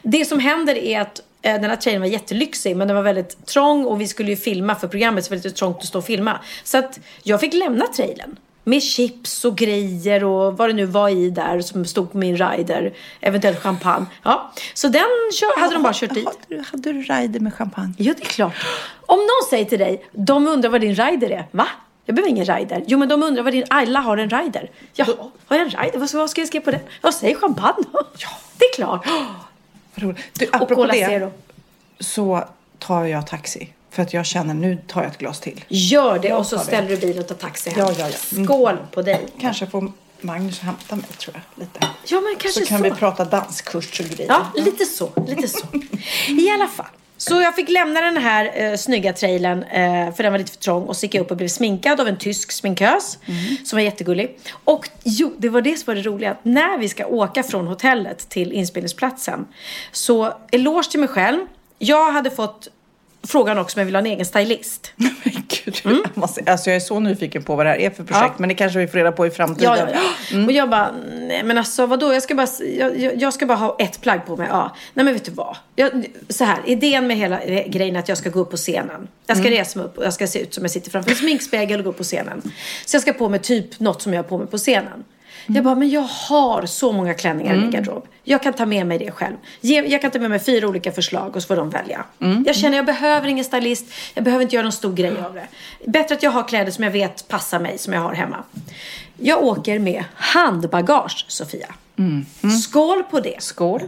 Det 0.01 0.25
som 0.25 0.39
händer 0.39 0.75
är 0.75 1.01
att 1.01 1.21
eh, 1.41 1.53
den 1.53 1.69
här 1.69 1.75
trailern 1.75 2.01
var 2.01 2.07
jättelyxig 2.07 2.77
men 2.77 2.87
den 2.87 2.95
var 2.95 3.03
väldigt 3.03 3.45
trång 3.45 3.85
och 3.85 4.01
vi 4.01 4.07
skulle 4.07 4.29
ju 4.29 4.35
filma 4.35 4.75
för 4.75 4.87
programmet 4.87 5.25
så 5.25 5.29
det 5.29 5.35
var 5.35 5.43
lite 5.43 5.57
trångt 5.57 5.77
att 5.77 5.85
stå 5.85 5.97
och 5.97 6.05
filma. 6.05 6.39
Så 6.63 6.77
att 6.77 6.99
jag 7.23 7.39
fick 7.39 7.53
lämna 7.53 7.87
trailern. 7.87 8.39
Med 8.63 8.83
chips 8.83 9.45
och 9.45 9.57
grejer 9.57 10.23
och 10.23 10.57
vad 10.57 10.69
det 10.69 10.73
nu 10.73 10.85
var 10.85 11.09
i 11.09 11.29
där 11.29 11.61
som 11.61 11.85
stod 11.85 12.11
på 12.11 12.17
min 12.17 12.37
rider. 12.37 12.93
Eventuellt 13.21 13.59
champagne. 13.59 14.05
Ja. 14.23 14.51
Så 14.73 14.87
den 14.87 15.03
kör, 15.33 15.59
hade 15.59 15.73
de 15.73 15.83
bara 15.83 15.93
kört 15.93 16.13
dit. 16.13 16.25
Hade 16.25 16.37
du, 16.47 16.63
hade 16.71 16.93
du 16.93 17.01
rider 17.01 17.39
med 17.39 17.53
champagne? 17.53 17.93
Ja, 17.97 18.13
det 18.17 18.23
är 18.23 18.25
klart. 18.25 18.53
Om 19.05 19.17
någon 19.17 19.49
säger 19.49 19.65
till 19.65 19.79
dig, 19.79 20.05
de 20.11 20.47
undrar 20.47 20.69
vad 20.69 20.81
din 20.81 20.95
rider 20.95 21.29
är. 21.29 21.47
Va? 21.51 21.67
Jag 22.07 22.15
behöver 22.15 22.29
ingen 22.29 22.45
rider. 22.45 22.83
Jo, 22.87 22.97
men 22.99 23.09
de 23.09 23.23
undrar 23.23 23.43
vad 23.43 23.53
din... 23.53 23.65
Alla 23.69 23.99
har 23.99 24.17
en 24.17 24.29
rider. 24.29 24.71
Jaha, 24.93 25.13
har 25.45 25.57
jag 25.57 25.65
en 25.65 25.69
rider? 25.83 25.99
Vad 25.99 26.09
ska, 26.09 26.17
vad 26.17 26.29
ska 26.29 26.41
jag 26.41 26.47
skriva 26.47 26.65
på 26.65 26.71
den? 26.71 26.79
Jag 27.01 27.13
säger 27.13 27.35
champagne. 27.35 27.83
Ja, 27.93 28.29
det 28.57 28.65
är 28.65 28.73
klart. 28.75 29.05
Vad 29.95 30.03
roligt. 30.03 30.19
Du, 30.33 30.45
Och 30.47 30.55
apropå 30.55 30.75
Cola 30.75 30.93
det 30.93 31.05
Zero. 31.05 31.31
så 31.99 32.43
tar 32.79 33.03
jag 33.03 33.27
taxi. 33.27 33.73
För 33.89 34.01
att 34.03 34.13
jag 34.13 34.25
känner 34.25 34.53
nu 34.53 34.77
tar 34.87 35.01
jag 35.01 35.11
ett 35.11 35.17
glas 35.17 35.39
till. 35.39 35.65
Gör 35.67 36.19
det 36.19 36.33
och 36.33 36.45
så 36.45 36.59
ställer 36.59 36.89
du 36.89 36.97
bilen 36.97 37.19
och 37.19 37.27
tar 37.27 37.35
taxi 37.35 37.69
hem. 37.69 37.79
Ja, 37.79 37.93
ja, 37.97 38.09
ja. 38.09 38.15
Mm. 38.31 38.45
Skål 38.45 38.77
på 38.91 39.01
dig. 39.01 39.27
Kanske 39.39 39.67
får 39.67 39.91
Magnus 40.21 40.59
hämta 40.59 40.95
mig 40.95 41.05
tror 41.17 41.35
jag. 41.35 41.61
Lite. 41.65 41.79
Ja, 42.05 42.21
men 42.21 42.35
kanske 42.39 42.59
så 42.59 42.65
så. 42.65 42.69
kan 42.69 42.81
vi 42.81 42.91
prata 42.91 43.25
danskurs 43.25 43.99
och 43.99 44.05
grejer. 44.05 44.31
Ja, 44.31 44.61
lite 44.61 44.85
så. 44.85 45.09
Lite 45.27 45.47
så. 45.47 45.67
I 46.27 46.49
alla 46.49 46.67
fall. 46.67 46.85
Så 47.17 47.41
jag 47.41 47.55
fick 47.55 47.69
lämna 47.69 48.01
den 48.01 48.17
här 48.17 48.51
eh, 48.53 48.75
snygga 48.77 49.13
trailern 49.13 49.63
eh, 49.63 50.13
för 50.13 50.23
den 50.23 50.31
var 50.31 50.39
lite 50.39 50.51
för 50.51 50.59
trång 50.59 50.83
och 50.83 50.97
så 50.97 51.05
gick 51.05 51.15
jag 51.15 51.21
upp 51.21 51.31
och 51.31 51.37
blev 51.37 51.47
sminkad 51.47 51.99
av 51.99 52.07
en 52.07 52.17
tysk 52.17 52.51
sminkös 52.51 53.17
som 53.65 53.77
var 53.77 53.83
jättegullig. 53.83 54.39
Och 54.63 54.89
jo, 55.03 55.35
det 55.37 55.49
var 55.49 55.61
det 55.61 55.77
som 55.77 55.85
var 55.85 55.95
det 55.95 56.01
roliga. 56.01 56.31
Att 56.31 56.45
när 56.45 56.77
vi 56.77 56.89
ska 56.89 57.05
åka 57.05 57.43
från 57.43 57.67
hotellet 57.67 58.29
till 58.29 58.51
inspelningsplatsen 58.51 59.47
så 59.91 60.33
eloge 60.51 60.91
till 60.91 60.99
mig 60.99 61.09
själv. 61.09 61.45
Jag 61.79 62.11
hade 62.11 62.31
fått 62.31 62.67
frågan 63.27 63.57
också 63.57 63.77
om 63.77 63.79
jag 63.81 63.85
vill 63.85 63.95
ha 63.95 63.99
en 63.99 64.05
egen 64.05 64.25
stylist. 64.25 64.93
Men 64.95 65.11
Gud, 65.65 65.81
jag, 65.83 65.97
måste, 66.13 66.51
alltså 66.51 66.69
jag 66.69 66.75
är 66.75 66.79
så 66.79 66.99
nyfiken 66.99 67.43
på 67.43 67.55
vad 67.55 67.65
det 67.65 67.69
här 67.69 67.77
är 67.77 67.89
för 67.89 68.03
projekt. 68.03 68.25
Ja. 68.27 68.33
Men 68.37 68.49
det 68.49 68.55
kanske 68.55 68.79
vi 68.79 68.87
får 68.87 68.97
reda 68.97 69.11
på 69.11 69.27
i 69.27 69.29
framtiden. 69.29 69.77
Ja, 69.79 69.87
ja, 69.93 69.99
ja. 70.33 70.45
Och 70.45 70.51
jag 70.51 70.69
bara, 70.69 70.91
nej 71.19 71.43
men 71.43 71.57
alltså 71.57 71.85
vadå, 71.85 72.13
jag 72.13 72.23
ska 72.23 72.35
bara, 72.35 72.47
jag, 72.77 73.21
jag- 73.21 73.33
ska 73.33 73.45
bara 73.45 73.57
ha 73.57 73.75
ett 73.79 74.01
plagg 74.01 74.25
på 74.25 74.37
mig. 74.37 74.47
Ja. 74.51 74.75
Nej 74.93 75.05
men 75.05 75.13
vet 75.13 75.25
du 75.25 75.31
vad? 75.31 75.57
Jag, 75.75 76.05
så 76.29 76.43
här, 76.43 76.57
idén 76.65 77.07
med 77.07 77.17
hela 77.17 77.39
grejen 77.67 77.95
är 77.95 77.99
att 77.99 78.09
jag 78.09 78.17
ska 78.17 78.29
gå 78.29 78.39
upp 78.39 78.51
på 78.51 78.57
scenen. 78.57 79.07
Jag 79.25 79.37
ska 79.37 79.51
resa 79.51 79.79
mig 79.79 79.85
upp 79.85 79.97
och 79.97 80.05
jag 80.05 80.13
ska 80.13 80.27
se 80.27 80.39
ut 80.39 80.53
som 80.53 80.63
jag 80.63 80.71
sitter 80.71 80.91
framför 80.91 81.11
en 81.11 81.17
sminkspegel 81.17 81.79
och 81.79 81.83
gå 81.83 81.89
upp 81.89 81.97
på 81.97 82.03
scenen. 82.03 82.41
Så 82.85 82.95
jag 82.95 83.01
ska 83.01 83.13
på 83.13 83.29
mig 83.29 83.39
typ 83.39 83.79
något 83.79 84.01
som 84.01 84.13
jag 84.13 84.23
har 84.23 84.29
på 84.29 84.37
mig 84.37 84.47
på 84.47 84.57
scenen. 84.57 85.03
Jag 85.47 85.63
bara, 85.63 85.75
men 85.75 85.89
jag 85.89 86.01
har 86.01 86.65
så 86.65 86.91
många 86.91 87.13
klänningar 87.13 87.55
i 87.55 87.57
min 87.57 87.71
garderob. 87.71 88.07
Jag 88.23 88.43
kan 88.43 88.53
ta 88.53 88.65
med 88.65 88.87
mig 88.87 88.97
det 88.99 89.11
själv. 89.11 89.35
Jag 89.61 90.01
kan 90.01 90.11
ta 90.11 90.19
med 90.19 90.29
mig 90.29 90.39
fyra 90.39 90.67
olika 90.67 90.91
förslag 90.91 91.35
och 91.35 91.41
så 91.41 91.47
får 91.47 91.55
de 91.55 91.69
välja. 91.69 92.03
Jag 92.45 92.55
känner 92.55 92.77
jag 92.77 92.85
behöver 92.85 93.27
ingen 93.27 93.45
stylist. 93.45 93.85
Jag 94.13 94.23
behöver 94.23 94.43
inte 94.43 94.55
göra 94.55 94.63
någon 94.63 94.71
stor 94.71 94.93
grej 94.93 95.13
av 95.27 95.33
det. 95.33 95.47
Bättre 95.85 96.15
att 96.15 96.23
jag 96.23 96.31
har 96.31 96.47
kläder 96.47 96.71
som 96.71 96.83
jag 96.83 96.91
vet 96.91 97.27
passar 97.27 97.59
mig, 97.59 97.77
som 97.77 97.93
jag 97.93 98.01
har 98.01 98.13
hemma. 98.13 98.43
Jag 99.17 99.43
åker 99.43 99.79
med 99.79 100.03
handbagage, 100.15 101.25
Sofia. 101.27 101.67
Skål 102.63 103.03
på 103.03 103.19
det. 103.19 103.43
Skål. 103.43 103.81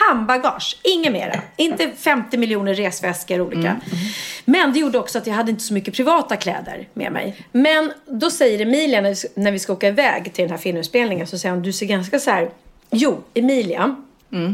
Handbagage, 0.00 0.78
inget 0.82 1.12
mera. 1.12 1.40
Inte 1.56 1.90
50 1.98 2.36
miljoner 2.38 2.74
resväskor 2.74 3.40
olika. 3.40 3.80
Men 4.44 4.72
det 4.72 4.78
gjorde 4.78 4.98
också 4.98 5.18
att 5.18 5.26
jag 5.26 5.34
hade 5.34 5.50
inte 5.50 5.62
så 5.62 5.74
mycket 5.74 5.94
privata 5.94 6.36
kläder 6.36 6.88
med 6.92 7.12
mig. 7.12 7.36
Men 7.52 7.92
då 8.06 8.30
säger 8.30 8.60
Emilia 8.60 9.00
när 9.00 9.10
vi, 9.10 9.42
när 9.42 9.52
vi 9.52 9.58
ska 9.58 9.72
åka 9.72 9.88
iväg 9.88 10.32
till 10.32 10.42
den 10.42 10.50
här 10.50 10.58
filminspelningen 10.58 11.26
så 11.26 11.38
säger 11.38 11.54
hon, 11.54 11.62
du 11.62 11.72
ser 11.72 11.86
ganska 11.86 12.18
så 12.18 12.30
här... 12.30 12.50
Jo, 12.90 13.22
Emilia 13.34 13.96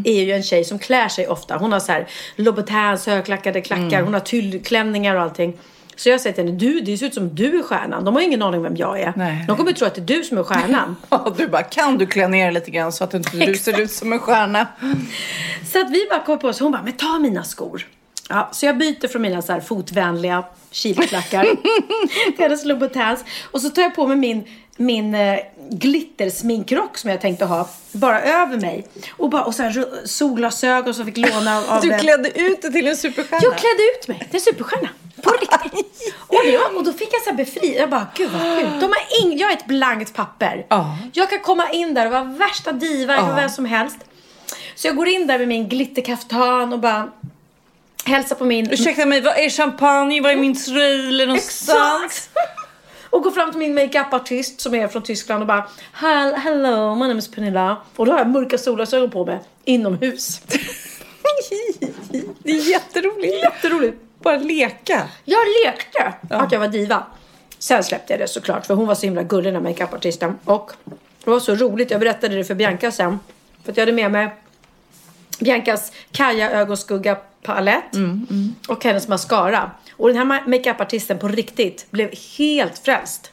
är 0.04 0.22
ju 0.22 0.32
en 0.32 0.42
tjej 0.42 0.64
som 0.64 0.78
klär 0.78 1.08
sig 1.08 1.28
ofta. 1.28 1.56
Hon 1.56 1.72
har 1.72 1.80
så 1.80 1.92
här 1.92 2.06
Louboutins 2.36 3.06
högklackade 3.06 3.60
klackar, 3.60 4.02
hon 4.02 4.14
har 4.14 4.20
tyllklänningar 4.20 5.16
och 5.16 5.22
allting. 5.22 5.58
Så 5.96 6.08
jag 6.08 6.20
säger 6.20 6.34
till 6.34 6.44
henne, 6.44 6.56
du, 6.58 6.80
det 6.80 6.98
ser 6.98 7.06
ut 7.06 7.14
som 7.14 7.34
du 7.34 7.58
är 7.58 7.62
stjärnan. 7.62 8.04
De 8.04 8.14
har 8.14 8.22
ingen 8.22 8.42
aning 8.42 8.62
vem 8.62 8.76
jag 8.76 9.00
är. 9.00 9.12
Nej. 9.16 9.44
De 9.48 9.56
kommer 9.56 9.72
tro 9.72 9.86
att 9.86 9.94
det 9.94 10.00
är 10.00 10.18
du 10.18 10.24
som 10.24 10.38
är 10.38 10.42
stjärnan. 10.42 10.96
Du 11.36 11.48
bara, 11.48 11.62
kan 11.62 11.98
du 11.98 12.06
klä 12.06 12.28
ner 12.28 12.52
lite 12.52 12.70
grann 12.70 12.92
så 12.92 13.04
att 13.04 13.14
inte 13.14 13.36
du 13.36 13.54
ser 13.54 13.80
ut 13.80 13.92
som 13.92 14.12
en 14.12 14.18
stjärna? 14.18 14.66
Så 15.72 15.80
att 15.80 15.90
vi 15.90 16.06
bara 16.10 16.20
kom 16.24 16.38
på 16.38 16.48
oss. 16.48 16.60
Hon 16.60 16.72
bara, 16.72 16.82
men 16.82 16.92
ta 16.92 17.18
mina 17.18 17.44
skor. 17.44 17.86
Ja, 18.32 18.48
så 18.52 18.66
jag 18.66 18.78
byter 18.78 19.08
från 19.08 19.22
mina 19.22 19.42
så 19.42 19.52
här 19.52 19.60
fotvänliga 19.60 20.44
kiloklackar 20.70 21.42
till 22.36 22.38
hennes 22.44 22.64
Louboutins. 22.64 23.24
Och 23.50 23.60
så 23.60 23.68
tar 23.68 23.82
jag 23.82 23.94
på 23.94 24.06
mig 24.06 24.16
min, 24.16 24.44
min 24.76 25.14
eh, 25.14 25.38
glittersminkrock 25.70 26.98
som 26.98 27.10
jag 27.10 27.20
tänkte 27.20 27.44
ha 27.44 27.68
bara 27.92 28.22
över 28.22 28.56
mig. 28.60 28.86
Och, 29.16 29.30
bara, 29.30 29.44
och 29.44 29.54
så 29.54 29.62
här, 29.62 30.06
solglasögon 30.06 30.94
som 30.94 31.06
jag 31.06 31.14
fick 31.14 31.32
låna 31.32 31.58
av, 31.68 31.82
Du 31.82 31.88
den. 31.88 32.00
klädde 32.00 32.40
ut 32.40 32.62
dig 32.62 32.72
till 32.72 32.86
en 32.88 32.96
superstjärna. 32.96 33.42
Jag 33.42 33.58
klädde 33.58 33.82
ut 33.98 34.08
mig 34.08 34.18
till 34.18 34.34
en 34.34 34.40
superstjärna. 34.40 34.88
På 35.22 35.30
riktigt. 35.40 36.14
Och, 36.18 36.34
var, 36.34 36.76
och 36.76 36.84
då 36.84 36.92
fick 36.92 37.08
jag 37.12 37.22
så 37.22 37.30
här 37.30 37.36
befri. 37.36 37.76
Jag 37.78 37.90
bara, 37.90 38.06
gud 38.14 38.30
vad 38.30 38.40
sjukt. 38.42 38.80
De 38.80 38.86
har 38.86 39.22
ing, 39.22 39.38
jag 39.38 39.52
är 39.52 39.56
ett 39.56 39.66
blankt 39.66 40.14
papper. 40.14 40.66
Ja. 40.68 40.96
Jag 41.12 41.30
kan 41.30 41.40
komma 41.40 41.70
in 41.70 41.94
där 41.94 42.06
och 42.06 42.12
vara 42.12 42.24
värsta 42.24 42.72
diva, 42.72 43.14
jag 43.14 43.22
vara 43.22 43.36
vem 43.36 43.50
som 43.50 43.64
helst. 43.64 43.98
Så 44.74 44.86
jag 44.86 44.96
går 44.96 45.08
in 45.08 45.26
där 45.26 45.38
med 45.38 45.48
min 45.48 45.68
glitterkaftan 45.68 46.72
och 46.72 46.78
bara 46.80 47.10
hälsar 48.04 48.36
på 48.36 48.44
min... 48.44 48.70
Ursäkta 48.70 49.06
mig, 49.06 49.20
vad 49.20 49.36
är 49.38 49.50
champagne? 49.50 50.20
Var 50.20 50.30
är 50.30 50.36
min 50.36 50.54
trailer 50.64 51.26
någonstans? 51.26 52.04
Exakt! 52.04 52.30
Och 53.10 53.22
går 53.22 53.30
fram 53.30 53.50
till 53.50 53.58
min 53.58 53.74
makeupartist 53.74 54.60
som 54.60 54.74
är 54.74 54.88
från 54.88 55.02
Tyskland 55.02 55.40
och 55.42 55.46
bara 55.46 55.66
"Hel- 56.00 56.34
Hello, 56.34 56.94
my 56.94 57.08
name 57.08 57.18
is 57.18 57.30
Pernilla. 57.30 57.76
Och 57.96 58.06
då 58.06 58.12
har 58.12 58.18
jag 58.18 58.28
mörka 58.28 58.58
solglasögon 58.58 59.10
på 59.10 59.24
mig 59.26 59.40
inomhus. 59.64 60.40
Det 62.42 62.50
är 62.50 62.70
jätteroligt. 62.70 63.42
Jätteroligt. 63.42 63.96
Bara 64.22 64.36
leka. 64.36 65.02
Jag 65.24 65.40
lekte 65.66 66.12
att 66.30 66.52
jag 66.52 66.60
var 66.60 66.68
diva. 66.68 67.06
Sen 67.58 67.84
släppte 67.84 68.12
jag 68.12 68.20
det 68.20 68.28
såklart 68.28 68.66
för 68.66 68.74
hon 68.74 68.86
var 68.86 68.94
så 68.94 69.06
himla 69.06 69.22
gullig 69.22 69.52
den 69.52 69.62
här 69.64 69.70
makeupartisten. 69.70 70.38
Och 70.44 70.70
det 71.24 71.30
var 71.30 71.40
så 71.40 71.54
roligt, 71.54 71.90
jag 71.90 72.00
berättade 72.00 72.36
det 72.36 72.44
för 72.44 72.54
Bianca 72.54 72.90
sen. 72.92 73.18
För 73.64 73.70
att 73.72 73.76
jag 73.76 73.82
hade 73.82 73.92
med 73.92 74.10
mig 74.12 74.30
Biancas 75.40 75.92
Kaja 76.12 76.50
ögonskugga 76.50 77.16
palett 77.42 77.96
och 78.68 78.84
hennes 78.84 79.08
mascara. 79.08 79.70
Och 79.96 80.08
den 80.08 80.16
här 80.16 80.24
ma- 80.24 80.48
makeupartisten 80.48 81.18
på 81.18 81.28
riktigt 81.28 81.86
blev 81.90 82.10
helt 82.38 82.78
frälst. 82.78 83.30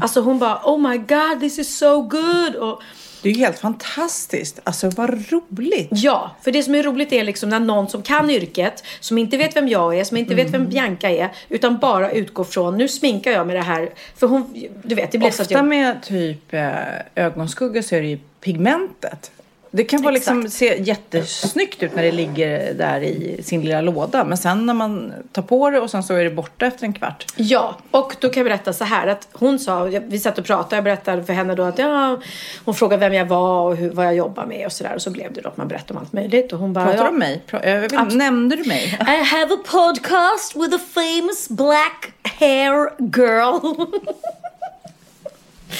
Alltså 0.00 0.20
hon 0.20 0.38
bara 0.38 0.60
oh 0.64 0.90
my 0.90 0.98
god 0.98 1.40
this 1.40 1.58
is 1.58 1.78
so 1.78 2.02
good. 2.02 2.54
Och 2.56 2.82
Det 3.22 3.28
är 3.28 3.32
ju 3.32 3.38
helt 3.38 3.58
fantastiskt. 3.58 4.60
Alltså 4.64 4.90
vad 4.90 5.10
roligt. 5.32 5.88
Ja, 5.90 6.36
för 6.42 6.52
det 6.52 6.62
som 6.62 6.74
är 6.74 6.82
roligt 6.82 7.12
är 7.12 7.24
liksom 7.24 7.48
när 7.48 7.60
någon 7.60 7.88
som 7.88 8.02
kan 8.02 8.30
yrket, 8.30 8.84
som 9.00 9.18
inte 9.18 9.36
vet 9.36 9.56
vem 9.56 9.68
jag 9.68 9.98
är, 9.98 10.04
som 10.04 10.16
inte 10.16 10.34
vet 10.34 10.50
vem 10.50 10.66
Bianca 10.68 11.10
är, 11.10 11.32
utan 11.48 11.78
bara 11.78 12.10
utgår 12.10 12.44
från, 12.44 12.76
nu 12.78 12.88
sminkar 12.88 13.30
jag 13.30 13.46
med 13.46 13.56
det 13.56 13.62
här. 13.62 13.90
För 14.16 14.26
hon, 14.26 14.68
du 14.84 14.94
vet, 14.94 15.12
det 15.12 15.18
blev 15.18 15.30
så 15.30 15.42
att 15.42 15.48
Ofta 15.48 15.58
jag... 15.58 15.64
med 15.64 16.02
typ 16.02 16.54
eh, 16.54 16.70
ögonskugga 17.14 17.82
så 17.82 17.94
är 17.94 18.00
det 18.00 18.08
ju 18.08 18.18
pigmentet. 18.40 19.30
Det 19.70 19.84
kan 19.84 20.02
vara 20.02 20.14
liksom, 20.14 20.50
se 20.50 20.82
jättesnyggt 20.82 21.82
ut 21.82 21.94
när 21.94 22.02
det 22.02 22.12
ligger 22.12 22.74
där 22.74 23.00
i 23.00 23.42
sin 23.42 23.60
lilla 23.60 23.80
låda. 23.80 24.24
Men 24.24 24.38
sen 24.38 24.66
när 24.66 24.74
man 24.74 25.12
tar 25.32 25.42
på 25.42 25.70
det 25.70 25.80
och 25.80 25.90
sen 25.90 26.02
så 26.02 26.14
är 26.14 26.24
det 26.24 26.30
borta 26.30 26.66
efter 26.66 26.84
en 26.84 26.92
kvart. 26.92 27.24
Ja, 27.36 27.76
och 27.90 28.16
då 28.20 28.28
kan 28.28 28.40
jag 28.40 28.50
berätta 28.50 28.72
så 28.72 28.84
här 28.84 29.06
att 29.06 29.28
hon 29.32 29.58
sa, 29.58 29.84
vi 29.84 30.18
satt 30.18 30.38
och 30.38 30.44
pratade, 30.44 30.76
jag 30.76 30.84
berättade 30.84 31.24
för 31.24 31.32
henne 31.32 31.54
då 31.54 31.62
att 31.62 31.78
ja, 31.78 32.20
hon 32.64 32.74
frågade 32.74 33.00
vem 33.00 33.14
jag 33.14 33.26
var 33.26 33.62
och 33.62 33.76
hur, 33.76 33.90
vad 33.90 34.06
jag 34.06 34.14
jobbar 34.14 34.46
med 34.46 34.66
och 34.66 34.72
sådär. 34.72 34.94
Och 34.94 35.02
så 35.02 35.10
blev 35.10 35.32
det 35.32 35.40
då 35.40 35.48
att 35.48 35.56
man 35.56 35.68
berättade 35.68 35.94
om 35.94 35.98
allt 36.00 36.12
möjligt. 36.12 36.52
Och 36.52 36.58
hon 36.58 36.72
bara, 36.72 36.84
Pratar 36.84 36.98
ja, 36.98 37.04
du 37.04 37.08
om 37.08 37.18
mig? 37.18 37.42
Pra- 37.50 37.68
jag 37.68 37.80
vet, 37.80 37.92
inte, 37.92 38.16
nämnde 38.16 38.56
du 38.56 38.64
mig? 38.64 38.98
I 39.00 39.24
have 39.24 39.54
a 39.54 39.58
podcast 39.64 40.56
with 40.56 40.74
a 40.74 40.80
famous 40.94 41.48
black 41.48 42.12
hair 42.22 42.90
girl. 42.98 43.86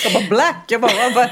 Jag 0.04 0.12
bara 0.12 0.24
black. 0.28 0.64
Jag 0.68 0.80
bara, 0.80 0.90
är 0.92 1.28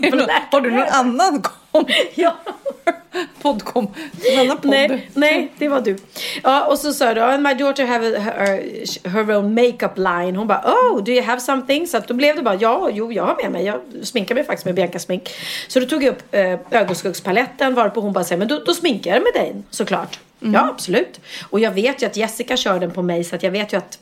det 0.00 0.10
någon- 0.10 0.28
har 0.50 0.60
du 0.60 0.70
någon 0.70 0.88
annan 0.88 1.42
ja. 2.14 2.36
Podcom. 3.42 3.94
En 4.32 4.40
annan 4.40 4.56
podd. 4.56 4.70
Nej, 4.70 5.10
nej, 5.14 5.52
det 5.58 5.68
var 5.68 5.80
du. 5.80 5.96
Ja, 6.42 6.66
och 6.66 6.78
så 6.78 6.92
sa 6.92 7.14
du, 7.14 7.20
"Oh, 7.20 7.38
my 7.38 7.54
daughter 7.54 7.86
have 7.86 8.16
a, 8.16 8.20
her, 8.20 9.08
her 9.10 9.36
own 9.36 9.54
makeup 9.54 9.98
line. 9.98 10.36
Hon 10.36 10.46
bara, 10.46 10.62
oh, 10.74 11.04
do 11.04 11.12
you 11.12 11.22
have 11.24 11.40
something? 11.40 11.86
Så 11.86 11.96
att 11.96 12.08
då 12.08 12.14
blev 12.14 12.36
det 12.36 12.42
bara, 12.42 12.54
ja, 12.54 12.90
jo, 12.92 13.12
jag 13.12 13.24
har 13.26 13.36
med 13.42 13.52
mig. 13.52 13.64
Jag 13.64 13.80
sminkar 14.02 14.34
mig 14.34 14.44
faktiskt 14.44 14.64
med 14.64 14.74
Bianca 14.74 14.98
smink. 14.98 15.28
Så 15.68 15.80
då 15.80 15.86
tog 15.86 16.02
jag 16.02 16.10
upp 16.12 16.22
eh, 16.34 16.58
ögonskuggspaletten 16.70 17.74
varpå 17.74 18.00
hon 18.00 18.12
bara 18.12 18.24
säger, 18.24 18.38
men 18.38 18.48
då, 18.48 18.58
då 18.66 18.74
sminkar 18.74 19.10
jag 19.14 19.22
med 19.22 19.32
dig 19.34 19.54
såklart. 19.70 20.18
Ja, 20.54 20.68
absolut. 20.68 21.20
Och 21.50 21.60
jag 21.60 21.70
vet 21.70 22.02
ju 22.02 22.06
att 22.06 22.16
Jessica 22.16 22.56
kör 22.56 22.80
den 22.80 22.90
på 22.90 23.02
mig 23.02 23.24
så 23.24 23.36
att 23.36 23.42
jag 23.42 23.50
vet 23.50 23.72
ju 23.72 23.76
att 23.76 23.98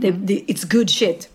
det, 0.00 0.10
det, 0.10 0.34
it's 0.46 0.72
good 0.72 0.90
shit. 0.90 1.28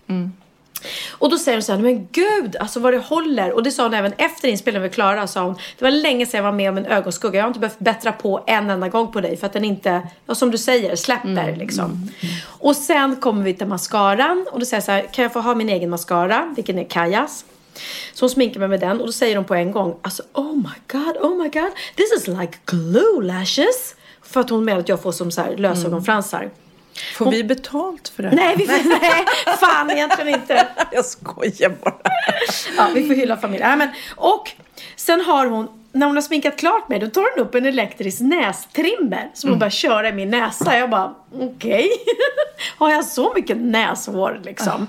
Och 1.10 1.30
då 1.30 1.38
säger 1.38 1.58
hon 1.58 1.62
så 1.62 1.72
här, 1.72 1.80
men 1.80 2.08
gud, 2.12 2.56
alltså 2.56 2.80
vad 2.80 2.92
det 2.92 2.98
håller. 2.98 3.52
Och 3.52 3.62
det 3.62 3.70
sa 3.70 3.82
hon 3.82 3.94
även 3.94 4.12
efter 4.12 4.48
inspelningen 4.48 4.82
med 4.82 4.94
Klara. 4.94 5.26
Sa 5.26 5.42
hon, 5.42 5.54
det 5.78 5.84
var 5.84 5.90
länge 5.90 6.26
sedan 6.26 6.38
jag 6.38 6.44
var 6.44 6.52
med 6.52 6.70
om 6.70 6.78
en 6.78 6.86
ögonskugga. 6.86 7.38
Jag 7.38 7.44
har 7.44 7.48
inte 7.48 7.60
behövt 7.60 7.78
bättra 7.78 8.12
på 8.12 8.44
en 8.46 8.70
enda 8.70 8.88
gång 8.88 9.12
på 9.12 9.20
dig. 9.20 9.36
För 9.36 9.46
att 9.46 9.52
den 9.52 9.64
inte, 9.64 10.02
som 10.32 10.50
du 10.50 10.58
säger, 10.58 10.96
släpper 10.96 11.56
liksom. 11.56 12.10
Och 12.44 12.76
sen 12.76 13.16
kommer 13.16 13.44
vi 13.44 13.54
till 13.54 13.66
mascaran. 13.66 14.46
Och 14.52 14.60
då 14.60 14.66
säger 14.66 14.76
jag 14.76 14.84
så 14.84 14.92
här, 14.92 15.02
kan 15.12 15.22
jag 15.22 15.32
få 15.32 15.40
ha 15.40 15.54
min 15.54 15.68
egen 15.68 15.90
mascara? 15.90 16.52
Vilken 16.56 16.78
är 16.78 16.84
Kajas. 16.84 17.44
Så 18.14 18.24
hon 18.24 18.30
sminkar 18.30 18.60
mig 18.60 18.68
med 18.68 18.80
den 18.80 19.00
och 19.00 19.06
då 19.06 19.12
säger 19.12 19.34
de 19.34 19.44
på 19.44 19.54
en 19.54 19.72
gång 19.72 19.96
alltså 20.02 20.22
oh 20.32 20.56
my 20.56 20.74
god, 20.86 21.16
oh 21.16 21.42
my 21.42 21.48
god, 21.48 21.70
this 21.96 22.12
is 22.16 22.28
like 22.28 22.52
glue 22.66 23.22
lashes. 23.22 23.94
För 24.22 24.40
att 24.40 24.50
hon 24.50 24.64
menar 24.64 24.80
att 24.80 24.88
jag 24.88 25.02
får 25.02 25.12
som 25.12 25.30
så 25.30 25.40
här 25.40 25.56
lösögonfransar. 25.56 26.50
Får 27.14 27.30
vi 27.30 27.44
betalt 27.44 28.08
för 28.08 28.22
det 28.22 28.28
här? 28.28 28.36
Nej, 28.36 28.54
vi 28.56 28.66
får, 28.66 28.88
nej, 29.00 29.24
fan 29.60 29.90
egentligen 29.90 30.34
inte. 30.34 30.66
Jag 30.92 31.04
skojar 31.04 31.72
bara. 31.84 31.94
Ja, 32.76 32.86
vi 32.94 33.06
får 33.06 33.14
hylla 33.14 33.36
familjen. 33.36 33.70
Ja, 33.70 33.76
men, 33.76 33.88
och 34.16 34.50
sen 34.96 35.20
har 35.20 35.46
hon, 35.46 35.68
när 35.92 36.06
hon 36.06 36.16
har 36.16 36.22
sminkat 36.22 36.56
klart 36.56 36.88
mig, 36.88 36.98
då 36.98 37.06
tar 37.06 37.36
hon 37.36 37.46
upp 37.46 37.54
en 37.54 37.66
elektrisk 37.66 38.20
nästrimmer 38.20 39.30
som 39.34 39.50
hon 39.50 39.58
börjar 39.58 39.70
köra 39.70 40.08
i 40.08 40.12
min 40.12 40.30
näsa. 40.30 40.78
Jag 40.78 40.90
bara, 40.90 41.14
okej. 41.40 41.90
har 42.78 42.90
jag 42.90 43.04
så 43.04 43.32
mycket 43.34 43.56
näshår 43.56 44.40
liksom? 44.44 44.86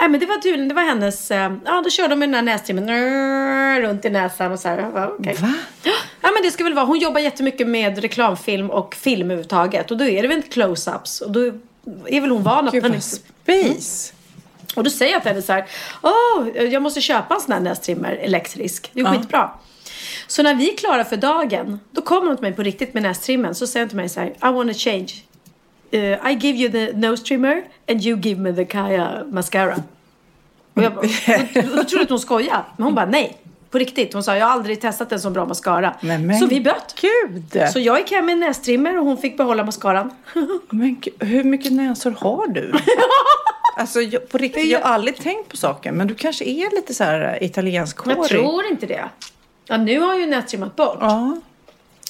Nej 0.00 0.08
men 0.08 0.20
det 0.20 0.26
var 0.26 0.36
tydligen, 0.36 0.68
det 0.68 0.74
var 0.74 0.82
hennes, 0.82 1.30
eh, 1.30 1.52
ja 1.64 1.80
då 1.84 1.90
körde 1.90 2.08
de 2.08 2.16
med 2.18 2.28
den 2.28 2.34
här 2.34 2.42
nästrimmern 2.42 2.86
nrrr, 2.86 3.80
runt 3.80 4.04
i 4.04 4.10
näsan 4.10 4.52
och 4.52 4.58
så 4.58 4.68
här. 4.68 4.90
Bara, 4.90 5.08
okej. 5.08 5.36
Va? 5.40 5.52
Ja 6.20 6.30
men 6.34 6.42
det 6.42 6.50
ska 6.50 6.64
väl 6.64 6.74
vara, 6.74 6.84
hon 6.84 6.98
jobbar 6.98 7.20
jättemycket 7.20 7.68
med 7.68 7.98
reklamfilm 7.98 8.70
och 8.70 8.94
film 8.94 9.26
överhuvudtaget. 9.30 9.90
Och 9.90 9.96
då 9.96 10.04
är 10.04 10.22
det 10.22 10.28
väl 10.28 10.36
inte 10.36 10.60
close-ups. 10.60 11.22
Och 11.22 11.30
då 11.30 11.40
är 12.06 12.20
väl 12.20 12.30
hon 12.30 12.42
van 12.42 12.66
att 12.68 12.72
Gud 12.74 12.82
vad 12.82 13.02
space. 13.02 14.12
Och 14.76 14.84
då 14.84 14.90
säger 14.90 15.12
jag 15.12 15.22
till 15.22 15.30
henne 15.30 15.42
så 15.42 15.52
här, 15.52 15.66
åh, 16.02 16.48
jag 16.64 16.82
måste 16.82 17.00
köpa 17.00 17.34
en 17.34 17.40
sån 17.40 17.52
här 17.52 17.60
nästrimmer 17.60 18.12
elektrisk. 18.12 18.90
Det 18.92 19.00
är 19.00 19.04
Ja. 19.04 19.12
skitbra. 19.14 19.50
Så 20.26 20.42
när 20.42 20.54
vi 20.54 20.72
är 20.72 20.76
klara 20.76 21.04
för 21.04 21.16
dagen, 21.16 21.80
då 21.90 22.02
kommer 22.02 22.26
hon 22.26 22.36
till 22.36 22.42
mig 22.42 22.52
på 22.52 22.62
riktigt 22.62 22.94
med 22.94 23.02
nästrimmen. 23.02 23.54
Så 23.54 23.66
säger 23.66 23.84
hon 23.84 23.88
till 23.88 23.96
mig 23.96 24.08
så 24.08 24.20
här, 24.20 24.28
I 24.28 24.52
wanna 24.54 24.74
change. 24.74 25.08
Uh, 25.94 26.30
I 26.30 26.34
give 26.34 26.58
you 26.58 26.70
the 26.72 26.92
nose 26.96 27.24
trimmer 27.24 27.62
and 27.88 28.04
you 28.04 28.16
give 28.16 28.40
me 28.40 28.52
the 28.52 28.64
Kaya 28.64 29.24
mascara. 29.30 29.76
Och 30.74 30.82
jag 30.82 30.94
bara, 30.94 31.06
då, 31.76 31.84
trodde 31.84 32.02
att 32.02 32.10
hon 32.10 32.20
skojade. 32.20 32.62
Men 32.76 32.84
hon 32.84 32.94
bara, 32.94 33.06
nej. 33.06 33.36
På 33.70 33.78
riktigt. 33.78 34.14
Hon 34.14 34.22
sa, 34.22 34.36
jag 34.36 34.46
har 34.46 34.52
aldrig 34.52 34.80
testat 34.80 35.12
en 35.12 35.20
så 35.20 35.30
bra 35.30 35.46
mascara. 35.46 35.94
Men, 36.00 36.26
men, 36.26 36.38
så 36.38 36.46
vi 36.46 36.60
bytte. 36.60 36.80
Gud! 37.00 37.70
Så 37.72 37.80
jag 37.80 37.98
gick 37.98 38.10
hem 38.10 38.26
med 38.26 38.38
nästrimmer 38.38 38.98
och 38.98 39.04
hon 39.04 39.18
fick 39.18 39.36
behålla 39.36 39.64
mascaran. 39.64 40.10
Men 40.70 41.02
hur 41.18 41.44
mycket 41.44 41.72
näsor 41.72 42.10
har 42.10 42.46
du? 42.46 42.72
Alltså 43.76 44.00
jag, 44.00 44.28
på 44.28 44.38
riktigt, 44.38 44.70
jag 44.70 44.80
har 44.80 44.94
aldrig 44.94 45.16
tänkt 45.16 45.48
på 45.48 45.56
saken. 45.56 45.94
Men 45.94 46.06
du 46.06 46.14
kanske 46.14 46.44
är 46.44 46.76
lite 46.76 46.94
så 46.94 47.04
här 47.04 47.42
italiensk 47.42 47.98
Jag 48.06 48.28
tror 48.28 48.64
inte 48.66 48.86
det. 48.86 49.04
Ja, 49.66 49.76
nu 49.76 50.00
har 50.00 50.08
jag 50.08 50.20
ju 50.20 50.26
nästrimmat 50.26 50.76
bort. 50.76 50.98
Ja. 51.00 51.36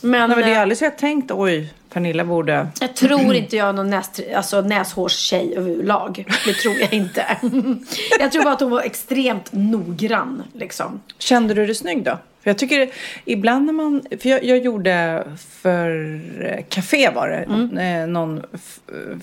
Men, 0.04 0.28
Nej, 0.30 0.38
men 0.38 0.46
det 0.48 0.52
är 0.52 0.56
eh, 0.56 0.62
aldrig 0.62 0.78
så 0.78 0.84
jag 0.84 0.98
tänkt, 0.98 1.30
oj, 1.30 1.72
Pernilla 1.92 2.24
borde... 2.24 2.68
jag 2.80 2.96
tror 2.96 3.34
inte 3.34 3.56
jag 3.56 3.68
är 3.68 3.72
någon 3.72 3.90
näst, 3.90 4.20
alltså, 4.36 4.60
näshårstjej 4.60 5.54
överlag. 5.56 6.24
Det 6.46 6.52
tror 6.54 6.74
jag 6.74 6.92
inte. 6.92 7.26
jag 8.20 8.32
tror 8.32 8.44
bara 8.44 8.54
att 8.54 8.60
hon 8.60 8.70
var 8.70 8.82
extremt 8.82 9.52
noggrann. 9.52 10.42
Liksom. 10.52 11.00
Kände 11.18 11.54
du 11.54 11.66
dig 11.66 11.74
snygg 11.74 12.04
då? 12.04 12.18
För 12.42 12.50
jag 12.50 12.58
tycker 12.58 12.90
ibland 13.24 13.66
när 13.66 13.72
man, 13.72 14.02
för 14.20 14.28
jag, 14.28 14.44
jag 14.44 14.58
gjorde 14.58 15.24
för 15.62 16.20
eh, 16.44 16.64
Café 16.68 17.10
var 17.10 17.28
det, 17.28 17.36
Mm. 17.36 17.78
eh, 17.78 18.06
någon 18.08 18.42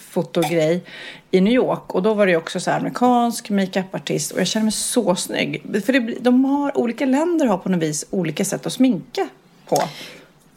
fotogrej 0.10 0.84
i 1.32 1.41
New 1.41 1.54
York 1.54 1.96
och 1.96 2.04
då 2.04 2.13
var 2.13 2.28
det 2.28 2.36
också 2.38 2.60
så 2.60 2.72
här 2.72 2.80
amerikansk 2.80 3.50
makeupartist 3.50 4.32
och 4.32 4.39
jag 4.39 4.48
kände 4.48 4.63
mig 4.63 4.72
så 4.72 5.15
snygg. 5.15 5.62
För 5.86 5.94
det, 5.94 6.00
de 6.00 6.46
har, 6.46 6.78
olika 6.78 7.06
länder 7.06 7.46
har 7.46 7.58
på 7.58 7.70
något 7.70 7.82
vis 7.84 8.06
olika 8.10 8.46
sätt 8.46 8.65
att 8.65 8.74
sminka 8.74 9.28
på. 9.70 9.78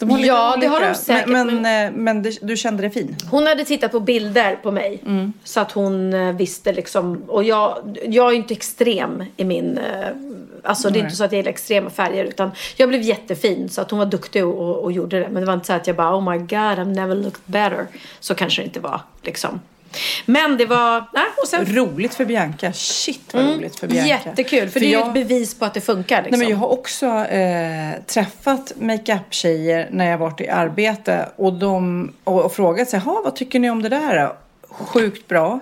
De 0.04 0.10
har 0.12 0.18
Ja, 0.18 0.56
det 0.60 0.66
har 0.66 0.80
de 0.80 0.94
säkert, 0.94 1.28
Men, 1.28 1.46
men, 1.62 2.04
men- 2.04 2.16
eh, 2.16 2.22
det, 2.22 2.38
du 2.42 2.56
kände 2.56 2.82
dig 2.82 2.90
fin? 2.90 3.16
Hon 3.30 3.46
hade 3.46 3.64
tittat 3.64 3.92
på 3.92 4.00
bilder 4.00 4.56
på 4.62 4.70
mig. 4.70 5.02
Så 5.44 5.60
att 5.60 5.72
hon 5.72 6.14
eh, 6.14 6.32
visste 6.32 6.72
liksom. 6.72 7.22
Och 7.28 7.44
jag, 7.44 7.98
jag 8.08 8.26
är 8.26 8.30
ju 8.30 8.36
inte 8.36 8.54
extrem 8.54 9.22
i 9.36 9.44
min... 9.44 9.78
eh, 9.78 10.08
Alltså 10.66 10.90
det 10.90 10.98
är 10.98 11.00
inte 11.00 11.16
så 11.16 11.24
att 11.24 11.32
jag 11.32 11.36
gillar 11.38 11.50
extrema 11.50 11.90
färger. 11.90 12.24
Utan 12.24 12.50
jag 12.76 12.88
blev 12.88 13.02
jättefin. 13.02 13.68
Så 13.68 13.80
att 13.80 13.90
hon 13.90 13.98
var 13.98 14.06
duktig 14.06 14.44
och, 14.46 14.54
och, 14.58 14.82
och 14.84 14.92
gjorde 14.92 15.20
det. 15.20 15.28
Men 15.28 15.40
det 15.42 15.46
var 15.46 15.54
inte 15.54 15.66
så 15.66 15.72
att 15.72 15.86
jag 15.86 15.96
bara 15.96 16.16
oh 16.16 16.30
my 16.32 16.38
god 16.38 16.48
I've 16.50 16.94
never 16.94 17.14
looked 17.14 17.40
better. 17.46 17.86
Så 18.20 18.34
kanske 18.34 18.62
det 18.62 18.66
inte 18.66 18.80
var 18.80 19.00
liksom. 19.22 19.60
Men 20.26 20.56
det 20.56 20.66
var... 20.66 21.04
Nej, 21.12 21.24
och 21.42 21.48
sen, 21.48 21.66
Roligt 21.66 22.14
för 22.14 22.24
Bianca. 22.24 22.72
Shit 22.72 23.34
vad 23.34 23.44
roligt 23.44 23.78
för 23.80 23.86
Bianca. 23.86 24.14
Mm. 24.14 24.26
jättekul. 24.26 24.68
För, 24.68 24.80
det 24.80 24.86
är 24.86 24.90
ju 24.90 25.06
ett 25.06 25.14
bevis 25.14 25.58
på 25.58 25.64
att 25.64 25.74
det 25.74 25.80
funkar. 25.80 26.22
Liksom. 26.22 26.38
Nej, 26.38 26.48
men 26.48 26.50
jag 26.50 26.56
har 26.56 26.68
också 26.72 27.06
eh, 27.06 28.02
träffat 28.06 28.72
makeup-tjejer 28.80 29.88
när 29.90 30.10
jag 30.10 30.18
varit 30.18 30.40
i 30.40 30.48
arbete 30.48 31.28
och, 31.36 31.52
de, 31.52 32.12
och, 32.24 32.44
och 32.44 32.52
frågat 32.52 32.88
sig, 32.88 33.00
"Ha, 33.00 33.20
vad 33.24 33.36
tycker 33.36 33.58
ni 33.58 33.70
om 33.70 33.82
det 33.82 33.88
där? 33.88 34.20
då?" 34.20 34.36
Sjukt 34.68 35.28
bra. 35.28 35.60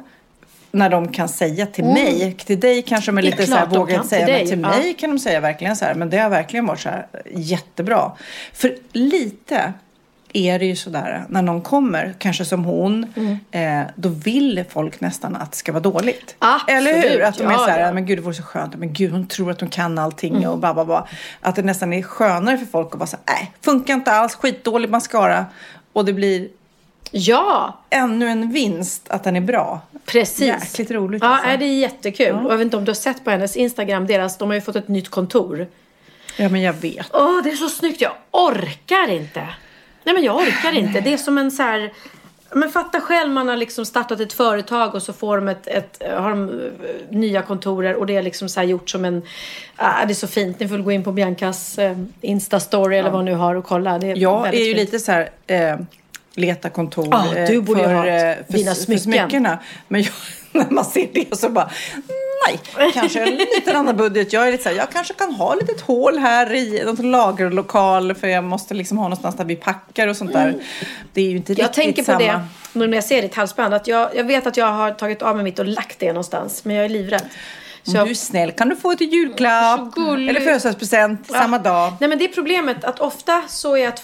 När 0.70 0.90
de 0.90 1.12
kan 1.12 1.28
säga 1.28 1.66
till 1.66 1.84
mig, 1.84 2.36
till 2.46 2.60
dig 2.60 2.82
kanske 2.82 3.10
de 3.10 3.18
är 3.18 3.22
Mm. 3.22 3.30
Det 3.30 3.36
är 3.36 3.40
lite 3.40 3.52
så 3.52 3.58
här, 3.58 3.66
vågar 3.66 3.94
inte 3.96 4.08
säga, 4.08 4.26
till 4.26 4.34
men 4.34 4.46
till 4.46 4.60
ja. 4.60 4.68
mig 4.68 4.94
kan 4.94 5.10
de 5.10 5.18
säga 5.18 5.40
verkligen 5.40 5.76
så 5.76 5.84
här, 5.84 5.94
men 5.94 6.10
det 6.10 6.18
har 6.18 6.30
verkligen 6.30 6.66
varit 6.66 6.80
så 6.80 6.88
här 6.88 7.06
jättebra. 7.30 8.12
För 8.52 8.76
lite 8.92 9.72
är 10.32 10.58
det 10.58 10.64
ju 10.66 10.76
sådär 10.76 11.24
när 11.28 11.42
någon 11.42 11.60
kommer, 11.62 12.14
kanske 12.18 12.44
som 12.44 12.64
hon, 12.64 13.12
Mm. 13.16 13.38
eh, 13.82 13.90
då 13.96 14.08
vill 14.08 14.64
folk 14.70 15.00
nästan 15.00 15.36
att 15.36 15.50
det 15.50 15.56
ska 15.56 15.72
vara 15.72 15.82
dåligt. 15.82 16.34
Absolut, 16.38 16.78
Eller 16.78 17.10
hur? 17.10 17.22
Att 17.22 17.38
de 17.38 17.44
är 17.46 17.52
ja, 17.52 17.58
så 17.58 17.64
här, 17.70 17.80
ja. 17.80 17.92
men 17.92 18.06
gud 18.06 18.18
det 18.18 18.22
vore 18.22 18.34
så 18.34 18.42
skönt, 18.42 18.74
men 18.76 18.92
gud 18.92 19.12
hon 19.12 19.26
tror 19.26 19.50
att 19.50 19.60
hon 19.60 19.70
kan 19.70 19.98
allting 19.98 20.36
Mm. 20.36 20.50
och 20.50 20.58
bla 20.58 20.74
bla 20.74 20.84
bla. 20.84 21.08
Att 21.40 21.56
det 21.56 21.62
nästan 21.62 21.92
är 21.92 22.02
skönare 22.02 22.58
för 22.58 22.66
folk 22.66 22.88
att 22.92 22.98
vara 22.98 23.06
så 23.06 23.16
här, 23.26 23.36
nej, 23.36 23.52
funkar 23.60 23.94
inte 23.94 24.12
alls, 24.12 24.34
skitdålig 24.34 24.90
mascara. 24.90 25.46
Och 25.92 26.04
det 26.04 26.12
blir 26.12 26.48
Ja, 27.14 27.78
ännu 27.90 28.28
en 28.28 28.52
vinst 28.52 29.08
att 29.10 29.24
den 29.24 29.36
är 29.36 29.40
bra. 29.40 29.80
precis. 30.06 30.40
Jäkligt 30.46 30.90
roligt 30.90 31.22
Ja, 31.22 31.28
alltså. 31.28 31.48
är 31.48 31.56
det 31.56 31.64
är 31.64 31.78
jättekul. 31.78 32.34
Och 32.46 32.52
jag 32.52 32.58
vet 32.58 32.64
inte 32.64 32.76
om 32.76 32.84
du 32.84 32.90
har 32.90 32.94
sett 32.94 33.24
på 33.24 33.30
hennes 33.30 33.56
Instagram. 33.56 34.06
Deras, 34.06 34.38
de 34.38 34.48
har 34.48 34.54
ju 34.54 34.60
fått 34.60 34.76
ett 34.76 34.88
nytt 34.88 35.08
kontor. 35.08 35.66
Ja 36.36 36.48
men 36.48 36.60
jag 36.62 36.72
vet. 36.72 37.06
Åh, 37.12 37.42
det 37.44 37.50
är 37.50 37.56
så 37.56 37.68
snyggt. 37.68 38.00
Jag 38.00 38.12
orkar 38.30 39.10
inte. 39.10 39.48
Nej, 40.04 40.14
men 40.14 40.24
jag 40.24 40.36
orkar 40.36 40.72
inte. 40.72 41.00
Det 41.00 41.12
är 41.12 41.16
som 41.16 41.38
en 41.38 41.50
så 41.50 41.62
här... 41.62 41.92
Men 42.54 42.70
fatta 42.70 43.00
själv, 43.00 43.30
man 43.30 43.48
har 43.48 43.56
liksom 43.56 43.86
startat 43.86 44.20
ett 44.20 44.32
företag 44.32 44.94
och 44.94 45.02
så 45.02 45.12
får 45.12 45.36
de 45.36 45.48
ett, 45.48 45.66
ett, 45.66 46.02
har 46.16 46.30
de 46.30 46.48
eh, 46.50 47.16
nya 47.16 47.42
kontorer 47.42 47.94
och 47.94 48.06
det 48.06 48.16
är 48.16 48.22
liksom 48.22 48.48
så 48.48 48.60
här 48.60 48.66
gjort 48.66 48.90
som 48.90 49.04
en... 49.04 49.22
Ah, 49.76 50.04
det 50.04 50.12
är 50.12 50.14
så 50.14 50.26
fint. 50.26 50.60
Ni 50.60 50.68
får 50.68 50.78
gå 50.78 50.92
in 50.92 51.04
på 51.04 51.12
Biancas 51.12 51.78
eh, 51.78 51.96
Insta-story 52.20 52.94
eller 52.98 53.10
vad 53.10 53.18
hon 53.18 53.24
nu 53.24 53.34
har 53.34 53.54
och 53.54 53.64
kolla. 53.64 53.98
Det 53.98 54.06
är 54.10 54.16
Jag 54.16 54.48
är 54.48 54.52
ju 54.52 54.64
fint. 54.64 54.76
lite 54.76 54.98
så 54.98 55.12
här, 55.12 55.30
eh, 55.46 55.76
leta 56.34 56.70
kontor 56.70 57.08
Ja, 57.10 57.46
du 57.46 57.60
borde 57.60 57.80
ju 57.80 57.86
för, 57.86 57.94
ha 57.94 58.02
för, 58.04 58.52
för 58.52 58.74
smycken. 58.74 59.00
smyckena. 59.00 59.58
Men 59.88 60.02
jag, 60.02 60.12
när 60.64 60.70
man 60.70 60.84
ser 60.84 61.08
det 61.12 61.38
så 61.38 61.48
bara, 61.48 61.70
nej, 62.46 62.90
kanske 62.92 63.22
en 63.22 63.36
liten 63.36 63.76
annan 63.76 63.96
budget. 63.96 64.32
Jag 64.32 64.48
är 64.48 64.52
lite 64.52 64.62
så 64.62 64.68
här, 64.68 64.76
jag 64.76 64.90
kanske 64.90 65.14
kan 65.14 65.34
ha 65.34 65.54
ett 65.54 65.60
litet 65.60 65.80
hål 65.80 66.18
här 66.18 66.52
i 66.52 66.82
någon 66.84 67.10
lagerlokal 67.10 68.14
för 68.14 68.28
jag 68.28 68.44
måste 68.44 68.74
liksom 68.74 68.98
ha 68.98 69.04
någonstans 69.04 69.36
där 69.36 69.44
vi 69.44 69.56
packar 69.56 70.08
och 70.08 70.16
sånt 70.16 70.32
där. 70.32 70.54
Det 71.12 71.20
är 71.20 71.30
ju 71.30 71.36
inte 71.36 71.52
Mm. 71.52 71.60
Jag 71.60 71.68
riktigt 71.68 71.84
tänker 71.84 72.02
på 72.02 72.24
samma. 72.24 72.32
det 72.32 72.46
nu 72.72 72.86
när 72.86 72.96
jag 72.96 73.04
ser 73.04 73.22
ditt 73.22 73.34
halsband. 73.34 73.74
Att 73.74 73.86
jag, 73.86 74.16
jag 74.16 74.24
vet 74.24 74.46
att 74.46 74.56
jag 74.56 74.66
har 74.66 74.90
tagit 74.90 75.22
av 75.22 75.36
mig 75.36 75.44
mitt 75.44 75.58
och 75.58 75.66
lagt 75.66 75.98
det 75.98 76.06
någonstans. 76.06 76.64
Men 76.64 76.76
jag 76.76 76.84
är 76.84 76.88
livrädd. 76.88 77.24
Så 77.84 77.90
Om 77.90 77.96
jag, 77.96 78.06
du 78.06 78.10
är 78.10 78.14
snäll 78.14 78.52
kan 78.52 78.68
du 78.68 78.76
få 78.76 78.92
ett 78.92 79.00
julklapp 79.00 79.96
eller 79.96 80.40
födelsedagspresent 80.40 81.26
samma 81.30 81.58
dag. 81.58 81.92
Nej 82.00 82.08
men 82.08 82.18
det 82.18 82.24
är 82.24 82.28
problemet 82.28 82.84
att 82.84 83.00
ofta 83.00 83.42
så 83.48 83.76
är 83.76 83.80
jag 83.84 83.98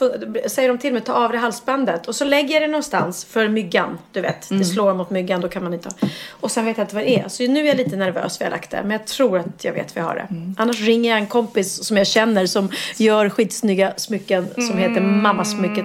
säger 0.51 0.69
de 0.69 0.79
till 0.79 0.93
mig 0.93 1.03
ta 1.03 1.13
av 1.13 1.33
det 1.33 1.39
halsbandet 1.39 2.09
och 2.09 2.15
så 2.15 2.25
lägger 2.25 2.55
jag 2.55 2.63
det 2.63 2.67
någonstans 2.69 3.25
för 3.25 3.49
myggan. 3.49 3.99
Du 4.13 4.21
vet, 4.21 4.51
Mm. 4.51 4.59
det 4.61 4.67
slår 4.67 4.95
mot 4.95 5.11
myggan 5.11 5.41
då 5.41 5.49
kan 5.49 5.63
man 5.65 5.75
inte 5.75 5.89
ha. 6.01 6.09
Och 6.31 6.51
sen 6.51 6.65
vet 6.65 6.77
jag 6.79 6.85
inte 6.85 6.95
vad 6.95 7.05
det 7.05 7.19
är. 7.21 7.29
Så 7.29 7.43
nu 7.43 7.61
är 7.61 7.65
jag 7.65 7.77
lite 7.77 7.97
nervös 7.97 8.39
för 8.39 8.45
jag 8.45 8.51
har 8.51 8.57
lagt 8.57 8.71
det. 8.71 8.81
Men 8.83 8.91
jag 8.91 9.07
tror 9.07 9.39
att 9.39 9.65
jag 9.65 9.73
vet 9.73 9.97
vad 9.97 10.05
jag 10.05 10.09
har 10.09 10.15
det. 10.15 10.27
Mm. 10.31 10.55
Annars 10.59 10.81
ringer 10.81 11.11
jag 11.11 11.19
en 11.19 11.27
kompis 11.27 11.85
som 11.85 11.97
jag 11.97 12.07
känner 12.07 12.47
som 12.47 12.71
gör 12.97 13.29
skitsnygga 13.29 13.93
smycken 13.97 14.49
som 14.55 14.79
heter 14.79 14.97
Mm. 14.97 15.23
Mammasmycket. 15.23 15.85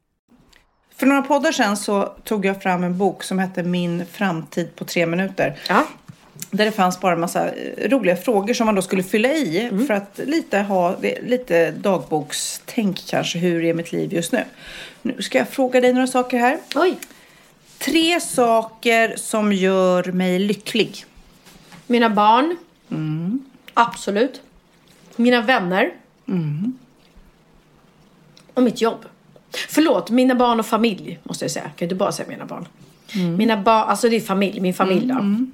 För 0.95 1.07
några 1.07 1.21
poddar 1.21 1.51
sedan 1.51 1.77
så 1.77 2.05
tog 2.23 2.45
jag 2.45 2.61
fram 2.61 2.83
en 2.83 2.97
bok 2.97 3.23
som 3.23 3.39
hette 3.39 3.63
Min 3.63 4.05
framtid 4.05 4.75
på 4.75 4.85
tre 4.85 5.05
minuter. 5.05 5.59
Ja. 5.69 5.87
Där 6.51 6.65
det 6.65 6.71
fanns 6.71 6.99
bara 6.99 7.13
en 7.13 7.19
massa 7.19 7.49
eh, 7.49 7.89
roliga 7.89 8.15
frågor 8.15 8.53
som 8.53 8.65
man 8.65 8.75
då 8.75 8.81
skulle 8.81 9.03
fylla 9.03 9.29
i 9.29 9.59
mm. 9.59 9.87
för 9.87 9.93
att 9.93 10.19
lite 10.25 10.59
ha 10.59 10.95
lite 11.21 11.71
dagbokstänk 11.71 13.07
kanske. 13.07 13.39
Hur 13.39 13.63
är 13.63 13.73
mitt 13.73 13.91
liv 13.91 14.13
just 14.13 14.31
nu? 14.31 14.43
Nu 15.01 15.21
ska 15.21 15.37
jag 15.37 15.49
fråga 15.49 15.81
dig 15.81 15.93
några 15.93 16.07
saker 16.07 16.37
här. 16.37 16.57
Oj. 16.75 16.99
Tre 17.77 18.19
saker 18.19 19.15
som 19.17 19.53
gör 19.53 20.03
mig 20.03 20.39
lycklig. 20.39 21.05
Mina 21.87 22.09
barn. 22.09 22.57
Mm. 22.91 23.45
Absolut. 23.73 24.41
Mina 25.15 25.41
vänner. 25.41 25.91
Mm. 26.27 26.77
Och 28.53 28.63
mitt 28.63 28.81
jobb. 28.81 29.05
Förlåt, 29.69 30.09
mina 30.09 30.35
barn 30.35 30.59
och 30.59 30.65
familj 30.65 31.19
måste 31.23 31.43
jag 31.45 31.51
säga. 31.51 31.65
Jag 31.65 31.75
kan 31.75 31.85
inte 31.85 31.95
bara 31.95 32.11
säga 32.11 32.29
mina 32.29 32.45
barn. 32.45 32.67
Mm. 33.15 33.35
Mina 33.35 33.57
barn, 33.57 33.89
alltså 33.89 34.09
det 34.09 34.15
är 34.15 34.19
familj, 34.21 34.59
min 34.59 34.73
familj 34.73 35.07
då. 35.07 35.45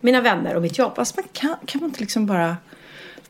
Mina 0.00 0.20
vänner 0.20 0.54
och 0.56 0.62
mitt 0.62 0.78
jobb. 0.78 0.92
Fast 0.96 1.16
man 1.16 1.24
kan, 1.32 1.56
kan 1.66 1.80
man 1.80 1.90
inte 1.90 2.00
liksom 2.00 2.26
bara... 2.26 2.56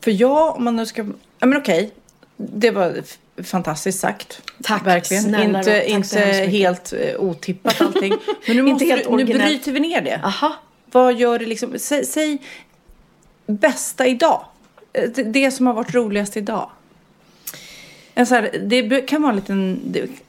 För 0.01 0.11
jag, 0.11 0.55
om 0.55 0.63
man 0.63 0.75
nu 0.75 0.85
ska... 0.85 1.05
Ja 1.39 1.45
men 1.47 1.57
okej. 1.57 1.91
Det 2.37 2.71
var 2.71 2.95
fantastiskt 3.43 3.99
sagt. 3.99 4.41
Tack, 4.63 4.87
Verkligen. 4.87 5.23
snälla 5.23 5.59
inte. 5.59 5.79
Tack 5.79 5.89
inte 5.89 6.19
helt 6.49 6.93
eh, 6.93 7.19
otippat 7.19 7.81
allting. 7.81 8.13
Men 8.47 8.55
nu, 8.55 8.61
måste 8.63 8.85
helt 8.85 9.09
du, 9.09 9.15
nu 9.15 9.25
bryter 9.25 9.71
vi 9.71 9.79
ner 9.79 10.01
det. 10.01 10.21
Aha. 10.23 10.55
Vad 10.91 11.13
gör 11.13 11.39
det 11.39 11.45
liksom? 11.45 11.73
Säg, 11.77 12.05
säg 12.05 12.37
bästa 13.45 14.07
idag. 14.07 14.45
Eh, 14.93 15.09
Det, 15.15 15.23
det 15.23 15.51
som 15.51 15.67
har 15.67 15.73
varit 15.73 15.93
roligast 15.95 16.37
idag. 16.37 16.69
Så 18.15 18.35
här, 18.35 18.49
det 18.61 19.01
kan 19.01 19.21
vara 19.21 19.29
en 19.31 19.35
liten, 19.35 19.79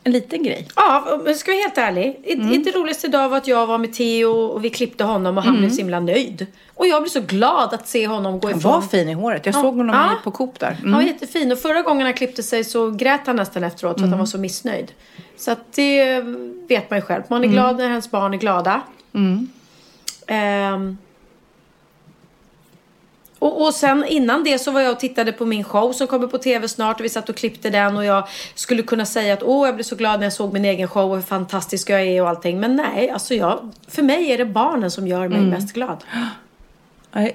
en 0.04 0.12
liten 0.12 0.42
grej. 0.42 0.68
Ja, 0.76 1.04
ska 1.36 1.50
jag 1.50 1.56
vara 1.56 1.62
helt 1.64 1.78
ärlig. 1.78 2.20
Mm. 2.26 2.46
Mm. 2.48 2.62
Det 2.62 2.70
roligaste 2.70 3.06
idag 3.06 3.28
var 3.28 3.36
att 3.36 3.48
jag 3.48 3.66
var 3.66 3.78
med 3.78 3.92
Theo 3.92 4.30
och 4.30 4.64
vi 4.64 4.70
klippte 4.70 5.04
honom 5.04 5.38
och 5.38 5.44
han 5.44 5.58
blev 5.58 5.70
så 5.70 5.76
himla 5.76 6.00
nöjd. 6.00 6.46
Och 6.74 6.86
jag 6.86 7.02
blev 7.02 7.10
så 7.10 7.20
glad 7.20 7.74
att 7.74 7.88
se 7.88 8.06
honom 8.06 8.40
gå 8.40 8.48
Han 8.48 8.58
ifrån. 8.58 8.72
var 8.72 8.80
fin 8.82 9.08
i 9.08 9.12
håret. 9.12 9.46
Jag 9.46 9.54
Ja. 9.54 9.60
såg 9.60 9.76
honom 9.76 9.96
Ja. 9.96 10.10
på 10.24 10.30
Coop 10.30 10.60
där. 10.60 10.76
Han 10.82 10.92
var 10.92 11.02
jättefin. 11.02 11.52
Och 11.52 11.58
förra 11.58 11.82
gången 11.82 12.04
han 12.06 12.14
klippte 12.14 12.42
sig 12.42 12.64
så 12.64 12.90
grät 12.90 13.20
han 13.26 13.36
nästan 13.36 13.64
efteråt 13.64 13.98
för 13.98 14.04
att 14.04 14.10
han 14.10 14.18
var 14.18 14.26
så 14.26 14.38
missnöjd. 14.38 14.92
Så 15.36 15.50
att 15.50 15.72
det 15.74 16.20
vet 16.68 16.90
man 16.90 16.98
ju 16.98 17.02
själv. 17.02 17.22
Man 17.28 17.44
är 17.44 17.48
glad 17.48 17.76
när 17.76 17.84
ens 17.90 18.10
barn 18.10 18.34
är 18.34 18.38
glada. 18.38 18.80
Ehm. 20.26 20.98
Och, 23.44 23.62
och 23.66 23.74
sen 23.74 24.04
innan 24.04 24.44
det 24.44 24.58
så 24.58 24.70
var 24.70 24.80
jag 24.80 24.92
och 24.92 25.00
tittade 25.00 25.32
på 25.32 25.44
min 25.46 25.64
show 25.64 25.92
som 25.92 26.06
kommer 26.06 26.26
på 26.26 26.38
tv 26.38 26.68
snart 26.68 26.98
och 27.00 27.04
vi 27.04 27.08
satt 27.08 27.28
och 27.28 27.36
klippte 27.36 27.70
den 27.70 27.96
och 27.96 28.04
jag 28.04 28.28
skulle 28.54 28.82
kunna 28.82 29.06
säga 29.06 29.34
att 29.34 29.42
åh 29.42 29.66
jag 29.68 29.74
blev 29.74 29.84
så 29.84 29.96
glad 29.96 30.20
när 30.20 30.26
jag 30.26 30.32
såg 30.32 30.52
min 30.52 30.64
egen 30.64 30.88
show 30.88 31.10
och 31.10 31.16
hur 31.16 31.22
fantastisk 31.22 31.90
jag 31.90 32.02
är 32.02 32.22
och 32.22 32.28
allting. 32.28 32.60
Men 32.60 32.76
nej, 32.76 33.10
alltså 33.10 33.34
jag, 33.34 33.72
för 33.88 34.02
mig 34.02 34.32
är 34.32 34.38
det 34.38 34.44
barnen 34.44 34.90
som 34.90 35.06
gör 35.08 35.28
mig 35.28 35.40
mest 35.40 35.72
glad. 35.74 36.04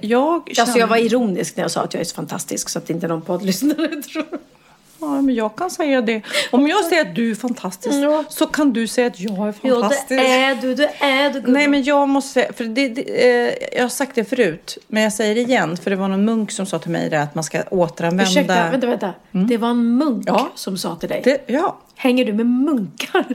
Jag 0.01 0.53
Alltså 0.59 0.77
jag 0.79 0.87
var 0.87 0.95
känner- 0.97 1.07
ironisk 1.09 1.55
när 1.57 1.63
jag 1.63 1.71
sa 1.71 1.81
att 1.81 1.93
jag 1.93 2.01
är 2.01 2.05
så 2.05 2.15
fantastisk 2.15 2.69
så 2.69 2.79
att 2.79 2.89
inte 2.89 3.07
någon 3.07 3.21
poddlyssnare 3.21 4.01
tror. 4.13 4.25
Ja, 5.01 5.21
men 5.21 5.35
jag 5.35 5.55
kan 5.55 5.69
säga 5.69 6.01
det. 6.01 6.21
Om 6.51 6.67
jag 6.67 6.85
säger 6.85 7.01
att 7.01 7.15
du 7.15 7.31
är 7.31 7.35
fantastisk 7.35 7.95
Ja. 7.95 8.23
så 8.29 8.45
kan 8.45 8.73
du 8.73 8.87
säga 8.87 9.07
att 9.07 9.19
jag 9.19 9.47
är 9.47 9.53
Ja, 9.61 9.73
fantastisk. 9.81 10.09
det 10.09 10.15
är 10.27 10.55
du, 10.55 10.75
det 10.75 10.91
är 10.99 11.29
du. 11.33 11.41
Nej, 11.51 11.67
men 11.67 11.83
jag 11.83 12.09
måste 12.09 12.33
säga, 12.33 12.53
för 12.53 12.63
det, 12.63 12.89
det, 12.89 13.01
eh, 13.01 13.53
jag 13.75 13.81
har 13.83 13.89
sagt 13.89 14.15
det 14.15 14.23
förut, 14.25 14.77
men 14.87 15.03
jag 15.03 15.13
säger 15.13 15.35
det 15.35 15.41
igen, 15.41 15.77
för 15.77 15.89
det 15.89 15.95
var 15.95 16.07
någon 16.07 16.25
munk 16.25 16.51
som 16.51 16.65
sa 16.65 16.79
till 16.79 16.91
mig 16.91 17.09
det, 17.09 17.21
att 17.21 17.35
man 17.35 17.43
ska 17.43 17.61
återanvända... 17.71 18.23
Ursäkta, 18.31 18.69
vänta, 18.71 18.87
vänta. 18.87 19.13
Det 19.31 19.57
var 19.57 19.69
en 19.69 19.97
munk 19.97 20.23
Ja. 20.27 20.49
som 20.55 20.77
sa 20.77 20.95
till 20.95 21.09
dig. 21.09 21.21
Det, 21.23 21.41
ja, 21.47 21.77
Hänger 21.95 22.25
du 22.25 22.33
med 22.33 22.45
munkar? 22.45 23.25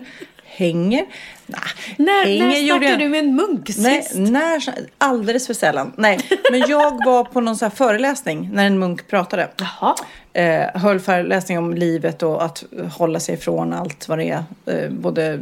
hänger. 0.56 1.04
Nah, 1.46 1.60
När, 1.96 2.06
när 2.38 2.58
gjorde 2.58 2.86
snackade 2.86 2.90
jag- 2.90 2.98
du 2.98 3.08
med 3.08 3.18
en 3.24 3.34
munk 3.36 3.70
Nej, 3.78 4.02
sist? 4.02 4.14
när, 4.16 4.62
alldeles 4.98 5.46
för 5.46 5.54
sällan. 5.54 5.92
Nej, 5.96 6.20
men 6.50 6.60
jag 6.68 7.04
var 7.04 7.24
på 7.24 7.40
någon 7.40 7.56
så 7.56 7.70
föreläsning 7.70 8.50
när 8.52 8.66
en 8.66 8.78
munk 8.78 9.08
pratade. 9.08 9.48
Jaha. 9.58 9.94
eh, 10.32 10.80
höll 10.80 11.00
föreläsning 11.00 11.58
om 11.58 11.74
livet 11.74 12.22
och 12.22 12.44
att 12.44 12.64
hålla 12.92 13.20
sig 13.20 13.34
ifrån 13.34 13.72
allt 13.72 14.08
vad 14.08 14.18
det 14.18 14.24
är. 14.30 14.44
Eh, 14.66 14.90
både 14.90 15.40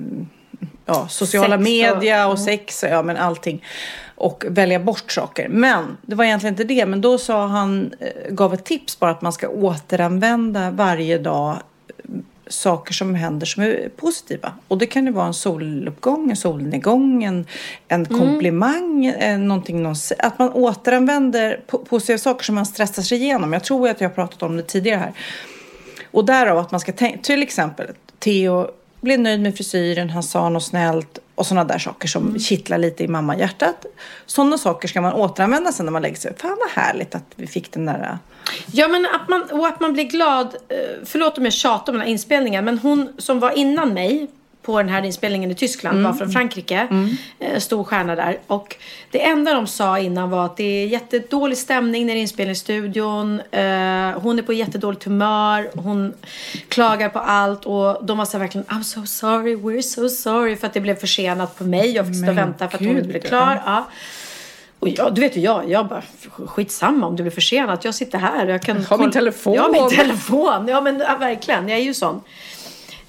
ja, 0.86 1.08
sociala 1.08 1.48
Sex 1.48 1.56
och- 1.56 1.62
media 1.62 2.26
och 2.26 2.38
sex, 2.38 2.84
ja 2.90 3.02
men 3.02 3.16
allting. 3.16 3.64
Och 4.14 4.44
välja 4.48 4.78
bort 4.80 5.12
saker. 5.12 5.48
Men 5.48 5.96
det 6.02 6.14
var 6.14 6.24
egentligen 6.24 6.52
inte 6.52 6.64
det. 6.64 6.86
Men 6.86 7.00
då 7.00 7.18
sa 7.18 7.46
han, 7.46 7.92
eh, 8.00 8.32
gav 8.34 8.54
ett 8.54 8.64
tips 8.64 8.98
bara 8.98 9.10
att 9.10 9.22
man 9.22 9.32
ska 9.32 9.48
återanvända 9.48 10.70
varje 10.70 11.18
dag 11.18 11.56
saker 12.46 12.92
som 12.94 13.14
händer 13.14 13.46
som 13.46 13.62
är 13.62 13.88
positiva. 13.96 14.52
Och 14.68 14.78
det 14.78 14.86
kan 14.86 15.06
ju 15.06 15.12
vara 15.12 15.26
en 15.26 15.34
soluppgång, 15.34 16.30
en 16.30 16.36
solnedgång, 16.36 17.24
en, 17.24 17.46
en 17.88 18.06
komplimang, 18.06 19.06
eh, 19.06 19.38
någonting 19.38 19.82
någon, 19.82 19.96
att 20.18 20.38
man 20.38 20.52
återanvänder 20.52 21.60
po- 21.68 21.84
positiva 21.84 22.18
saker 22.18 22.44
som 22.44 22.54
man 22.54 22.66
stressar 22.66 23.02
sig 23.02 23.18
igenom. 23.18 23.52
Jag 23.52 23.64
tror 23.64 23.88
att 23.88 24.00
jag 24.00 24.08
har 24.08 24.14
pratat 24.14 24.42
om 24.42 24.56
det 24.56 24.62
tidigare 24.62 24.98
här. 24.98 25.12
Och 26.10 26.24
därav 26.24 26.58
att 26.58 26.70
man 26.70 26.80
ska 26.80 26.92
tänka, 26.92 27.18
till 27.22 27.42
exempel 27.42 27.86
Theo 28.18 28.70
blev 29.00 29.20
nöjd 29.20 29.40
med 29.40 29.56
frisyren, 29.56 30.10
han 30.10 30.22
sa 30.22 30.48
något 30.48 30.64
snällt 30.64 31.18
och 31.34 31.46
sådana 31.46 31.64
där 31.64 31.78
saker 31.78 32.08
som 32.08 32.38
kittlar 32.38 32.78
lite 32.78 33.04
i 33.04 33.08
mammahjärtat. 33.08 33.86
Sådana 34.26 34.58
saker 34.58 34.88
ska 34.88 35.00
man 35.00 35.12
återanvända 35.12 35.72
sen 35.72 35.86
när 35.86 35.92
man 35.92 36.02
lägger 36.02 36.16
sig. 36.16 36.32
Fan 36.36 36.56
vad 36.60 36.84
härligt 36.84 37.14
att 37.14 37.24
vi 37.36 37.46
fick 37.46 37.72
den 37.72 37.86
där... 37.86 38.18
Ja, 38.72 38.88
men 38.88 39.06
att 39.06 39.28
man, 39.28 39.42
och 39.42 39.66
att 39.66 39.80
man 39.80 39.92
blir 39.92 40.04
glad. 40.04 40.46
eh, 40.68 40.76
Förlåt 41.04 41.38
om 41.38 41.44
jag 41.44 41.52
tjatar 41.52 41.92
om 41.92 41.98
den 41.98 42.06
här 42.06 42.12
inspelningen. 42.12 42.64
Men 42.64 42.78
hon 42.78 43.08
som 43.18 43.40
var 43.40 43.50
innan 43.50 43.94
mig 43.94 44.26
på 44.62 44.78
den 44.78 44.88
här 44.88 45.02
inspelningen 45.02 45.50
i 45.50 45.54
Tyskland 45.54 46.02
var 46.04 46.12
från 46.12 46.32
Frankrike. 46.32 46.88
Eh, 47.38 47.58
Stor 47.58 47.84
stjärna 47.84 48.14
där. 48.16 48.38
Och 48.46 48.76
det 49.10 49.24
enda 49.24 49.54
de 49.54 49.66
sa 49.66 49.98
innan 49.98 50.30
var 50.30 50.44
att 50.46 50.56
det 50.56 50.64
är 50.64 50.86
jättedålig 50.86 51.58
stämning 51.58 52.06
det 52.06 52.12
är 52.12 52.16
inspelningsstudion. 52.16 53.40
Eh, 53.50 53.62
hon 54.20 54.38
är 54.38 54.42
på 54.42 54.52
jättedåligt 54.52 55.04
humör. 55.04 55.70
Hon 55.74 56.12
klagar 56.68 57.08
på 57.08 57.18
allt. 57.18 57.64
Och 57.64 58.04
de 58.06 58.18
var 58.18 58.24
så 58.24 58.38
verkligen 58.38 58.64
I'm 58.66 58.82
so 58.82 59.06
sorry, 59.06 59.56
we're 59.56 59.82
so 59.82 60.08
sorry. 60.08 60.56
För 60.56 60.66
att 60.66 60.74
det 60.74 60.80
blev 60.80 60.94
försenat 60.94 61.58
på 61.58 61.64
mig. 61.64 61.90
Jag 61.90 62.06
fick 62.06 62.14
sitta 62.16 62.30
och 62.30 62.36
vänta 62.36 62.68
för 62.68 62.76
att 62.78 62.84
hon 62.84 62.96
inte 62.96 63.08
blev 63.08 63.20
klar. 63.20 63.62
Ja. 63.66 63.86
Och 64.82 64.88
jag, 64.88 65.14
du 65.14 65.20
vet 65.20 65.36
ju 65.36 65.40
jag, 65.40 65.70
jag 65.70 65.86
bara 65.88 66.02
skitsamma 66.46 67.06
om 67.06 67.16
det 67.16 67.22
blir 67.22 67.32
försenat. 67.32 67.84
Jag 67.84 67.94
sitter 67.94 68.18
här 68.18 68.46
och 68.46 68.52
jag 68.52 68.62
kan... 68.62 68.84
Har 68.84 68.98
min 68.98 69.10
telefon. 69.10 69.54
Jag 69.54 69.62
har 69.62 69.72
min 69.72 69.90
telefon. 69.90 70.68
Ja 70.68 70.80
men 70.80 70.98
verkligen, 70.98 71.68
jag 71.68 71.78
är 71.78 71.82
ju 71.82 71.94
sån. 71.94 72.20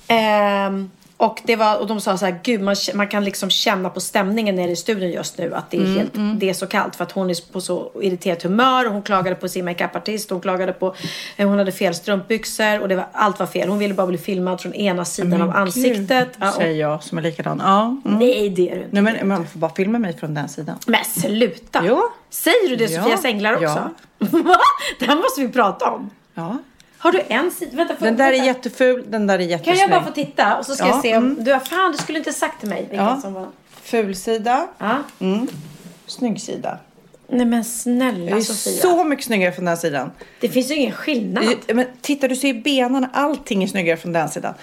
Ehm, 0.07 0.91
och, 1.23 1.41
det 1.43 1.55
var, 1.55 1.79
och 1.79 1.87
de 1.87 2.01
sa 2.01 2.17
så 2.17 2.25
här, 2.25 2.39
gud 2.43 2.61
man, 2.61 2.75
man 2.93 3.07
kan 3.07 3.23
liksom 3.23 3.49
känna 3.49 3.89
på 3.89 3.99
stämningen 3.99 4.55
nere 4.55 4.71
i 4.71 4.75
studion 4.75 5.11
just 5.11 5.37
nu 5.37 5.53
att 5.53 5.71
det 5.71 5.77
är, 5.77 5.81
Mm, 5.81 5.97
helt, 5.97 6.39
det 6.39 6.49
är 6.49 6.53
så 6.53 6.67
kallt. 6.67 6.95
För 6.95 7.03
att 7.03 7.11
hon 7.11 7.29
är 7.29 7.51
på 7.51 7.61
så 7.61 7.91
irriterat 8.01 8.43
humör. 8.43 8.85
Och 8.87 8.93
hon 8.93 9.01
klagade 9.01 9.35
på 9.35 9.47
sin 9.47 9.65
makeupartist. 9.65 10.29
Hon 10.29 10.41
klagade 10.41 10.73
på, 10.73 10.95
eh, 11.37 11.47
hon 11.49 11.57
hade 11.57 11.71
fel 11.71 11.95
strumpbyxor. 11.95 12.79
Och 12.81 12.87
det 12.87 12.95
var, 12.95 13.07
allt 13.13 13.39
var 13.39 13.45
fel. 13.47 13.69
Hon 13.69 13.79
ville 13.79 13.93
bara 13.93 14.07
bli 14.07 14.17
filmad 14.17 14.61
från 14.61 14.73
ena 14.73 15.05
sidan 15.05 15.41
av 15.41 15.55
ansiktet. 15.55 16.29
Ja, 16.39 16.47
och, 16.47 16.53
Säger 16.53 16.79
jag 16.81 17.03
som 17.03 17.17
är 17.17 17.21
likadan. 17.21 17.61
Ja. 17.65 17.97
Mm. 18.05 18.19
nej 18.19 18.49
det 18.49 18.69
är 18.69 18.75
du 18.75 18.81
inte. 18.83 19.01
Nej, 19.01 19.03
men 19.03 19.27
man 19.27 19.47
får 19.47 19.59
bara 19.59 19.73
filma 19.73 19.99
mig 19.99 20.17
från 20.17 20.33
den 20.33 20.49
sidan. 20.49 20.75
Men 20.87 21.05
sluta! 21.05 21.83
Jo. 21.85 22.01
Säger 22.29 22.69
du 22.69 22.75
det 22.75 22.91
Ja. 22.91 23.03
Sofias 23.03 23.25
änglar 23.25 23.53
också? 23.53 23.65
Ja. 23.65 23.89
Det 24.99 25.05
här 25.05 25.15
måste 25.15 25.41
vi 25.41 25.49
prata 25.49 25.91
om. 25.91 26.09
Ja. 26.33 26.57
Har 27.03 27.11
du 27.11 27.21
en 27.27 27.51
sida? 27.51 27.71
Vänta, 27.75 27.95
får, 27.95 28.05
Den 28.05 28.17
där 28.17 28.27
är 28.27 28.31
vänta. 28.31 28.45
jätteful, 28.45 29.03
den 29.07 29.27
där 29.27 29.33
är 29.35 29.39
Kan 29.39 29.49
jättesnygg. 29.49 29.77
jag 29.79 29.89
bara 29.89 30.03
få 30.03 30.11
titta? 30.11 30.57
Och 30.57 30.65
så 30.65 30.75
ska 30.75 30.85
Ja, 30.85 30.89
jag 30.91 31.01
se 31.01 31.17
om... 31.17 31.23
mm. 31.25 31.43
Du, 31.43 31.59
fan, 31.59 31.91
du 31.91 31.97
skulle 31.97 32.17
inte 32.17 32.33
sagt 32.33 32.59
till 32.59 32.69
mig 32.69 32.81
vilken 32.89 33.05
Ja. 33.05 33.21
som 33.21 33.33
var... 33.33 33.47
Ful 33.81 34.15
sida, 34.15 34.67
Ja. 34.77 34.97
snygg 36.07 36.41
sida. 36.41 36.77
Nej 37.27 37.45
men 37.45 37.59
Det 37.59 37.63
snälla 37.65 38.37
är 38.37 38.41
Sofia. 38.41 38.81
så 38.81 39.03
mycket 39.03 39.25
snyggare 39.25 39.51
från 39.51 39.65
den 39.65 39.77
sidan. 39.77 40.11
Det 40.39 40.49
finns 40.49 40.71
ju 40.71 40.75
ingen 40.75 40.91
skillnad. 40.91 41.45
Men 41.73 41.85
titta, 42.01 42.27
du 42.27 42.35
ser 42.35 42.53
benen, 42.53 43.07
allting 43.13 43.63
är 43.63 43.67
snyggare 43.67 43.97
från 43.97 44.13
den 44.13 44.29
sidan. 44.29 44.53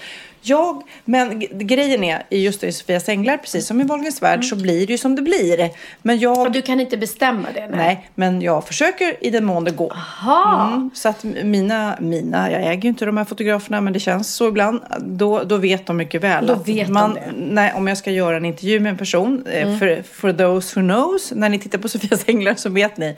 Jag, 0.43 0.83
men 1.05 1.39
grejen 1.51 2.03
är, 2.03 2.23
just 2.29 2.63
i 2.63 2.71
Sofias 2.71 3.09
änglar, 3.09 3.37
precis 3.37 3.67
som 3.67 3.81
i 3.81 3.83
Wahlgrens 3.83 4.21
värld, 4.21 4.45
så 4.45 4.55
blir 4.55 4.87
det 4.87 4.93
ju 4.93 4.97
som 4.97 5.15
det 5.15 5.21
blir. 5.21 5.69
Men 6.01 6.19
jag... 6.19 6.37
Och 6.39 6.51
du 6.51 6.61
kan 6.61 6.79
inte 6.79 6.97
bestämma 6.97 7.47
det? 7.53 7.67
Nej. 7.67 7.77
Nej, 7.77 8.09
men 8.15 8.41
jag 8.41 8.67
försöker 8.67 9.23
i 9.25 9.29
den 9.29 9.45
mån 9.45 9.63
det 9.63 9.71
går. 9.71 9.93
Jaha. 10.21 10.67
Mm, 10.67 10.89
så 10.93 11.09
att 11.09 11.23
mina, 11.23 11.95
mina, 11.99 12.51
jag 12.51 12.61
äger 12.61 12.81
ju 12.83 12.89
inte 12.89 13.05
de 13.05 13.17
här 13.17 13.25
fotograferna 13.25 13.81
men 13.81 13.93
det 13.93 13.99
känns 13.99 14.33
så 14.35 14.47
ibland. 14.47 14.81
Då, 14.99 15.43
då 15.43 15.57
vet 15.57 15.85
de 15.85 15.97
mycket 15.97 16.23
väl. 16.23 16.45
Då 16.47 16.53
att 16.53 16.67
vet 16.67 16.87
de 16.87 16.93
man, 16.93 17.13
det. 17.13 17.21
Nej, 17.35 17.73
om 17.75 17.87
jag 17.87 17.97
ska 17.97 18.11
göra 18.11 18.37
en 18.37 18.45
intervju 18.45 18.79
med 18.79 18.89
en 18.89 18.97
person, 18.97 19.43
Mm. 19.51 19.73
eh, 19.73 19.79
för, 19.79 20.03
for 20.13 20.33
those 20.33 20.79
who 20.79 20.87
knows, 20.87 21.31
när 21.35 21.49
ni 21.49 21.59
tittar 21.59 21.77
på 21.77 21.87
Sofias 21.89 22.23
änglar 22.27 22.55
så 22.55 22.69
vet 22.69 22.97
ni 22.97 23.15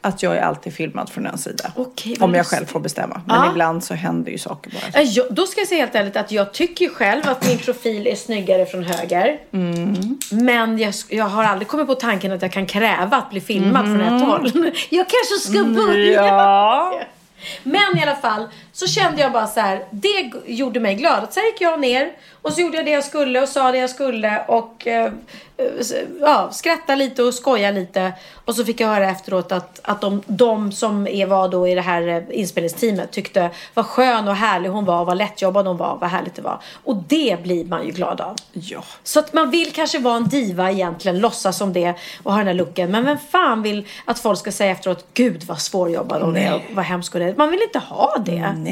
att 0.00 0.22
jag 0.22 0.36
är 0.36 0.40
alltid 0.42 0.72
filmad 0.74 1.10
från 1.10 1.26
en 1.26 1.38
sida. 1.38 1.72
Vad 1.76 1.86
om 2.20 2.34
jag 2.34 2.46
själv 2.46 2.66
får 2.66 2.80
bestämma. 2.80 3.20
Men 3.26 3.36
Ja. 3.36 3.50
ibland 3.50 3.84
så 3.84 3.94
händer 3.94 4.32
ju 4.32 4.38
saker 4.38 4.70
bara. 4.70 5.00
Eh, 5.00 5.08
Jag, 5.08 5.26
då 5.30 5.46
ska 5.46 5.60
jag 5.60 5.68
säga 5.68 5.80
helt 5.80 5.94
ärligt 5.94 6.16
att 6.16 6.32
jag 6.32 6.52
tycker 6.52 6.65
ju 6.74 6.90
själv 6.90 7.22
att 7.24 7.46
min 7.46 7.58
profil 7.58 8.06
är 8.06 8.14
snyggare 8.14 8.66
från 8.66 8.84
höger. 8.84 9.38
Mm. 9.52 10.18
Men 10.30 10.78
jag, 10.78 10.94
jag 11.08 11.24
har 11.24 11.44
aldrig 11.44 11.68
kommit 11.68 11.86
på 11.86 11.94
tanken 11.94 12.32
att 12.32 12.42
jag 12.42 12.52
kan 12.52 12.66
kräva 12.66 13.16
att 13.16 13.30
bli 13.30 13.40
filmad 13.40 13.84
från 13.84 14.00
ett 14.00 14.26
håll. 14.26 14.52
Jag 14.90 15.06
kanske 15.08 15.50
ska 15.50 15.64
börja. 15.64 16.22
Mm. 16.22 16.34
Ja. 16.34 17.00
Men 17.62 17.98
i 17.98 18.02
alla 18.02 18.16
fall 18.16 18.48
så 18.76 18.86
kände 18.86 19.20
jag 19.20 19.32
bara 19.32 19.46
så 19.46 19.60
här. 19.60 19.84
Det 19.90 20.32
gjorde 20.46 20.80
mig 20.80 20.94
glad. 20.94 21.24
Att 21.24 21.32
så 21.32 21.40
här 21.40 21.46
gick 21.46 21.60
jag 21.60 21.80
ner 21.80 22.12
och 22.42 22.52
så 22.52 22.60
gjorde 22.60 22.76
jag 22.76 22.86
det 22.86 22.90
jag 22.90 23.04
skulle 23.04 23.42
och 23.42 23.48
sa 23.48 23.72
det 23.72 23.78
jag 23.78 23.90
skulle 23.90 24.44
och 24.48 24.86
eh, 24.86 25.12
ja, 26.20 26.48
skrattade 26.52 26.96
lite 26.96 27.22
och 27.22 27.34
skojade 27.34 27.80
lite. 27.80 28.12
Och 28.44 28.54
så 28.54 28.64
fick 28.64 28.80
jag 28.80 28.88
höra 28.88 29.10
efteråt 29.10 29.52
att, 29.52 29.80
att 29.82 30.00
de, 30.00 30.22
de 30.26 30.72
som 30.72 31.06
är, 31.06 31.26
var 31.26 31.48
då 31.48 31.68
i 31.68 31.74
det 31.74 31.80
här 31.80 32.08
eh, 32.08 32.22
inspelningsteamet 32.30 33.10
tyckte 33.10 33.50
vad 33.74 33.86
skön 33.86 34.28
och 34.28 34.34
härlig 34.34 34.68
hon 34.68 34.84
var, 34.84 35.04
vad 35.04 35.16
lättjobbad 35.16 35.66
hon 35.66 35.76
var, 35.76 35.98
vad 36.00 36.10
härligt 36.10 36.34
det 36.34 36.42
var. 36.42 36.60
Och 36.84 36.96
det 36.96 37.42
blir 37.42 37.64
man 37.64 37.86
ju 37.86 37.90
glad 37.92 38.20
av. 38.20 38.36
ja. 38.52 38.84
Så 39.02 39.18
att 39.18 39.32
man 39.32 39.50
vill 39.50 39.72
kanske 39.72 39.98
vara 39.98 40.16
en 40.16 40.28
diva 40.28 40.70
egentligen, 40.70 41.18
låtsas 41.18 41.58
som 41.58 41.72
det 41.72 41.94
och 42.22 42.32
ha 42.32 42.38
den 42.38 42.46
här 42.46 42.54
looken. 42.54 42.90
Men 42.90 43.04
vem 43.04 43.18
fan 43.30 43.62
vill 43.62 43.86
att 44.04 44.18
folk 44.18 44.38
ska 44.38 44.52
säga 44.52 44.70
efteråt, 44.70 45.06
gud 45.14 45.44
vad 45.44 45.60
svårjobbad 45.60 46.22
hon 46.22 46.36
är 46.36 46.54
och 46.54 46.60
vad 46.70 46.84
hemsk 46.84 47.12
hon 47.12 47.22
är. 47.22 47.34
Man 47.34 47.50
vill 47.50 47.62
inte 47.62 47.78
ha 47.78 48.16
det. 48.26 48.52
Nej. 48.52 48.65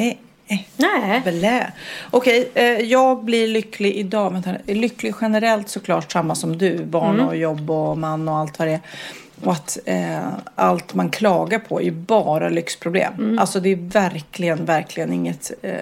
Nej. 0.76 1.22
Blä. 1.24 1.72
Okej, 2.10 2.50
eh, 2.54 2.64
jag 2.64 3.24
blir 3.24 3.48
lycklig 3.48 3.94
idag. 3.94 4.30
Vänta, 4.32 4.50
lycklig 4.66 5.14
generellt 5.20 5.68
såklart 5.68 6.12
samma 6.12 6.34
som 6.34 6.58
du. 6.58 6.84
Barn 6.84 7.14
Mm. 7.14 7.26
och 7.26 7.36
jobb 7.36 7.70
och 7.70 7.98
man 7.98 8.28
och 8.28 8.36
allt 8.36 8.58
vad 8.58 8.68
det 8.68 8.72
är. 8.74 8.80
Och 9.44 9.52
att 9.52 9.78
eh, 9.84 10.28
allt 10.54 10.94
man 10.94 11.10
klagar 11.10 11.58
på 11.58 11.80
är 11.80 11.84
ju 11.84 11.90
bara 11.90 12.48
lyxproblem. 12.48 13.14
Mm. 13.14 13.38
Alltså 13.38 13.60
det 13.60 13.68
är 13.72 13.76
verkligen, 13.76 14.64
verkligen 14.64 15.12
inget 15.12 15.52
eh, 15.62 15.72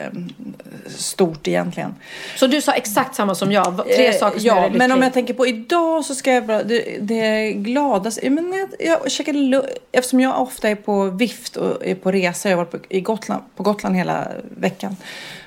stort 0.87 1.49
egentligen. 1.49 1.95
Så 2.37 2.47
du 2.47 2.61
sa 2.61 2.73
exakt 2.73 3.15
samma 3.15 3.35
som 3.35 3.53
jag. 3.53 3.85
Tre 3.85 4.07
Eh, 4.07 4.15
saker 4.15 4.39
som 4.39 4.47
Ja, 4.47 4.63
lycklig. 4.63 4.79
men 4.79 4.93
om 4.93 5.03
jag 5.03 5.13
tänker 5.13 5.35
på 5.35 5.47
idag 5.47 6.05
så 6.05 6.15
ska 6.15 6.33
jag 6.33 6.47
bara... 6.47 6.63
Det, 6.63 6.99
det 7.01 7.53
gladaste... 7.53 8.31
Men 8.31 8.53
jag, 8.79 8.99
jag 9.03 9.11
käkade 9.11 9.63
Eftersom 9.93 10.21
jag 10.21 10.43
ofta 10.43 10.69
är 10.69 10.75
på 10.75 11.05
vift 11.05 11.57
och 11.57 11.87
är 11.87 11.95
på 11.95 12.13
resa. 12.13 12.51
Jag 12.51 12.57
har 12.57 12.65
varit 12.65 12.71
på, 12.89 12.95
i 12.95 13.01
Gotland, 13.01 13.43
på 13.57 13.63
Gotland 13.63 13.97
hela 13.97 14.29
veckan. 14.57 14.97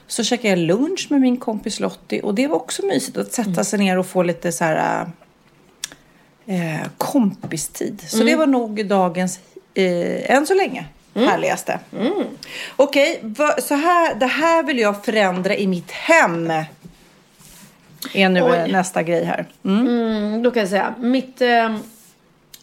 Så 0.08 0.24
käkade 0.24 0.50
jag 0.50 0.60
lunch 0.60 1.08
med 1.10 1.22
min 1.22 1.38
kompis 1.38 1.80
Lottie. 1.80 2.22
Och 2.22 2.36
det 2.36 2.48
var 2.48 2.56
också 2.56 2.86
mysigt 2.86 3.18
att 3.18 3.34
sätta 3.34 3.64
sig 3.64 3.80
ner 3.80 3.98
och 3.98 4.06
få 4.06 4.24
lite 4.24 4.52
så 4.52 4.64
här... 4.64 5.06
Eh, 6.48 6.88
kompistid. 6.98 8.02
Så 8.08 8.24
det 8.24 8.36
var 8.36 8.48
nog 8.48 8.86
dagens, 8.88 9.40
eh, 9.74 10.32
än 10.32 10.48
så 10.48 10.54
länge, 10.54 10.86
härligaste. 11.14 11.80
Okej, 12.76 13.20
va- 13.22 13.62
så 13.62 13.74
här, 13.76 14.16
det 14.16 14.26
här 14.26 14.64
vill 14.64 14.80
jag 14.80 15.06
förändra 15.06 15.56
i 15.56 15.68
mitt 15.68 15.92
hem. 15.92 16.52
Är 18.14 18.30
nu 18.30 18.42
Oj. 18.42 18.52
eh, 18.58 18.68
nästa 18.68 19.04
grej 19.04 19.24
här. 19.26 19.46
Mm, 19.66 20.44
då 20.44 20.52
kan 20.52 20.60
jag 20.60 20.70
säga. 20.70 20.94
Mitt... 21.00 21.42
Eh, 21.42 21.76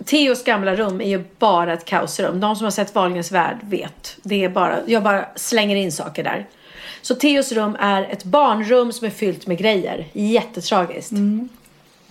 Theos 0.04 0.44
gamla 0.44 0.74
rum 0.74 1.00
är 1.00 1.08
ju 1.08 1.24
bara 1.38 1.72
ett 1.72 1.84
kaosrum. 1.84 2.40
De 2.40 2.56
som 2.56 2.64
har 2.64 2.70
sett 2.70 2.94
Wahlgrens 2.94 3.32
värld 3.32 3.56
vet. 3.62 4.16
Det 4.22 4.44
är 4.44 4.48
bara, 4.48 4.78
jag 4.86 5.02
bara 5.02 5.26
slänger 5.36 5.76
in 5.76 5.92
saker 5.92 6.24
där. 6.24 6.46
Så 7.02 7.14
Theos 7.14 7.52
rum 7.52 7.76
är 7.80 8.02
ett 8.10 8.24
barnrum 8.24 8.92
som 8.92 9.06
är 9.06 9.10
fyllt 9.10 9.46
med 9.46 9.58
grejer. 9.58 10.06
Jättetragiskt. 10.12 11.12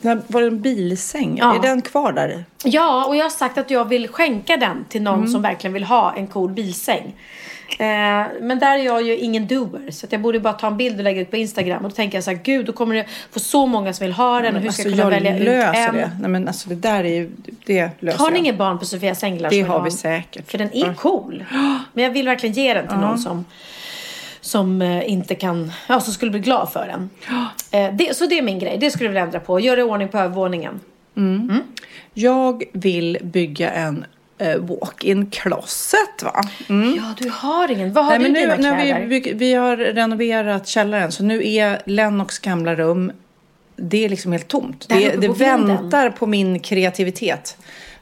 Var 0.01 0.41
det 0.41 0.47
en 0.47 0.61
bilsäng? 0.61 1.37
Ja. 1.37 1.55
Är 1.55 1.59
den 1.59 1.81
kvar 1.81 2.11
där? 2.11 2.45
Ja, 2.63 3.05
och 3.05 3.15
jag 3.15 3.25
har 3.25 3.29
sagt 3.29 3.57
att 3.57 3.69
jag 3.69 3.85
vill 3.85 4.07
skänka 4.07 4.57
den 4.57 4.85
till 4.89 5.01
någon 5.01 5.27
som 5.27 5.41
verkligen 5.41 5.73
vill 5.73 5.83
ha 5.83 6.13
en 6.17 6.27
cool 6.27 6.51
bilsäng. 6.51 7.13
Eh, 7.79 7.85
men 8.41 8.59
där 8.59 8.77
är 8.79 8.83
jag 8.83 9.01
ju 9.01 9.17
ingen 9.17 9.47
doer. 9.47 9.91
Så 9.91 10.07
jag 10.09 10.21
borde 10.21 10.39
bara 10.39 10.53
ta 10.53 10.67
en 10.67 10.77
bild 10.77 10.97
och 10.97 11.03
lägga 11.03 11.21
ut 11.21 11.31
på 11.31 11.37
Instagram. 11.37 11.83
Och 11.85 11.89
då 11.89 11.95
tänker 11.95 12.17
jag 12.17 12.23
så 12.23 12.31
här, 12.31 12.39
gud 12.43 12.65
då 12.65 12.73
kommer 12.73 12.95
det 12.95 13.05
få 13.31 13.39
så 13.39 13.65
många 13.65 13.93
som 13.93 14.05
vill 14.05 14.13
ha 14.13 14.41
den. 14.41 14.55
Och 14.55 14.61
hur 14.61 14.71
ska 14.71 14.83
Alltså, 14.83 14.97
jag 14.97 15.09
kunna 15.09 15.15
jag 15.15 15.21
välja 15.21 15.37
ut 15.37 15.43
löser 15.45 15.87
en? 15.87 15.95
det. 15.95 16.11
Nej, 16.19 16.29
men 16.29 16.47
alltså 16.47 16.69
det 16.69 16.75
där 16.75 17.03
är 17.03 17.13
ju... 17.13 17.31
Det 17.65 17.89
löser 17.99 18.19
Har 18.19 18.31
ni 18.31 18.39
inget 18.39 18.57
barn 18.57 18.79
på 18.79 18.85
Sofias 18.85 19.23
änglar 19.23 19.49
Det 19.49 19.61
har 19.61 19.77
ha 19.77 19.83
vi 19.83 19.91
säkert. 19.91 20.51
För 20.51 20.57
den 20.57 20.75
är 20.75 20.93
cool. 20.93 21.43
Men 21.93 22.03
jag 22.03 22.11
vill 22.11 22.25
verkligen 22.25 22.55
ge 22.55 22.73
den 22.73 22.87
till 22.87 22.97
någon 22.97 23.17
som, 23.17 23.45
som 24.51 24.81
eh, 24.81 25.09
inte 25.11 25.35
kan, 25.35 25.71
ja 25.89 25.99
som 25.99 26.13
skulle 26.13 26.31
bli 26.31 26.39
glad 26.39 26.71
för 26.71 26.87
den. 26.87 27.09
Eh, 27.73 27.93
det, 27.93 28.17
så 28.17 28.25
det 28.25 28.37
är 28.37 28.41
min 28.41 28.59
grej, 28.59 28.77
det 28.77 28.91
skulle 28.91 29.05
jag 29.05 29.11
vilja 29.11 29.23
ändra 29.23 29.39
på. 29.39 29.59
Göra 29.59 29.79
i 29.79 29.83
ordning 29.83 30.07
på 30.07 30.17
övervåningen. 30.17 30.79
Jag 32.13 32.63
vill 32.73 33.17
bygga 33.21 33.69
en 33.71 34.05
eh, 34.37 34.55
walk-in 34.57 35.29
closet 35.29 36.23
va? 36.23 36.43
Mm. 36.69 36.95
Ja, 36.95 37.13
du 37.17 37.29
har 37.29 37.71
ingen. 37.71 37.93
Vad 37.93 38.05
har 38.05 38.11
Nej, 38.11 38.19
du 38.19 38.23
men 38.31 38.41
dina 38.41 38.55
nu, 38.55 38.61
när 38.61 38.81
kläder? 38.85 38.99
vi, 39.01 39.07
bygg- 39.07 39.33
vi 39.37 39.53
har 39.53 39.77
renoverat 39.77 40.67
källaren 40.67 41.11
så 41.11 41.23
nu 41.23 41.47
är 41.53 41.81
Lennox 41.85 42.39
gamla 42.39 42.75
rum 42.75 43.11
det 43.75 44.05
är 44.05 44.09
liksom 44.09 44.31
helt 44.31 44.47
tomt. 44.47 44.85
Det, 44.89 45.15
det 45.21 45.27
väntar 45.27 46.09
på 46.09 46.25
min 46.25 46.59
kreativitet. 46.59 47.57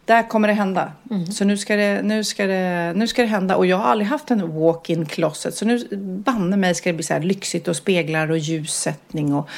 Där 0.10 0.24
kommer 0.24 0.47
det 0.47 0.53
hända. 0.53 0.91
Mm. 1.12 1.26
Så 1.26 1.45
nu 1.45 1.57
ska 1.57 1.76
det, 1.76 2.01
nu, 2.01 2.24
ska 2.24 2.47
det, 2.47 2.93
nu 2.95 3.07
ska 3.07 3.22
det 3.22 3.28
hända. 3.28 3.55
Och 3.55 3.66
jag 3.66 3.78
har 3.78 3.86
aldrig 3.86 4.07
haft 4.10 4.32
en 4.32 4.60
walk-in 4.60 5.05
closet. 5.05 5.55
Så 5.55 5.66
nu 5.66 5.88
banne 6.26 6.57
mig 6.57 6.76
ska 6.76 6.89
det 6.89 6.93
bli 6.93 7.03
så 7.03 7.14
här 7.14 7.22
lyxigt 7.22 7.68
och 7.68 7.76
speglar 7.76 8.32
och 8.32 8.38
ljussättning 8.38 9.34
och 9.34 9.49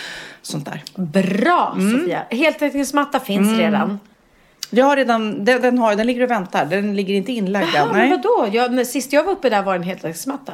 sånt 0.41 0.65
där. 0.65 0.83
Bra 0.95 1.75
Mm. 1.75 1.99
Sofia! 1.99 2.23
Heltäckningsmatta 2.29 3.19
finns 3.19 3.59
redan. 3.59 3.99
Jag 4.69 4.85
har 4.85 4.95
redan, 4.95 5.45
den, 5.45 5.61
den, 5.61 5.77
har, 5.77 5.95
den 5.95 6.07
ligger 6.07 6.23
och 6.23 6.31
väntar. 6.31 6.65
Den 6.65 6.95
ligger 6.95 7.13
inte 7.13 7.31
inlagd 7.31 7.75
än. 7.75 7.87
Men 7.87 7.97
Nej. 7.97 8.09
vadå? 8.09 8.49
Jag, 8.51 8.87
sist 8.87 9.13
jag 9.13 9.23
var 9.23 9.31
uppe 9.31 9.49
där 9.49 9.63
var 9.63 9.73
det 9.73 9.79
en 9.79 9.83
heltäckningsmatta. 9.83 10.53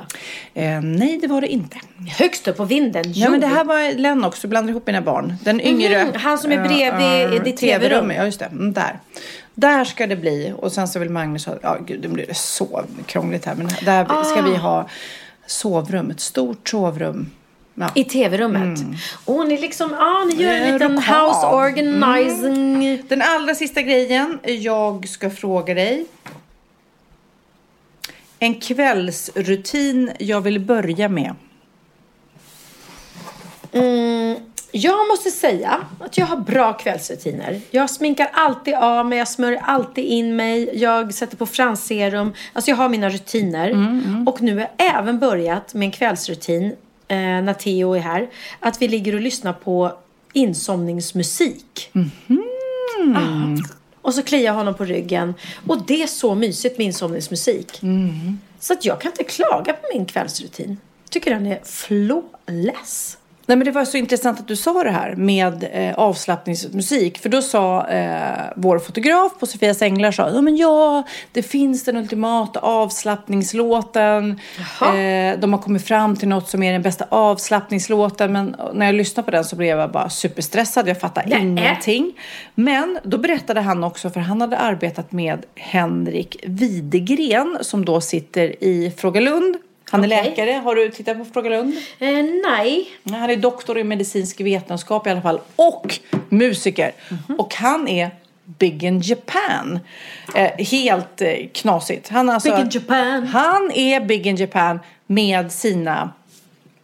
Eh, 0.54 0.82
nej, 0.82 1.20
det 1.22 1.28
var 1.28 1.42
det 1.42 1.48
inte. 1.48 1.78
Högst 2.18 2.48
upp 2.48 2.58
på 2.58 2.66
vinden. 2.66 3.04
Ja, 3.14 3.30
men 3.30 3.40
det 3.40 3.48
här 3.48 3.64
var 3.64 3.98
Lennox, 3.98 4.42
du 4.42 4.48
blandar 4.48 4.72
ihop 4.72 4.88
mina 4.88 5.02
barn. 5.02 5.34
Den 5.44 5.62
yngre. 5.62 6.04
Mhm, 6.04 6.14
han 6.16 6.38
som 6.38 6.52
är 6.52 6.64
bredvid 6.68 7.42
i 7.42 7.44
ditt 7.44 7.58
TV-rum. 7.58 8.12
Ja, 8.12 8.26
just 8.26 8.40
det. 8.40 8.46
Mm, 8.46 8.74
där. 8.74 9.00
Där 9.60 9.84
ska 9.86 10.08
det 10.08 10.16
bli. 10.16 10.54
Och 10.58 10.72
sen 10.72 10.88
så 10.88 11.00
vill 11.00 11.10
Magnus 11.10 11.46
ha, 11.46 11.56
ja 11.62 11.78
gud, 11.86 12.02
det 12.02 12.08
blir 12.08 12.34
så 12.34 12.84
krångligt 13.06 13.46
här. 13.46 13.56
Men 13.56 13.68
där 13.86 14.06
ska 14.06 14.40
Ah. 14.40 14.42
vi 14.42 14.56
ha 14.56 14.90
sovrum, 15.46 16.12
ett 16.12 16.20
stort 16.20 16.70
sovrum. 16.70 17.30
Ja. 17.76 17.90
I 17.96 18.04
tv-rummet. 18.04 18.80
Åh, 19.26 19.46
ni 19.48 19.58
liksom, 19.58 19.90
ja 20.00 20.26
ni 20.34 20.44
gör 20.44 20.54
en 20.54 20.74
liten 20.74 20.96
lokal. 20.96 21.28
house 21.30 21.46
organizing. 21.48 23.02
Den 23.08 23.22
allra 23.22 23.56
sista 23.56 23.82
grejen 23.82 24.40
jag 24.44 25.08
ska 25.10 25.30
fråga 25.30 25.74
dig. 25.74 26.06
En 28.40 28.60
kvällsrutin 28.62 30.12
jag 30.20 30.42
vill 30.42 30.60
börja 30.60 31.10
med. 31.10 31.36
Mm, 33.72 34.36
jag 34.72 35.08
måste 35.08 35.32
säga 35.32 35.82
att 36.00 36.18
jag 36.18 36.26
har 36.26 36.38
bra 36.38 36.74
kvällsrutiner. 36.74 37.62
Jag 37.72 37.90
sminkar 37.90 38.30
alltid 38.34 38.74
av 38.74 39.06
mig, 39.06 39.18
jag 39.18 39.28
smörjer 39.28 39.62
alltid 39.64 40.06
in 40.06 40.36
mig, 40.36 40.70
jag 40.74 41.14
sätter 41.14 41.38
på 41.38 41.46
fransserum. 41.46 42.34
Alltså 42.54 42.72
jag 42.72 42.76
har 42.76 42.90
mina 42.90 43.10
rutiner. 43.10 43.72
Och 44.28 44.42
nu 44.42 44.54
har 44.54 44.62
jag 44.78 44.98
även 44.98 45.20
börjat 45.20 45.74
med 45.74 45.86
en 45.86 45.92
kvällsrutin 45.92 46.66
eh, 47.08 47.18
när 47.18 47.54
Theo 47.54 47.94
är 47.94 48.00
här. 48.00 48.30
Att 48.60 48.82
vi 48.82 48.88
ligger 48.88 49.16
och 49.16 49.22
lyssnar 49.22 49.54
på 49.54 49.92
insomningsmusik. 50.34 51.92
Ah. 53.16 53.58
Och 54.02 54.14
så 54.14 54.24
kliar 54.24 54.46
jag 54.46 54.54
honom 54.54 54.74
på 54.74 54.86
ryggen. 54.86 55.34
Och 55.68 55.86
det 55.86 56.04
är 56.04 56.08
så 56.08 56.36
mysigt 56.36 56.78
med 56.78 56.88
insomningsmusik. 56.88 57.82
Så 58.60 58.74
att 58.74 58.86
jag 58.86 59.02
kan 59.02 59.12
inte 59.12 59.24
klaga 59.24 59.74
på 59.74 59.88
min 59.94 60.06
kvällsrutin. 60.06 60.78
Tycker 61.10 61.32
den 61.32 61.46
är 61.46 61.60
flawless. 61.64 63.17
Nej, 63.48 63.58
men 63.58 63.66
det 63.66 63.72
var 63.72 63.86
så 63.86 63.98
intressant 63.98 64.40
att 64.40 64.48
du 64.48 64.56
sa 64.56 64.84
det 64.84 64.92
här 64.92 65.16
med 65.16 65.68
eh, 65.72 66.00
avslappningsmusik. 66.00 67.18
För 67.18 67.30
då 67.30 67.42
sa 67.42 67.88
eh, 67.88 68.46
vår 68.56 68.80
fotograf 68.80 69.32
på 69.40 69.46
Sofias 69.46 69.82
Änglar 69.82 70.12
sa, 70.12 70.30
ja, 70.30 70.42
men 70.42 70.58
ja, 70.58 71.04
det 71.32 71.44
finns 71.44 71.84
den 71.84 71.98
ultimata 71.98 72.60
avslappningslåten. 72.60 74.40
Eh, 74.82 75.40
de 75.40 75.54
har 75.54 75.58
kommit 75.62 75.86
fram 75.88 76.16
till 76.16 76.28
något 76.28 76.50
som 76.50 76.64
är 76.64 76.74
den 76.74 76.82
bästa 76.82 77.06
avslappningslåten. 77.10 78.32
Men 78.32 78.56
när 78.74 78.86
jag 78.86 78.96
lyssnade 78.96 79.26
på 79.26 79.32
den 79.32 79.46
så 79.46 79.56
blev 79.56 79.80
jag 79.80 79.92
bara 79.92 80.10
superstressad. 80.10 80.88
Jag 80.88 81.00
fattade 81.00 81.30
Nej. 81.30 81.42
ingenting. 81.42 82.14
Men 82.56 83.00
då 83.04 83.18
berättade 83.18 83.62
han 83.62 83.84
också, 83.84 84.10
för 84.10 84.20
han 84.20 84.42
hade 84.42 84.58
arbetat 84.58 85.12
med 85.12 85.46
Henrik 85.56 86.38
Widegren 86.44 87.58
som 87.62 87.86
då 87.86 88.02
sitter 88.02 88.64
i 88.64 88.94
Frågalund. 88.98 89.58
Han 89.92 90.04
är 90.04 90.08
Okej. 90.08 90.24
läkare. 90.24 90.52
Har 90.52 90.76
du 90.76 90.90
tittat 90.90 91.18
på 91.18 91.26
Frågalund? 91.26 91.74
Eh, 92.00 92.10
nej. 92.46 92.88
Han 93.04 93.30
är 93.30 93.36
doktor 93.36 93.78
i 93.78 93.84
medicinsk 93.84 94.42
vetenskap 94.42 95.08
i 95.08 95.10
alla 95.10 95.22
fall 95.22 95.40
och 95.56 96.00
musiker. 96.30 96.92
Mhm. 97.10 97.40
Och 97.40 97.56
han 97.56 97.88
är 97.88 98.12
big 98.46 98.84
in 98.84 99.02
Japan. 99.02 99.80
Eh, 100.36 100.66
helt 100.66 101.22
eh, 101.22 101.34
knasigt. 101.54 102.10
Han, 102.10 102.30
är 102.30 102.34
alltså, 102.34 102.50
Big 102.50 102.60
in 102.60 102.70
Japan. 102.72 103.28
han 103.28 103.72
är 103.72 104.00
big 104.00 104.28
in 104.28 104.36
Japan 104.36 104.80
med 105.08 105.52
sina 105.52 106.14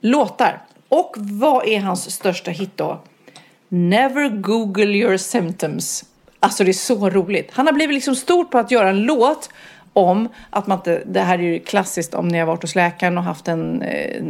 låtar. 0.01 0.62
Och 0.89 1.16
vad 1.18 1.68
är 1.68 1.80
hans 1.80 2.12
största 2.12 2.51
hit 2.51 2.72
då? 2.76 3.01
Never 3.70 4.30
Google 4.30 4.97
your 4.97 5.18
symptoms. 5.18 6.06
Alltså 6.39 6.64
det 6.64 6.72
är 6.72 6.74
så 6.74 7.10
roligt. 7.10 7.49
Han 7.54 7.66
har 7.66 7.74
blivit 7.74 7.93
liksom 7.93 8.16
stor 8.16 8.45
på 8.45 8.58
att 8.58 8.72
göra 8.72 8.89
en 8.89 9.01
låt 9.04 9.49
om 9.94 10.30
att 10.50 10.68
man 10.68 10.78
inte, 10.78 11.02
det 11.06 11.20
här 11.20 11.39
är 11.39 11.44
ju 11.44 11.60
klassiskt 11.60 12.14
om 12.14 12.28
ni 12.28 12.39
har 12.39 12.46
varit 12.46 12.62
hos 12.62 12.76
läkaren 12.76 13.18
och 13.18 13.24
haft 13.24 13.48
en, 13.48 13.82
eh, 13.82 14.22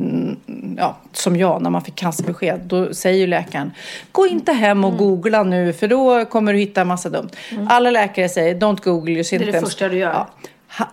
ja, 0.78 0.97
som 1.11 1.36
jag, 1.36 1.61
när 1.61 1.70
man 1.70 1.82
fick 1.82 1.95
cancerbesked, 1.95 2.59
då 2.64 2.93
säger 2.93 3.18
ju 3.18 3.28
läkaren, 3.28 3.72
gå 4.11 4.28
inte 4.28 4.51
hem 4.51 4.86
och 4.86 4.97
googla 4.97 5.43
nu 5.43 5.74
för 5.74 5.88
då 5.88 6.26
kommer 6.26 6.53
du 6.53 6.59
hitta 6.59 6.82
en 6.82 6.88
massa 6.88 7.09
dumt. 7.09 7.30
Alla 7.70 7.91
läkare 7.91 8.30
säger, 8.30 8.55
don't 8.55 8.84
google 8.84 9.11
your 9.11 9.18
det 9.18 9.24
symptoms. 9.24 9.59
första 9.64 9.89
du 9.89 9.97
gör. 9.97 10.11
Ja. 10.11 10.30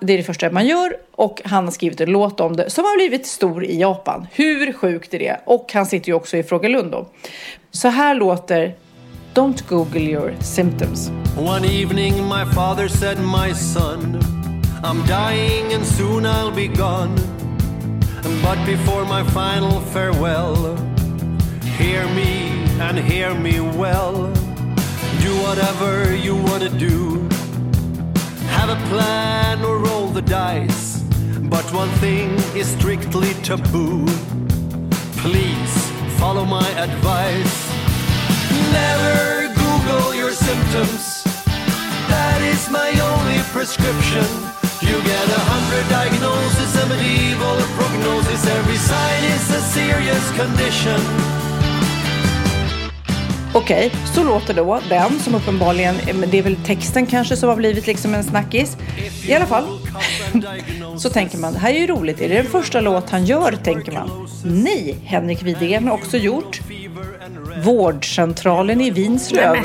Det 0.01 0.13
är 0.13 0.19
det 0.19 0.25
första 0.25 0.51
man 0.51 0.67
gör 0.67 0.97
och 1.13 1.43
han 1.45 1.65
har 1.65 1.73
skrivit 1.73 2.01
en 2.01 2.11
låt 2.11 2.41
om 2.41 2.57
det 2.57 2.71
som 2.71 2.85
har 2.85 2.97
blivit 2.97 3.27
stor 3.27 3.65
i 3.65 3.81
Japan. 3.81 4.27
Hur 4.33 4.73
sjukt 4.73 5.15
är 5.15 5.19
det? 5.19 5.41
Och 5.45 5.71
han 5.75 5.87
sitter 5.87 6.09
ju 6.09 6.15
också 6.15 6.37
i 6.37 6.43
Fråga 6.43 6.69
Lund 6.69 6.93
då. 6.93 7.07
Så 7.71 7.89
här 7.89 8.15
låter 8.15 8.75
Don't 9.35 9.69
Google 9.69 10.01
your 10.01 10.35
symptoms. 10.41 11.11
One 11.39 11.65
evening, 11.65 12.15
my 12.15 12.45
father 12.55 12.89
said, 12.89 13.19
My 13.19 13.55
son, 13.55 14.19
I'm 14.83 15.05
dying 15.05 15.75
and 15.75 15.85
soon 15.85 16.25
I'll 16.25 16.51
be 16.51 16.67
gone. 16.67 17.15
But 18.43 18.65
before 18.65 19.05
my 19.05 19.23
final 19.23 19.79
farewell, 19.93 20.75
hear 21.77 22.09
me 22.09 22.49
and 22.81 22.99
hear 22.99 23.35
me 23.35 23.61
well. 23.61 24.33
Do 25.21 25.33
whatever 25.43 26.17
you 26.17 26.35
want 26.35 26.63
to 26.63 26.71
do. 26.71 27.29
Have 28.57 28.71
a 28.71 28.81
plan 28.89 29.63
or 29.63 29.77
roll 29.77 30.07
the 30.09 30.23
dice. 30.23 31.03
But 31.43 31.71
one 31.75 31.91
thing 32.01 32.31
is 32.57 32.67
strictly 32.67 33.35
taboo. 33.43 34.07
Please 35.19 35.91
follow 36.19 36.47
my 36.47 36.69
advice. 36.71 37.71
Never 38.73 39.55
Google 39.55 40.15
your 40.15 40.33
symptoms. 40.33 41.23
That 42.09 42.41
is 42.41 42.71
my 42.71 42.91
only 42.99 43.43
prescription. 43.53 44.60
You 44.91 45.01
get 45.03 45.29
a 45.31 45.43
hundred 45.55 45.87
diagnoses, 45.89 46.75
a 46.83 46.87
medieval 46.91 47.59
prognosis. 47.79 48.45
Every 48.45 48.75
sign 48.75 49.23
is 49.23 49.47
a 49.55 49.61
serious 49.71 50.27
condition. 50.33 50.99
Okej, 53.55 53.93
så 54.15 54.25
låter 54.25 54.55
då 54.55 54.81
den 54.89 55.19
som 55.21 55.35
uppenbarligen, 55.35 55.95
men 56.15 56.31
det 56.31 56.39
är 56.39 56.43
väl 56.43 56.57
texten 56.57 57.07
kanske 57.07 57.37
som 57.37 57.49
har 57.49 57.57
blivit 57.57 57.87
liksom 57.87 58.15
en 58.15 58.25
snackis. 58.25 58.77
I 59.27 59.35
alla 59.35 59.47
fall, 59.47 59.65
så 60.99 61.11
tänker 61.11 61.39
man, 61.39 61.53
det 61.53 61.59
här 61.59 61.75
är 61.75 61.79
ju 61.79 61.87
roligt. 61.87 62.21
Är 62.21 62.29
det 62.29 62.35
den 62.35 62.47
första 62.47 62.81
låt 62.81 63.11
han 63.11 63.25
gör, 63.25 63.59
tänker 63.65 63.93
man. 63.93 64.29
Nej, 64.45 64.97
Henrik 65.05 65.43
Widegren 65.43 65.89
har 65.89 65.95
också 65.95 66.17
gjort 66.17 66.61
Vårdcentralen 67.65 68.81
i 68.81 68.91
Vinslöv. 68.91 69.57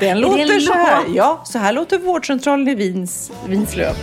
Den 0.00 0.20
låter 0.20 0.60
så 0.60 0.72
här. 0.72 1.02
Ja, 1.14 1.42
så 1.44 1.58
här 1.58 1.72
låter 1.72 1.98
Vårdcentralen 1.98 2.68
i 2.68 2.74
Vins, 2.74 3.30
Vinslöv. 3.46 3.94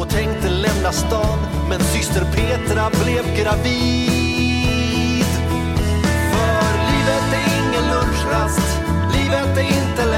och 0.00 0.08
tänkte 0.08 0.48
lämna 0.48 0.92
stan 0.92 1.38
men 1.68 1.80
syster 1.80 2.20
Petra 2.20 2.90
blev 3.04 3.36
gravid. 3.44 4.07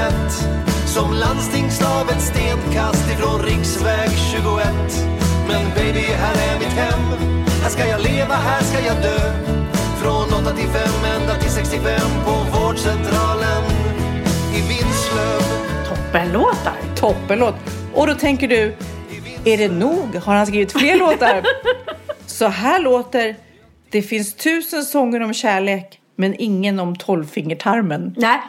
21 0.01 0.13
Som 0.85 1.13
landstingslav 1.13 2.05
stenkast 2.05 3.11
ifrån 3.11 3.41
riksväg 3.41 4.09
21 4.31 4.67
Men 5.47 5.65
baby, 5.75 5.99
här 5.99 6.53
är 6.53 6.59
mitt 6.59 6.67
hem 6.67 6.99
Här 7.63 7.69
ska 7.69 7.87
jag 7.87 8.01
leva, 8.01 8.35
här 8.35 8.61
ska 8.61 8.85
jag 8.85 9.01
dö 9.01 9.19
Från 10.01 10.33
8 10.41 10.55
till 10.55 10.67
5 10.67 11.21
ända 11.21 11.35
till 11.35 11.51
65 11.51 11.99
på 12.25 12.31
vårdcentralen 12.31 13.63
i 14.53 14.61
Vinslöv 14.61 15.41
Toppenlåtar! 15.89 16.75
Toppenlåt! 16.95 17.55
Och 17.93 18.07
då 18.07 18.13
tänker 18.13 18.47
du, 18.47 18.75
är 19.45 19.57
det 19.57 19.69
nog? 19.69 20.15
Har 20.15 20.35
han 20.35 20.47
skrivit 20.47 20.71
fler 20.71 20.97
låtar? 20.97 21.43
Så 22.25 22.47
här 22.47 22.79
låter 22.79 23.35
Det 23.89 24.01
finns 24.01 24.33
tusen 24.33 24.83
sånger 24.83 25.21
om 25.21 25.33
kärlek 25.33 26.00
men 26.21 26.35
ingen 26.37 26.79
om 26.79 26.95
tolvfingertarmen. 26.95 28.15
Nej. 28.17 28.41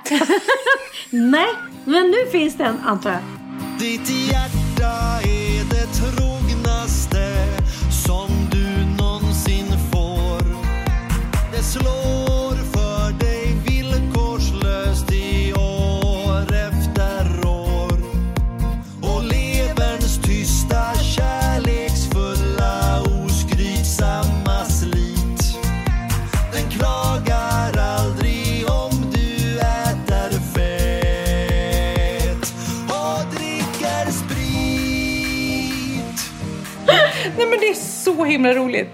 Nej, 1.10 1.48
men 1.84 2.10
nu 2.10 2.30
finns 2.32 2.56
den 2.56 2.78
antar 2.84 3.10
jag. 3.10 3.20
Ditt 3.78 4.10
hjärta 4.10 5.20
är 5.22 5.70
det 5.70 5.86
trognaste 5.86 7.46
som 8.06 8.28
du 8.50 9.02
någonsin 9.02 9.66
får. 9.92 10.44
Det 11.52 11.62
slår 11.62 12.21
så 38.04 38.24
himla 38.24 38.52
roligt. 38.54 38.88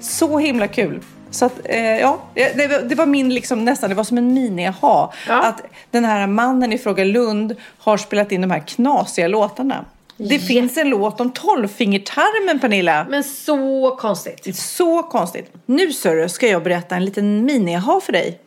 Så 0.00 0.38
himla 0.38 0.68
kul. 0.68 1.00
Så 1.30 1.44
att, 1.44 1.60
eh, 1.64 1.80
ja, 2.00 2.18
det, 2.34 2.66
var- 2.70 2.88
det 2.88 2.94
var 2.94 3.06
min 3.06 3.34
liksom 3.34 3.64
nästan, 3.64 3.88
det 3.90 3.94
var 3.96 4.04
som 4.04 4.18
en 4.18 4.32
mini-aha. 4.38 5.12
Ja. 5.28 5.42
Att 5.42 5.62
den 5.90 6.04
här 6.04 6.26
mannen 6.26 6.72
i 6.72 6.78
Fråga 6.78 7.04
Lund 7.04 7.56
har 7.78 7.96
spelat 7.96 8.32
in 8.32 8.40
de 8.40 8.50
här 8.50 8.60
knasiga 8.66 9.28
låtarna. 9.28 9.84
Det 10.16 10.38
finns 10.38 10.76
en 10.76 10.88
låt 10.88 11.20
om 11.20 11.30
tolvfingertarmen 11.30 12.60
Pernilla. 12.60 13.06
Men 13.10 13.24
så 13.24 13.96
konstigt. 14.00 14.56
Så 14.56 15.02
konstigt. 15.02 15.52
Nu 15.66 15.92
Sörre 15.92 16.28
ska 16.28 16.48
jag 16.48 16.62
berätta 16.62 16.96
en 16.96 17.04
liten 17.04 17.44
mini-aha 17.44 18.00
för 18.00 18.12
dig. 18.12 18.40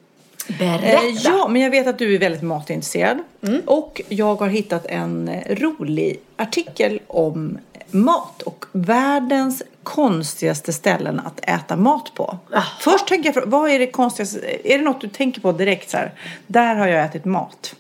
Berätta. 0.59 0.86
Eh, 0.88 1.09
ja, 1.24 1.47
men 1.49 1.61
jag 1.61 1.70
vet 1.72 1.88
att 1.88 1.97
du 1.99 2.15
är 2.15 2.20
väldigt 2.20 2.41
matintresserad. 2.41 3.18
Och 3.65 4.01
jag 4.09 4.36
har 4.36 4.47
hittat 4.47 4.86
en 4.86 5.32
rolig 5.49 6.20
artikel 6.38 6.99
om 7.07 7.57
mat 7.91 8.41
och 8.41 8.65
världens 8.72 9.63
konstigaste 9.88 10.73
ställen 10.73 11.21
att 11.25 11.39
äta 11.49 11.75
mat 11.75 12.11
på. 12.13 12.38
Först 12.79 13.07
tänker 13.07 13.31
jag, 13.35 13.45
vad 13.45 13.69
är 13.69 13.79
det 13.79 13.88
konstigaste? 13.88 14.39
Är 14.73 14.77
det 14.77 14.83
något 14.83 15.01
du 15.01 15.07
tänker 15.07 15.41
på 15.41 15.51
direkt 15.51 15.89
så 15.89 15.97
här? 15.97 16.11
Där 16.47 16.75
har 16.75 16.88
jag 16.88 17.05
ätit 17.05 17.25
mat. 17.25 17.75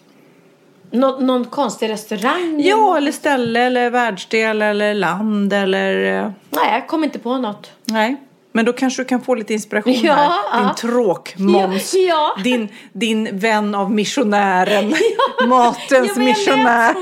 Nå- 0.91 1.19
någon 1.19 1.45
konstig 1.45 1.89
restaurang? 1.89 2.61
Ja, 2.63 2.97
eller 2.97 3.11
ställe, 3.11 3.59
eller 3.63 3.89
världsdel, 3.89 4.61
eller 4.61 4.93
land, 4.93 5.53
eller... 5.53 6.23
eh, 6.23 6.31
Nej, 6.49 6.71
jag 6.73 6.87
kom 6.87 7.03
inte 7.03 7.19
på 7.19 7.37
något. 7.37 7.71
Nej. 7.85 8.15
Men 8.57 8.65
då 8.65 8.73
kanske 8.73 9.01
du 9.01 9.05
kan 9.07 9.21
få 9.21 9.35
lite 9.35 9.53
inspiration 9.53 9.93
Ja, 10.03 10.13
här. 10.13 10.59
Din 10.59 10.67
ja. 10.67 10.75
tråkmåns. 10.79 11.93
Ja, 11.93 11.99
ja. 12.07 12.43
Din, 12.43 12.69
din 12.93 13.39
vän 13.39 13.75
av 13.75 13.91
missionären. 13.91 14.95
Matens 15.47 16.15
men 16.15 16.25
missionär. 16.25 16.95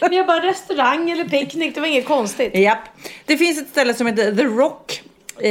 Men 0.00 0.12
jag 0.12 0.26
bara 0.26 0.40
restaurang 0.40 1.10
eller 1.10 1.24
picknick, 1.24 1.74
det 1.74 1.80
var 1.80 1.88
inget 1.88 2.06
konstigt. 2.06 2.54
Japp. 2.54 2.78
Det 3.24 3.36
finns 3.36 3.60
ett 3.60 3.68
ställe 3.68 3.94
som 3.94 4.06
heter 4.06 4.36
The 4.36 4.44
Rock 4.44 5.02
eh, 5.40 5.50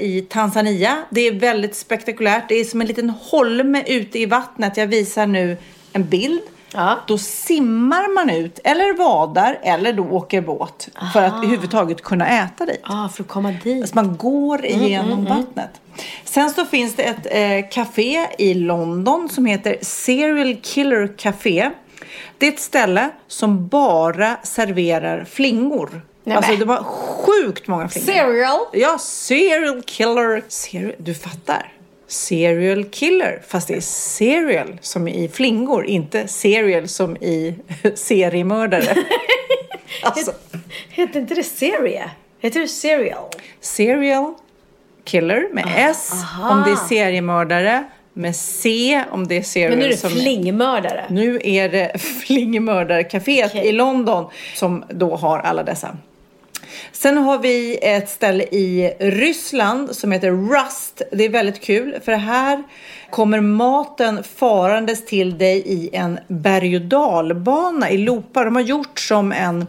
i 0.00 0.26
Tanzania. 0.30 0.96
Det 1.10 1.20
är 1.20 1.32
väldigt 1.32 1.76
spektakulärt. 1.76 2.48
Det 2.48 2.54
är 2.54 2.64
som 2.64 2.80
en 2.80 2.86
liten 2.86 3.10
holme 3.10 3.84
ute 3.86 4.18
i 4.18 4.26
vattnet. 4.26 4.76
Jag 4.76 4.86
visar 4.86 5.26
nu 5.26 5.56
en 5.92 6.04
bild. 6.04 6.42
Ja. 6.76 6.98
Då 7.06 7.18
simmar 7.18 8.14
man 8.14 8.30
ut, 8.30 8.58
eller 8.64 8.98
vadar, 8.98 9.58
eller 9.62 9.92
då 9.92 10.02
åker 10.04 10.40
båt. 10.40 10.88
För 11.12 11.22
att 11.22 11.34
överhuvudtaget 11.34 12.02
kunna 12.02 12.28
äta 12.44 12.66
dit. 12.66 12.80
Ja, 12.82 13.10
för 13.14 13.22
att 13.22 13.28
komma 13.28 13.54
dit. 13.64 13.82
Alltså 13.82 13.94
man 13.94 14.16
går 14.16 14.66
Mm, 14.66 14.82
igenom 14.82 15.24
vattnet. 15.24 15.70
Sen 16.24 16.50
så 16.50 16.64
finns 16.64 16.94
det 16.94 17.02
ett 17.02 17.26
eh, 17.30 17.70
café 17.70 18.26
i 18.38 18.54
London 18.54 19.28
som 19.28 19.46
heter 19.46 19.76
Serial 19.82 20.56
Killer 20.62 21.12
Café. 21.18 21.70
Det 22.38 22.46
är 22.48 22.52
ett 22.52 22.60
ställe 22.60 23.10
som 23.26 23.68
bara 23.68 24.36
serverar 24.42 25.24
flingor. 25.24 26.00
Nej, 26.24 26.36
alltså 26.36 26.50
men. 26.52 26.60
de 26.60 26.68
har 26.68 26.82
sjukt 26.84 27.68
många 27.68 27.88
flingor. 27.88 28.06
Cereal. 28.12 28.60
Ja, 28.72 28.98
serial 28.98 29.82
killer. 29.82 30.42
Serial, 30.48 30.92
du 30.98 31.14
fattar. 31.14 31.72
Serial 32.06 32.84
killer. 32.84 33.42
Fast 33.48 33.68
det 33.68 33.74
är 33.74 33.80
serial 33.80 34.78
som 34.80 35.08
i 35.08 35.28
flingor. 35.28 35.86
Inte 35.86 36.28
serial 36.28 36.88
som 36.88 37.16
i 37.16 37.54
seriemördare. 37.94 38.96
alltså, 40.02 40.32
Heter 40.90 41.20
inte 41.20 41.34
det 41.34 41.42
serie? 41.42 42.10
Heter 42.40 42.60
det 42.60 42.68
cereal? 42.68 43.28
serial 43.60 44.34
killer 45.04 45.48
med 45.52 45.64
S 45.76 46.12
om 46.50 46.62
det 46.66 46.70
är 46.70 46.88
seriemördare. 46.88 47.84
Med 48.12 48.36
C 48.36 49.02
om 49.10 49.28
det 49.28 49.36
är 49.36 49.42
serial 49.42 49.70
Men 49.70 49.78
nu 49.78 49.84
är 49.84 49.90
det 49.90 49.96
som 49.96 50.10
flingmördare. 50.10 51.04
Nu 51.10 51.40
är 51.44 51.68
det 51.68 51.98
Flingmördarcaféet 52.26 53.50
Okej. 53.50 53.66
i 53.66 53.72
London 53.72 54.30
som 54.54 54.84
då 54.90 55.16
har 55.16 55.38
alla 55.38 55.62
dessa. 55.62 55.96
Sen 56.98 57.18
har 57.18 57.38
vi 57.38 57.78
ett 57.82 58.08
ställe 58.08 58.44
i 58.44 58.94
Ryssland 59.00 59.96
som 59.96 60.12
heter 60.12 60.30
Rust. 60.30 61.02
Det 61.12 61.24
är 61.24 61.28
väldigt 61.28 61.60
kul 61.60 61.96
för 62.04 62.12
här 62.12 62.62
kommer 63.10 63.40
maten 63.40 64.22
farandes 64.22 65.06
till 65.06 65.38
dig 65.38 65.62
i 65.66 65.90
en 65.92 66.18
berg 66.28 66.76
och 66.76 66.82
dalbana 66.82 67.90
i 67.90 67.98
loopar. 67.98 68.44
De 68.44 68.54
har 68.54 68.62
gjort 68.62 68.98
som 69.00 69.32
en 69.32 69.66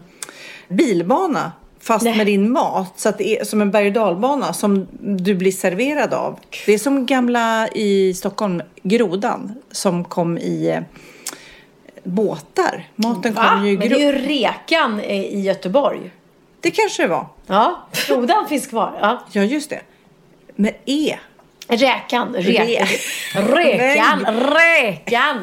bilbana 0.67 1.51
fast 1.79 2.05
Nej. 2.05 2.17
med 2.17 2.25
din 2.25 2.51
mat. 2.51 2.93
Så 2.95 3.09
att 3.09 3.17
det 3.17 3.39
är 3.39 3.45
som 3.45 3.61
en 3.61 3.71
berg 3.71 3.87
och 3.87 3.93
dalbana 3.93 4.53
som 4.53 4.87
du 4.99 5.35
blir 5.35 5.51
serverad 5.51 6.13
av. 6.13 6.39
Det 6.65 6.73
är 6.73 6.77
som 6.77 7.05
gamla 7.05 7.67
i 7.67 8.13
Stockholm, 8.13 8.61
Grodan, 8.83 9.53
som 9.71 10.03
kom 10.03 10.37
i 10.37 10.69
eh, 10.69 10.81
båtar. 12.03 12.87
Maten 12.95 13.33
Va? 13.33 13.49
kom 13.49 13.65
ju 13.65 13.71
i 13.71 13.77
Men 13.77 13.89
det 13.89 13.95
är 13.95 14.13
ju 14.13 14.27
Rekan 14.27 14.99
eh, 14.99 15.23
i 15.23 15.39
Göteborg. 15.39 16.11
Det 16.61 16.71
kanske 16.71 17.03
det 17.03 17.07
var. 17.07 17.27
Ja, 17.47 17.87
grodan 18.07 18.47
finns 18.47 18.67
kvar. 18.67 18.97
Ja. 19.01 19.23
Ja, 19.31 19.43
just 19.43 19.69
det. 19.69 19.81
Med 20.55 20.73
E. 20.85 21.17
Räkan. 21.69 22.33
Räkan. 22.33 22.87
Räkan. 23.33 24.25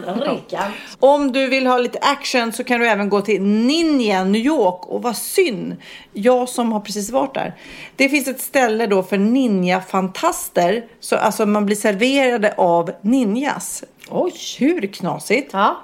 Räkan. 0.04 0.72
Om 1.00 1.32
du 1.32 1.48
vill 1.48 1.66
ha 1.66 1.78
lite 1.78 1.98
action 1.98 2.52
så 2.52 2.64
kan 2.64 2.80
du 2.80 2.86
även 2.86 3.08
gå 3.08 3.20
till 3.20 3.42
Ninja 3.42 4.24
New 4.24 4.42
York. 4.42 4.86
Och 4.86 5.02
vad 5.02 5.16
synd, 5.16 5.76
jag 6.12 6.48
som 6.48 6.72
har 6.72 6.80
precis 6.80 7.10
varit 7.10 7.34
där. 7.34 7.54
Det 7.96 8.08
finns 8.08 8.28
ett 8.28 8.40
ställe 8.40 8.86
då 8.86 9.02
för 9.02 9.18
ninja-fantaster. 9.18 10.84
Så 11.00 11.16
alltså 11.16 11.46
man 11.46 11.66
blir 11.66 11.76
serverade 11.76 12.54
av 12.56 12.90
ninjas. 13.00 13.84
Oj. 14.08 14.32
Hur 14.58 14.86
knasigt? 14.86 15.50
Ja. 15.52 15.80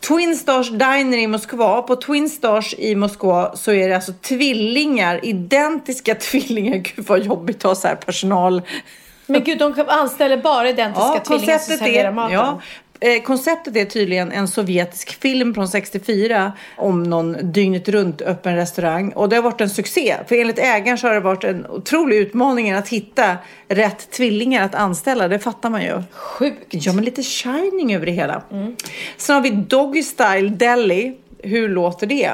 Twin 0.00 0.36
Stars 0.36 0.70
Diner 0.70 1.18
i 1.18 1.26
Moskva. 1.26 1.82
På 1.82 1.96
Twin 1.96 2.30
Stars 2.30 2.74
i 2.78 2.94
Moskva 2.94 3.56
så 3.56 3.72
är 3.72 3.88
det 3.88 3.94
alltså 3.94 4.12
tvillingar, 4.12 5.24
identiska 5.24 6.14
tvillingar. 6.20 6.76
Gud 6.76 7.06
vad 7.06 7.24
jobbigt 7.24 7.56
att 7.56 7.62
ha 7.62 7.74
så 7.74 7.88
här 7.88 7.96
personal. 7.96 8.62
Men 9.26 9.44
gud, 9.44 9.58
de 9.58 9.74
anställer 9.88 10.36
bara 10.36 10.68
identiska 10.68 11.20
tvillingar 11.26 11.58
som 11.58 11.76
serverar 11.76 12.12
maten. 12.12 12.34
Ja, 12.34 12.60
eh, 13.02 13.22
konceptet 13.22 13.76
är 13.76 13.84
tydligen 13.84 14.32
en 14.32 14.48
sovjetisk 14.48 15.20
film 15.20 15.54
från 15.54 15.68
64 15.68 16.52
om 16.76 17.02
någon 17.02 17.52
dygnet 17.52 17.88
runt 17.88 18.22
öppen 18.22 18.56
restaurang. 18.56 19.12
Och 19.12 19.28
det 19.28 19.36
har 19.36 19.42
varit 19.42 19.60
en 19.60 19.70
succé. 19.70 20.16
För 20.28 20.36
enligt 20.40 20.58
ägaren 20.58 20.98
så 20.98 21.06
har 21.06 21.14
det 21.14 21.20
varit 21.20 21.44
en 21.44 21.66
otrolig 21.66 22.16
utmaning 22.16 22.70
att 22.70 22.88
hitta 22.88 23.36
rätt 23.68 24.10
tvillingar 24.10 24.64
att 24.64 24.74
anställa. 24.74 25.28
Det 25.28 25.38
fattar 25.38 25.70
man 25.70 25.82
ju. 25.82 26.02
Sjukt. 26.12 26.66
Ja, 26.70 26.92
men 26.92 27.04
lite 27.04 27.22
shining 27.22 27.94
över 27.94 28.06
det 28.06 28.12
hela. 28.12 28.42
Sen 29.16 29.34
har 29.34 29.42
vi 29.42 29.50
Doggy 29.50 30.02
Style 30.02 30.48
Deli. 30.48 31.16
Hur 31.42 31.68
låter 31.68 32.06
det? 32.06 32.30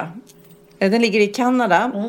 Eh, 0.79 0.91
Den 0.91 1.03
ligger 1.03 1.21
i 1.21 1.27
Kanada. 1.27 1.93
Eh, 1.95 2.05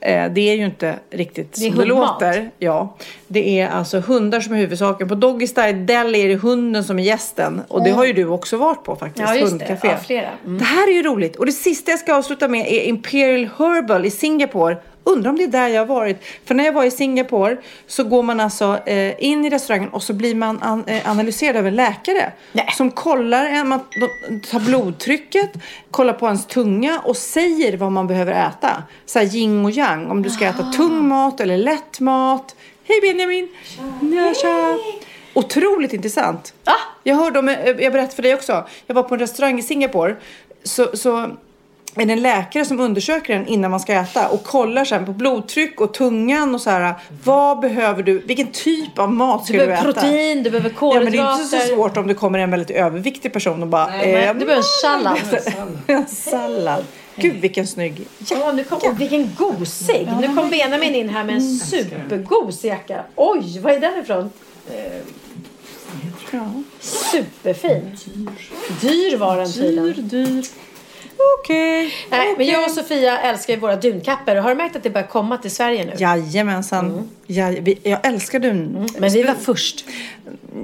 Det 0.00 0.40
är 0.40 0.54
ju 0.54 0.64
inte 0.64 0.94
riktigt 1.10 1.52
Det 1.52 1.60
som 1.60 1.78
det 1.78 1.84
låter. 1.84 2.50
Ja, 2.58 2.96
det 3.26 3.60
är 3.60 3.68
alltså 3.68 4.00
hundar 4.00 4.40
som 4.40 4.54
är 4.54 4.58
huvudsaken. 4.58 5.08
På 5.08 5.14
Doggy 5.14 5.46
Style 5.46 5.72
Deli 5.72 6.20
är 6.24 6.28
det 6.28 6.36
hunden 6.36 6.84
som 6.84 6.98
är 6.98 7.02
gästen. 7.02 7.62
Och 7.68 7.84
det 7.84 7.90
har 7.90 8.04
ju 8.04 8.12
du 8.12 8.26
också 8.26 8.56
varit 8.56 8.84
på 8.84 8.96
faktiskt. 8.96 9.28
Ja, 9.28 9.36
just 9.36 9.58
det. 9.58 9.78
Ja, 9.82 9.96
flera. 9.96 10.28
Mm. 10.44 10.58
Det 10.58 10.64
här 10.64 10.88
är 10.88 10.92
ju 10.92 11.02
roligt. 11.02 11.36
Och 11.36 11.46
det 11.46 11.52
sista 11.52 11.90
jag 11.90 12.00
ska 12.00 12.14
avsluta 12.14 12.48
med 12.48 12.66
är 12.66 12.82
Imperial 12.82 13.48
Herbal 13.58 14.06
i 14.06 14.10
Singapore. 14.10 14.76
Undrar 15.08 15.30
om 15.30 15.36
det 15.36 15.44
är 15.44 15.48
där 15.48 15.68
jag 15.68 15.80
har 15.80 15.86
varit. 15.86 16.24
För 16.44 16.54
när 16.54 16.64
jag 16.64 16.72
var 16.72 16.84
i 16.84 16.90
Singapore 16.90 17.56
så 17.86 18.04
går 18.04 18.22
man 18.22 18.40
alltså 18.40 18.78
eh, 18.86 19.24
in 19.24 19.44
i 19.44 19.50
restaurangen 19.50 19.88
och 19.88 20.02
så 20.02 20.12
blir 20.12 20.34
man 20.34 20.62
an, 20.62 20.84
eh, 20.86 21.10
analyserad 21.10 21.56
av 21.56 21.66
en 21.66 21.76
läkare. 21.76 22.32
Nej. 22.52 22.68
Som 22.76 22.90
kollar, 22.90 23.46
en, 23.46 23.68
man 23.68 23.80
de 24.28 24.40
tar 24.40 24.60
blodtrycket, 24.60 25.50
kollar 25.90 26.12
på 26.12 26.26
ens 26.26 26.46
tunga 26.46 27.00
och 27.04 27.16
säger 27.16 27.76
vad 27.76 27.92
man 27.92 28.06
behöver 28.06 28.32
äta. 28.48 28.82
Så 29.06 29.18
här 29.18 29.36
yin 29.36 29.64
och 29.64 29.70
yang. 29.70 30.10
Om 30.10 30.22
du 30.22 30.30
ska 30.30 30.46
äta 30.46 30.72
tung 30.72 31.08
mat 31.08 31.40
eller 31.40 31.56
lätt 31.56 32.00
mat. 32.00 32.56
Hej 32.84 33.00
Benjamin! 33.00 33.48
Ja, 34.00 34.34
tja. 34.34 34.78
Otroligt 35.34 35.92
intressant. 35.92 36.54
Ah! 36.64 36.72
Jag 37.02 37.14
hörde 37.14 37.38
om, 37.38 37.48
jag 37.48 37.92
berättade 37.92 38.14
för 38.14 38.22
dig 38.22 38.34
också. 38.34 38.68
Jag 38.86 38.94
var 38.94 39.02
på 39.02 39.14
en 39.14 39.20
restaurang 39.20 39.58
i 39.58 39.62
Singapore. 39.62 40.16
Så, 40.64 40.96
så 40.96 41.30
är 42.00 42.06
det 42.06 42.12
en 42.12 42.22
läkare 42.22 42.64
som 42.64 42.80
undersöker 42.80 43.34
en 43.34 43.46
innan 43.46 43.70
man 43.70 43.80
ska 43.80 43.92
äta 43.92 44.28
och 44.28 44.44
kollar 44.44 44.84
sen 44.84 45.06
på 45.06 45.12
blodtryck 45.12 45.80
och 45.80 45.94
tungan 45.94 46.54
och 46.54 46.60
så 46.60 46.70
här. 46.70 46.94
Vad 47.24 47.60
behöver 47.60 48.02
du? 48.02 48.18
Vilken 48.18 48.46
typ 48.52 48.98
av 48.98 49.12
mat 49.12 49.40
Du 49.40 49.44
ska 49.46 49.52
du, 49.52 49.66
behöver 49.66 49.90
äta? 49.90 50.00
protein, 50.00 50.42
du 50.42 50.50
behöver 50.50 50.70
Ja, 50.70 50.76
kolhydrater. 50.76 51.04
men 51.04 51.12
det 51.12 51.18
är 51.18 51.42
inte 51.42 51.66
så 51.68 51.74
svårt 51.74 51.96
om 51.96 52.06
det 52.06 52.14
kommer 52.14 52.38
en 52.38 52.50
väldigt 52.50 52.70
överviktig 52.70 53.32
person 53.32 53.62
och 53.62 53.68
bara... 53.68 53.86
Nej, 53.86 54.14
eh, 54.14 54.32
du 54.34 54.38
behöver 54.38 54.56
en 54.56 54.62
sallad. 54.82 55.18
en 55.86 56.06
sallad. 56.06 56.84
Gud 57.16 57.36
vilken 57.36 57.66
snygg 57.66 58.06
Ja, 58.30 58.52
nu 58.52 58.64
kom, 58.64 58.78
och 58.78 59.00
vilken 59.00 59.30
gosig. 59.38 60.08
Nu 60.20 60.26
kom 60.34 60.50
Benjamin 60.50 60.94
in 60.94 61.08
här 61.08 61.24
med 61.24 61.34
en 61.34 61.58
supergosig 61.58 62.68
jacka. 62.68 63.04
Oj, 63.16 63.60
vad 63.60 63.72
är 63.72 63.80
den 63.80 63.98
ifrån? 64.02 64.30
Ja. 66.30 66.52
Superfin. 66.80 67.96
Dyr 68.80 69.16
var 69.16 69.36
den 69.36 69.52
tydligen. 69.52 70.08
dyr. 70.08 70.44
Okej. 71.40 71.94
Nej, 72.10 72.26
men 72.26 72.32
okej. 72.34 72.50
jag 72.50 72.64
och 72.64 72.70
Sofia 72.70 73.18
älskar 73.20 73.54
ju 73.54 73.60
våra 73.60 73.76
dunkappor. 73.76 74.34
Har 74.34 74.48
du 74.50 74.54
märkt 74.56 74.76
att 74.76 74.82
det 74.82 74.90
börjar 74.90 75.06
komma 75.06 75.36
till 75.38 75.50
Sverige 75.50 75.84
nu? 75.84 75.92
Jajamensan. 75.98 77.10
Ja, 77.26 77.54
vi, 77.60 77.78
jag 77.82 78.06
älskar 78.06 78.38
dun. 78.38 78.88
Men 78.98 79.10
vi 79.12 79.22
var 79.22 79.34
först. 79.34 79.84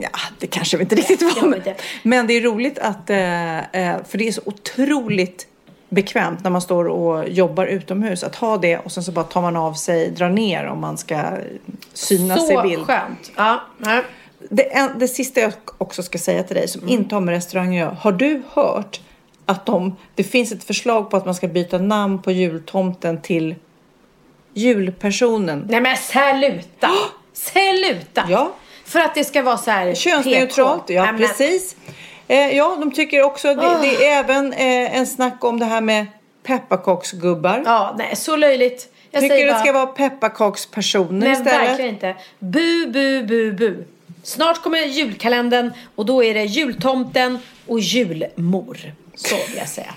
Ja, 0.01 0.09
det 0.39 0.47
kanske 0.47 0.77
vi 0.77 0.83
inte 0.83 0.95
riktigt 0.95 1.23
var. 1.23 1.43
var 1.43 1.49
Men, 1.49 1.75
men 2.03 2.27
det 2.27 2.35
är 2.35 2.41
roligt 2.41 2.79
att, 2.79 3.11
eh, 3.11 3.59
eh, 3.59 3.97
för 4.09 4.19
det 4.19 4.29
är 4.29 4.33
så 4.33 4.41
otroligt 4.45 5.47
bekvämt 5.89 6.43
när 6.45 6.51
man 6.51 6.61
står 6.61 6.85
och 6.85 7.29
jobbar 7.29 7.67
utomhus. 7.67 8.23
Att 8.25 8.37
ha 8.37 8.57
det 8.57 8.79
och 8.79 8.93
sen 8.93 9.03
så 9.05 9.13
bara 9.13 9.25
tar 9.25 9.43
man 9.43 9.57
av 9.57 9.73
sig, 9.75 10.11
drar 10.11 10.29
ner 10.31 10.67
om 10.67 10.81
man 10.81 10.99
ska 10.99 11.21
synas 11.93 12.51
i 12.51 12.55
Så 12.55 12.63
bild. 12.63 12.87
skönt. 12.87 13.33
Ja, 13.37 13.61
nej. 13.79 14.03
Det, 14.51 14.91
det 14.99 15.09
sista 15.09 15.41
jag 15.41 15.53
också 15.79 16.03
ska 16.03 16.19
säga 16.19 16.43
till 16.43 16.57
dig 16.57 16.69
som 16.69 16.81
Mm. 16.83 16.93
inte 16.95 17.15
har 17.17 17.21
med 17.21 17.33
restaurang 17.35 17.69
att 17.69 17.81
göra. 17.81 17.97
Har 18.01 18.13
du 18.13 18.43
hört 18.53 19.01
att 19.47 19.67
de, 19.67 19.97
det 20.15 20.25
finns 20.25 20.53
ett 20.53 20.65
förslag 20.65 21.11
på 21.11 21.17
att 21.17 21.25
man 21.25 21.35
ska 21.35 21.49
byta 21.49 21.79
namn 21.79 22.23
på 22.23 22.31
jultomten 22.33 23.23
till 23.23 23.55
julpersonen? 24.55 25.67
nej 25.71 25.81
men 25.81 25.97
sluta! 25.97 26.91
Sluta! 27.33 28.25
Ja. 28.29 28.53
För 28.85 29.01
att 29.01 29.15
det 29.15 29.25
ska 29.25 29.43
vara 29.43 29.57
så 29.57 29.71
här 29.71 29.95
Könsneutralt, 29.95 30.91
ja 30.91 31.03
Nej, 31.03 31.13
men- 31.13 31.21
precis. 31.21 31.77
Eh, 32.29 32.57
ja, 32.57 32.77
de 32.81 32.93
tycker 32.93 33.23
också, 33.23 33.55
det, 33.55 33.79
det 33.83 34.07
är 34.07 34.19
även 34.19 34.53
eh, 34.53 34.97
en 34.97 35.07
snack 35.07 35.45
om 35.45 35.59
det 35.59 35.65
här 35.65 35.81
med 35.81 36.07
pepparkaksgubbar. 36.43 37.63
Ja, 37.65 37.95
nej, 37.99 38.17
så 38.17 38.37
löjligt. 38.37 38.89
Jag 39.11 39.23
tycker 39.23 39.35
säger 39.35 39.47
det 39.47 39.53
bara, 39.53 39.63
ska 39.63 39.73
vara 39.73 39.87
pepparkakspersoner 39.87 41.21
Nej, 41.27 41.33
istället. 41.33 41.69
verkligen 41.69 41.95
inte. 41.95 42.17
Bu, 42.39 42.87
bu, 42.87 43.23
bu, 43.23 43.53
bu. 43.53 43.85
Snart 44.23 44.63
kommer 44.63 44.79
julkalendern 44.79 45.73
och 45.95 46.07
då 46.07 46.25
är 46.25 46.35
det 46.35 46.45
jultomten 46.45 47.39
och 47.67 47.81
julmor. 47.81 48.79
Så 49.15 49.37
vill 49.37 49.57
jag 49.57 49.69
säga. 49.69 49.95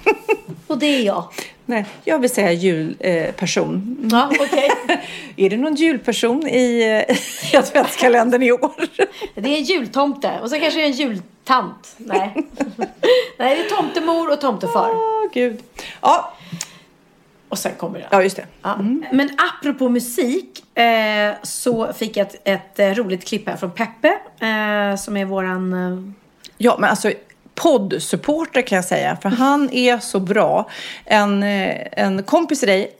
och 0.67 0.77
det 0.77 0.85
är 0.85 1.01
jag. 1.01 1.23
Nej, 1.65 1.85
jag 2.03 2.19
vill 2.19 2.29
säga 2.29 2.51
julperson. 2.51 3.97
Eh. 4.03 4.09
Ja, 4.11 4.29
okej. 4.39 4.71
är 5.35 5.49
det 5.49 5.57
någon 5.57 5.75
julperson 5.75 6.47
i 6.47 6.81
eh, 7.09 7.59
adventskalendern 7.59 8.43
i 8.43 8.51
år? 8.51 8.71
Det 9.35 9.49
är 9.57 9.59
jultomte 9.61 10.39
och 10.41 10.49
så 10.49 10.59
kanske 10.59 10.79
det 10.79 10.83
är 10.83 10.87
en 10.87 10.91
jultant. 10.91 11.95
Nej. 11.97 12.33
Nej, 13.37 13.55
det 13.55 13.63
är 13.65 13.69
tomtemor 13.69 14.31
och 14.31 14.41
tomtefar. 14.41 14.89
Åh, 14.93 15.31
gud. 15.33 15.59
Ja, 16.01 16.33
Och 17.49 17.57
sen 17.57 17.71
kommer 17.77 17.99
det. 17.99 18.07
ja, 18.11 18.23
just 18.23 18.35
det. 18.35 18.45
Ja. 18.61 18.77
Men 19.11 19.29
apropå 19.59 19.89
musik 19.89 20.77
eh, 20.77 21.33
så 21.43 21.93
fick 21.93 22.17
jag 22.17 22.27
ett, 22.43 22.79
ett 22.79 22.97
roligt 22.97 23.25
klipp 23.27 23.49
här 23.49 23.57
från 23.57 23.71
Peppe 23.71 24.07
eh, 24.39 24.95
som 24.97 25.17
är 25.17 25.25
våran... 25.25 25.73
Eh, 25.73 26.13
Ja, 26.59 26.77
men 26.79 26.89
alltså 26.89 27.11
poddsupporter 27.57 28.61
kan 28.61 28.75
jag 28.75 28.85
säga. 28.85 29.17
För 29.21 29.29
han 29.29 29.69
är 29.73 29.99
så 29.99 30.19
bra. 30.19 30.69
En, 31.05 31.43
eh, 31.43 31.87
en 31.91 32.23
kompis 32.23 32.59
till 32.59 32.69
dig, 32.69 32.91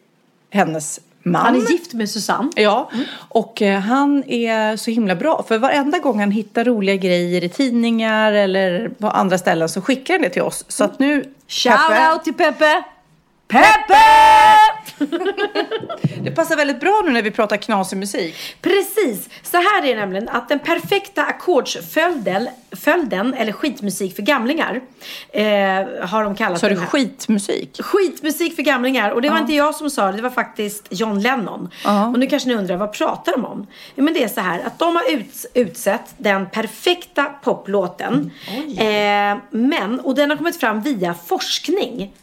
hennes 0.50 1.00
man. 1.24 1.46
han 1.46 1.56
är 1.56 1.72
gift 1.72 1.94
med 1.94 2.10
Susanne. 2.10 2.52
Ja, 2.56 2.92
och 3.30 3.62
eh, 3.62 3.80
han 3.80 4.24
är 4.28 4.78
så 4.78 4.92
himla 4.92 5.16
bra. 5.16 5.46
För 5.48 5.58
varenda 5.58 6.00
gång 6.00 6.20
han 6.20 6.32
hittar 6.32 6.66
roliga 6.66 6.96
grejer 6.96 7.44
i 7.44 7.50
tidningar 7.50 8.32
eller 8.32 8.90
på 8.90 9.08
andra 9.08 9.38
ställen 9.38 9.70
så 9.70 9.82
skickar 9.82 10.14
han 10.14 10.22
det 10.22 10.30
till 10.30 10.42
oss. 10.42 10.66
Så 10.68 10.84
att 10.84 11.00
nu... 11.00 11.24
Peppe- 12.18 12.24
till 12.24 12.34
Peppe! 12.34 12.84
Peppe! 13.48 13.98
det 16.24 16.32
passar 16.32 16.56
väldigt 16.56 16.80
bra 16.80 17.02
nu 17.06 17.12
när 17.12 17.22
vi 17.22 17.32
pratar 17.32 17.58
knasig 17.58 17.98
musik. 17.98 18.36
Precis! 18.62 19.30
Så 19.44 19.58
här 19.58 19.86
är 19.86 19.96
det 19.96 20.00
nämligen 20.00 20.30
att 20.30 20.50
den 20.50 20.60
perfekta 20.60 21.24
ackordsföljden, 21.24 22.48
följden, 22.72 23.34
eller 23.34 23.52
skitmusik 23.52 24.16
för 24.16 24.24
gamlingar, 24.24 24.82
eh, 25.32 25.44
har 26.02 26.24
de 26.24 26.36
kallat 26.36 26.60
Så 26.60 26.70
det 26.70 26.80
här. 26.80 26.86
skitmusik? 26.86 27.82
Skitmusik 27.82 28.56
för 28.56 28.64
gamlingar. 28.64 29.12
Och 29.12 29.22
det 29.22 29.30
var 29.30 29.38
inte 29.38 29.54
jag 29.54 29.76
som 29.76 29.90
sa 29.90 30.12
det, 30.12 30.18
det 30.18 30.24
var 30.24 30.30
faktiskt 30.30 30.88
John 30.90 31.20
Lennon. 31.20 31.70
Ja. 31.84 32.08
Och 32.08 32.20
nu 32.20 32.28
kanske 32.28 32.50
ni 32.50 32.56
undrar, 32.56 32.78
vad 32.78 32.94
pratar 32.94 33.32
de 33.32 33.46
om? 33.46 33.68
Ja, 33.96 34.04
men 34.04 34.14
det 34.14 34.24
är 34.24 34.28
så 34.28 34.42
här 34.42 34.60
att 34.66 34.80
de 34.80 34.96
har 34.96 35.12
ut, 35.12 35.46
utsett 35.54 36.14
den 36.18 36.50
perfekta 36.50 37.24
poplåten. 37.26 38.32
Eh, 38.78 39.38
men, 39.52 40.00
och 40.00 40.16
den 40.16 40.30
har 40.30 40.38
kommit 40.38 40.60
fram 40.60 40.82
via 40.82 41.14
forskning. 41.28 42.14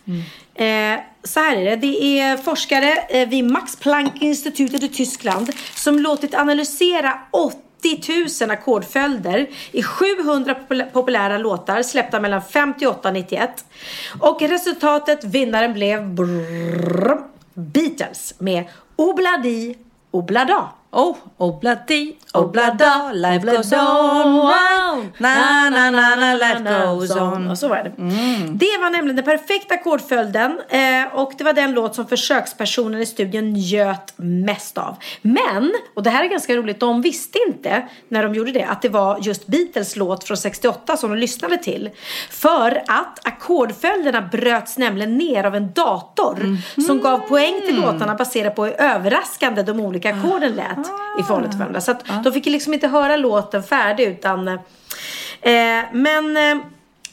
Eh, 0.54 0.98
så 1.24 1.40
här 1.40 1.56
är 1.56 1.64
det, 1.64 1.76
det 1.76 2.20
är 2.20 2.36
forskare 2.36 2.96
eh, 3.08 3.28
vid 3.28 3.44
Max 3.44 3.76
Planck-institutet 3.76 4.82
i 4.82 4.88
Tyskland 4.88 5.50
som 5.74 5.98
låtit 5.98 6.34
analysera 6.34 7.18
80 7.30 7.58
000 8.40 8.50
ackordföljder 8.50 9.46
i 9.72 9.82
700 9.82 10.56
populära 10.92 11.38
låtar 11.38 11.82
släppta 11.82 12.20
mellan 12.20 12.42
58 12.42 13.08
och 13.08 13.14
91. 13.14 13.64
Och 14.20 14.42
resultatet, 14.42 15.24
vinnaren 15.24 15.72
blev 15.74 16.08
brrr, 16.08 17.18
Beatles 17.54 18.34
med 18.38 18.64
Obladi 18.96 19.76
Oblada. 20.10 20.68
Oh, 20.94 21.16
obladi, 21.36 22.16
oblada, 22.32 23.12
life 23.12 23.46
goes 23.46 23.72
on. 23.72 25.10
Na, 25.18 25.70
na, 25.70 25.90
na, 25.90 26.14
na, 26.16 26.34
life 26.34 26.62
goes 26.62 27.16
on. 27.16 27.50
Och 27.50 27.58
så 27.58 27.68
var 27.68 27.76
det. 27.76 27.90
Det 28.52 28.78
var 28.80 28.90
nämligen 28.90 29.16
den 29.16 29.24
perfekta 29.24 29.74
ackordföljden 29.74 30.60
eh, 30.68 31.14
och 31.14 31.32
det 31.38 31.44
var 31.44 31.52
den 31.52 31.72
låt 31.72 31.94
som 31.94 32.06
försökspersonen 32.06 33.00
i 33.00 33.06
studien 33.06 33.52
njöt 33.52 34.14
mest 34.16 34.78
av. 34.78 34.96
Men, 35.22 35.72
och 35.94 36.02
det 36.02 36.10
här 36.10 36.24
är 36.24 36.28
ganska 36.28 36.56
roligt, 36.56 36.80
de 36.80 37.02
visste 37.02 37.38
inte 37.48 37.88
när 38.08 38.22
de 38.22 38.34
gjorde 38.34 38.52
det 38.52 38.64
att 38.64 38.82
det 38.82 38.88
var 38.88 39.18
just 39.22 39.46
Beatles 39.46 39.96
låt 39.96 40.24
från 40.24 40.36
68 40.36 40.96
som 40.96 41.10
de 41.10 41.16
lyssnade 41.16 41.56
till. 41.58 41.90
För 42.30 42.82
att 42.86 43.26
ackordföljderna 43.26 44.22
bröts 44.22 44.78
nämligen 44.78 45.18
ner 45.18 45.44
av 45.44 45.54
en 45.54 45.72
dator 45.72 46.58
som 46.86 47.00
gav 47.00 47.18
poäng 47.18 47.60
till 47.66 47.80
låtarna 47.80 48.14
baserat 48.14 48.54
på 48.54 48.64
hur 48.64 48.80
överraskande 48.80 49.62
de 49.62 49.80
olika 49.80 50.14
ackorden 50.14 50.52
lät 50.52 50.83
i 51.18 51.22
förhållande 51.22 51.50
till 51.50 51.58
varandra. 51.58 51.80
Så 51.80 51.90
att 51.90 52.24
de 52.24 52.32
fick 52.32 52.46
liksom 52.46 52.74
inte 52.74 52.88
höra 52.88 53.16
låten 53.16 53.62
färdig 53.62 54.04
utan 54.04 54.58
Eh, 55.44 55.84
men 55.92 56.36
eh, 56.36 56.64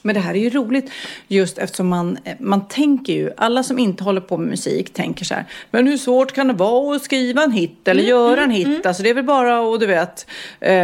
Men 0.02 0.16
det 0.16 0.22
här 0.22 0.34
är 0.34 0.40
ju 0.40 0.50
roligt 0.50 0.92
just 1.28 1.58
eftersom 1.58 1.88
man, 1.88 2.18
man 2.40 2.68
tänker 2.68 3.14
ju, 3.14 3.32
alla 3.38 3.64
som 3.64 3.80
inte 3.80 4.04
håller 4.04 4.22
på 4.22 4.38
med 4.38 4.48
musik 4.50 4.94
tänker 4.94 5.26
så 5.26 5.34
här, 5.34 5.46
men 5.72 5.88
hur 5.88 5.98
svårt 5.98 6.32
kan 6.32 6.48
det 6.48 6.54
vara 6.54 6.96
att 6.96 7.04
skriva 7.04 7.44
en 7.44 7.52
hit 7.52 7.88
eller 7.88 8.04
göra 8.04 8.42
en 8.44 8.52
hit? 8.52 8.86
Alltså 8.86 9.04
det 9.04 9.10
är 9.10 9.14
väl 9.14 9.24
bara 9.24 9.74
att 9.74 9.80
du 9.80 9.86
vet, 9.86 10.26
eh, 10.60 10.76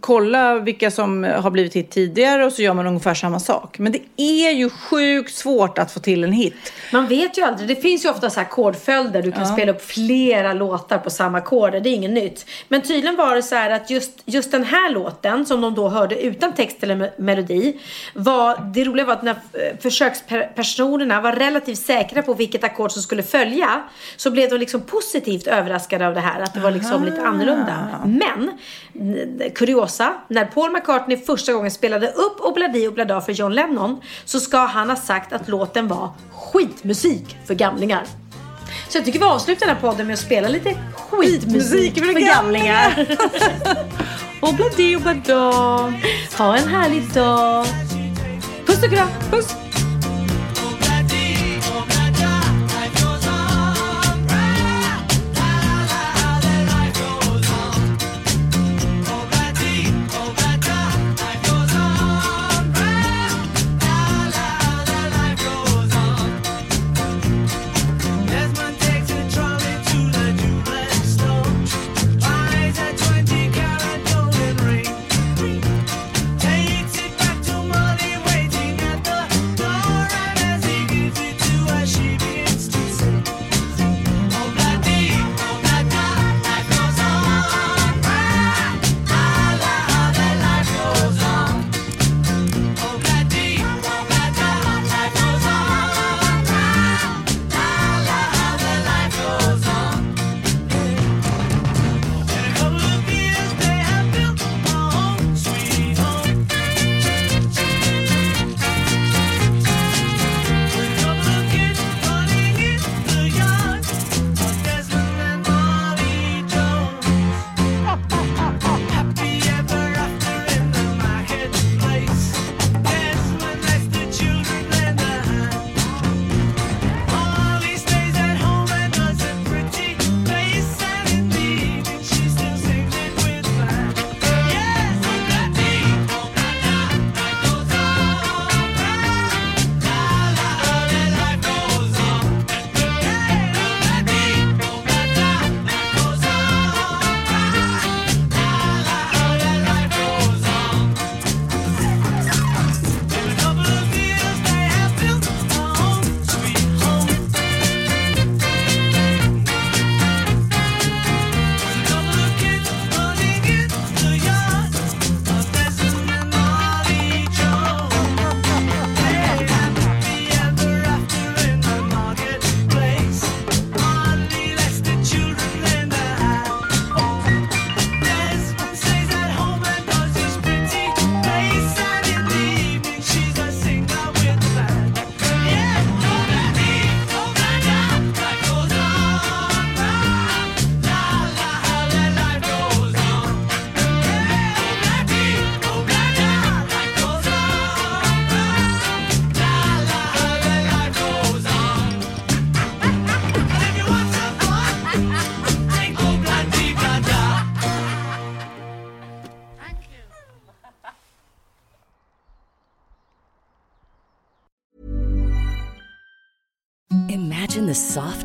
kolla 0.00 0.58
vilka 0.58 0.90
som 0.90 1.24
har 1.24 1.50
blivit 1.50 1.76
hit 1.76 1.90
tidigare 1.90 2.44
och 2.46 2.52
så 2.52 2.62
gör 2.62 2.74
man 2.74 2.86
ungefär 2.86 3.14
samma 3.14 3.40
sak. 3.40 3.78
Men 3.78 3.92
det 3.92 4.00
är 4.16 4.50
ju 4.50 4.70
sjukt 4.70 5.34
svårt 5.34 5.78
att 5.78 5.92
få 5.92 6.00
till 6.00 6.24
en 6.24 6.32
hit. 6.32 6.72
Man 6.92 7.06
vet 7.06 7.38
ju 7.38 7.42
aldrig. 7.42 7.68
Det 7.68 7.76
finns 7.76 8.04
ju 8.04 8.08
ofta 8.10 8.30
så 8.30 8.40
här 8.40 8.46
ackordföljder. 8.46 9.22
Du 9.22 9.32
kan 9.32 9.46
spela 9.46 9.72
upp 9.72 9.82
flera 9.84 10.52
låtar 10.52 10.98
på 10.98 11.10
samma 11.10 11.38
ackord. 11.38 11.72
Det 11.72 11.78
är 11.78 11.86
inget 11.94 12.10
nytt. 12.10 12.46
Men 12.68 12.80
tydligen 12.82 13.16
var 13.16 13.34
det 13.36 13.42
så 13.42 13.54
här 13.54 13.70
att 13.70 13.90
just, 13.90 14.10
just 14.24 14.50
den 14.52 14.64
här 14.64 14.90
låten 14.90 15.46
som 15.46 15.60
de 15.60 15.74
då 15.74 15.88
hörde 15.88 16.22
utan 16.22 16.52
text 16.52 16.76
eller 16.82 16.96
me- 16.96 17.10
melodi. 17.20 17.76
Var, 18.14 18.53
det 18.74 18.84
roliga 18.84 19.06
var 19.06 19.12
att 19.12 19.22
när 19.22 19.32
eh, 19.32 19.78
försökspersonerna 19.80 21.20
var 21.20 21.32
relativt 21.32 21.78
säkra 21.78 22.22
på 22.22 22.34
vilket 22.34 22.64
ackord 22.64 22.92
som 22.92 23.02
skulle 23.02 23.22
följa. 23.22 23.82
Så 24.16 24.30
blev 24.30 24.50
de 24.50 24.58
liksom 24.58 24.80
positivt 24.80 25.46
överraskade 25.46 26.06
av 26.06 26.14
det 26.14 26.20
här. 26.20 26.40
Att 26.40 26.54
det 26.54 26.60
var 26.60 26.70
liksom 26.70 27.04
lite 27.04 27.22
annorlunda. 27.22 28.00
Men, 28.04 28.50
kuriosa. 29.54 30.14
När 30.28 30.44
Paul 30.44 30.72
McCartney 30.72 31.16
första 31.16 31.52
gången 31.52 31.70
spelade 31.70 32.08
upp 32.08 32.40
Obladi 32.40 32.88
Oblada 32.88 33.20
för 33.20 33.32
John 33.32 33.52
Lennon. 33.52 34.00
Så 34.24 34.40
ska 34.40 34.58
han 34.58 34.90
ha 34.90 34.96
sagt 34.96 35.32
att 35.32 35.48
låten 35.48 35.88
var 35.88 36.10
skitmusik 36.32 37.36
för 37.46 37.54
gamlingar. 37.54 38.04
Så 38.88 38.98
jag 38.98 39.04
tycker 39.04 39.18
vi 39.18 39.24
avslutar 39.24 39.66
den 39.66 39.74
här 39.74 39.82
podden 39.82 40.06
med 40.06 40.14
att 40.14 40.20
spela 40.20 40.48
lite 40.48 40.76
skitmusik 41.10 41.94
för 41.94 42.20
gamlingar. 42.20 43.06
Och 44.40 44.54
bladi 44.54 44.96
och 44.96 45.00
blada. 45.00 45.92
Ha 46.38 46.56
en 46.56 46.68
härlig 46.68 47.12
dag. 47.14 47.66
Och 48.82 48.90
kram. 48.90 49.08
Puss. 49.30 49.63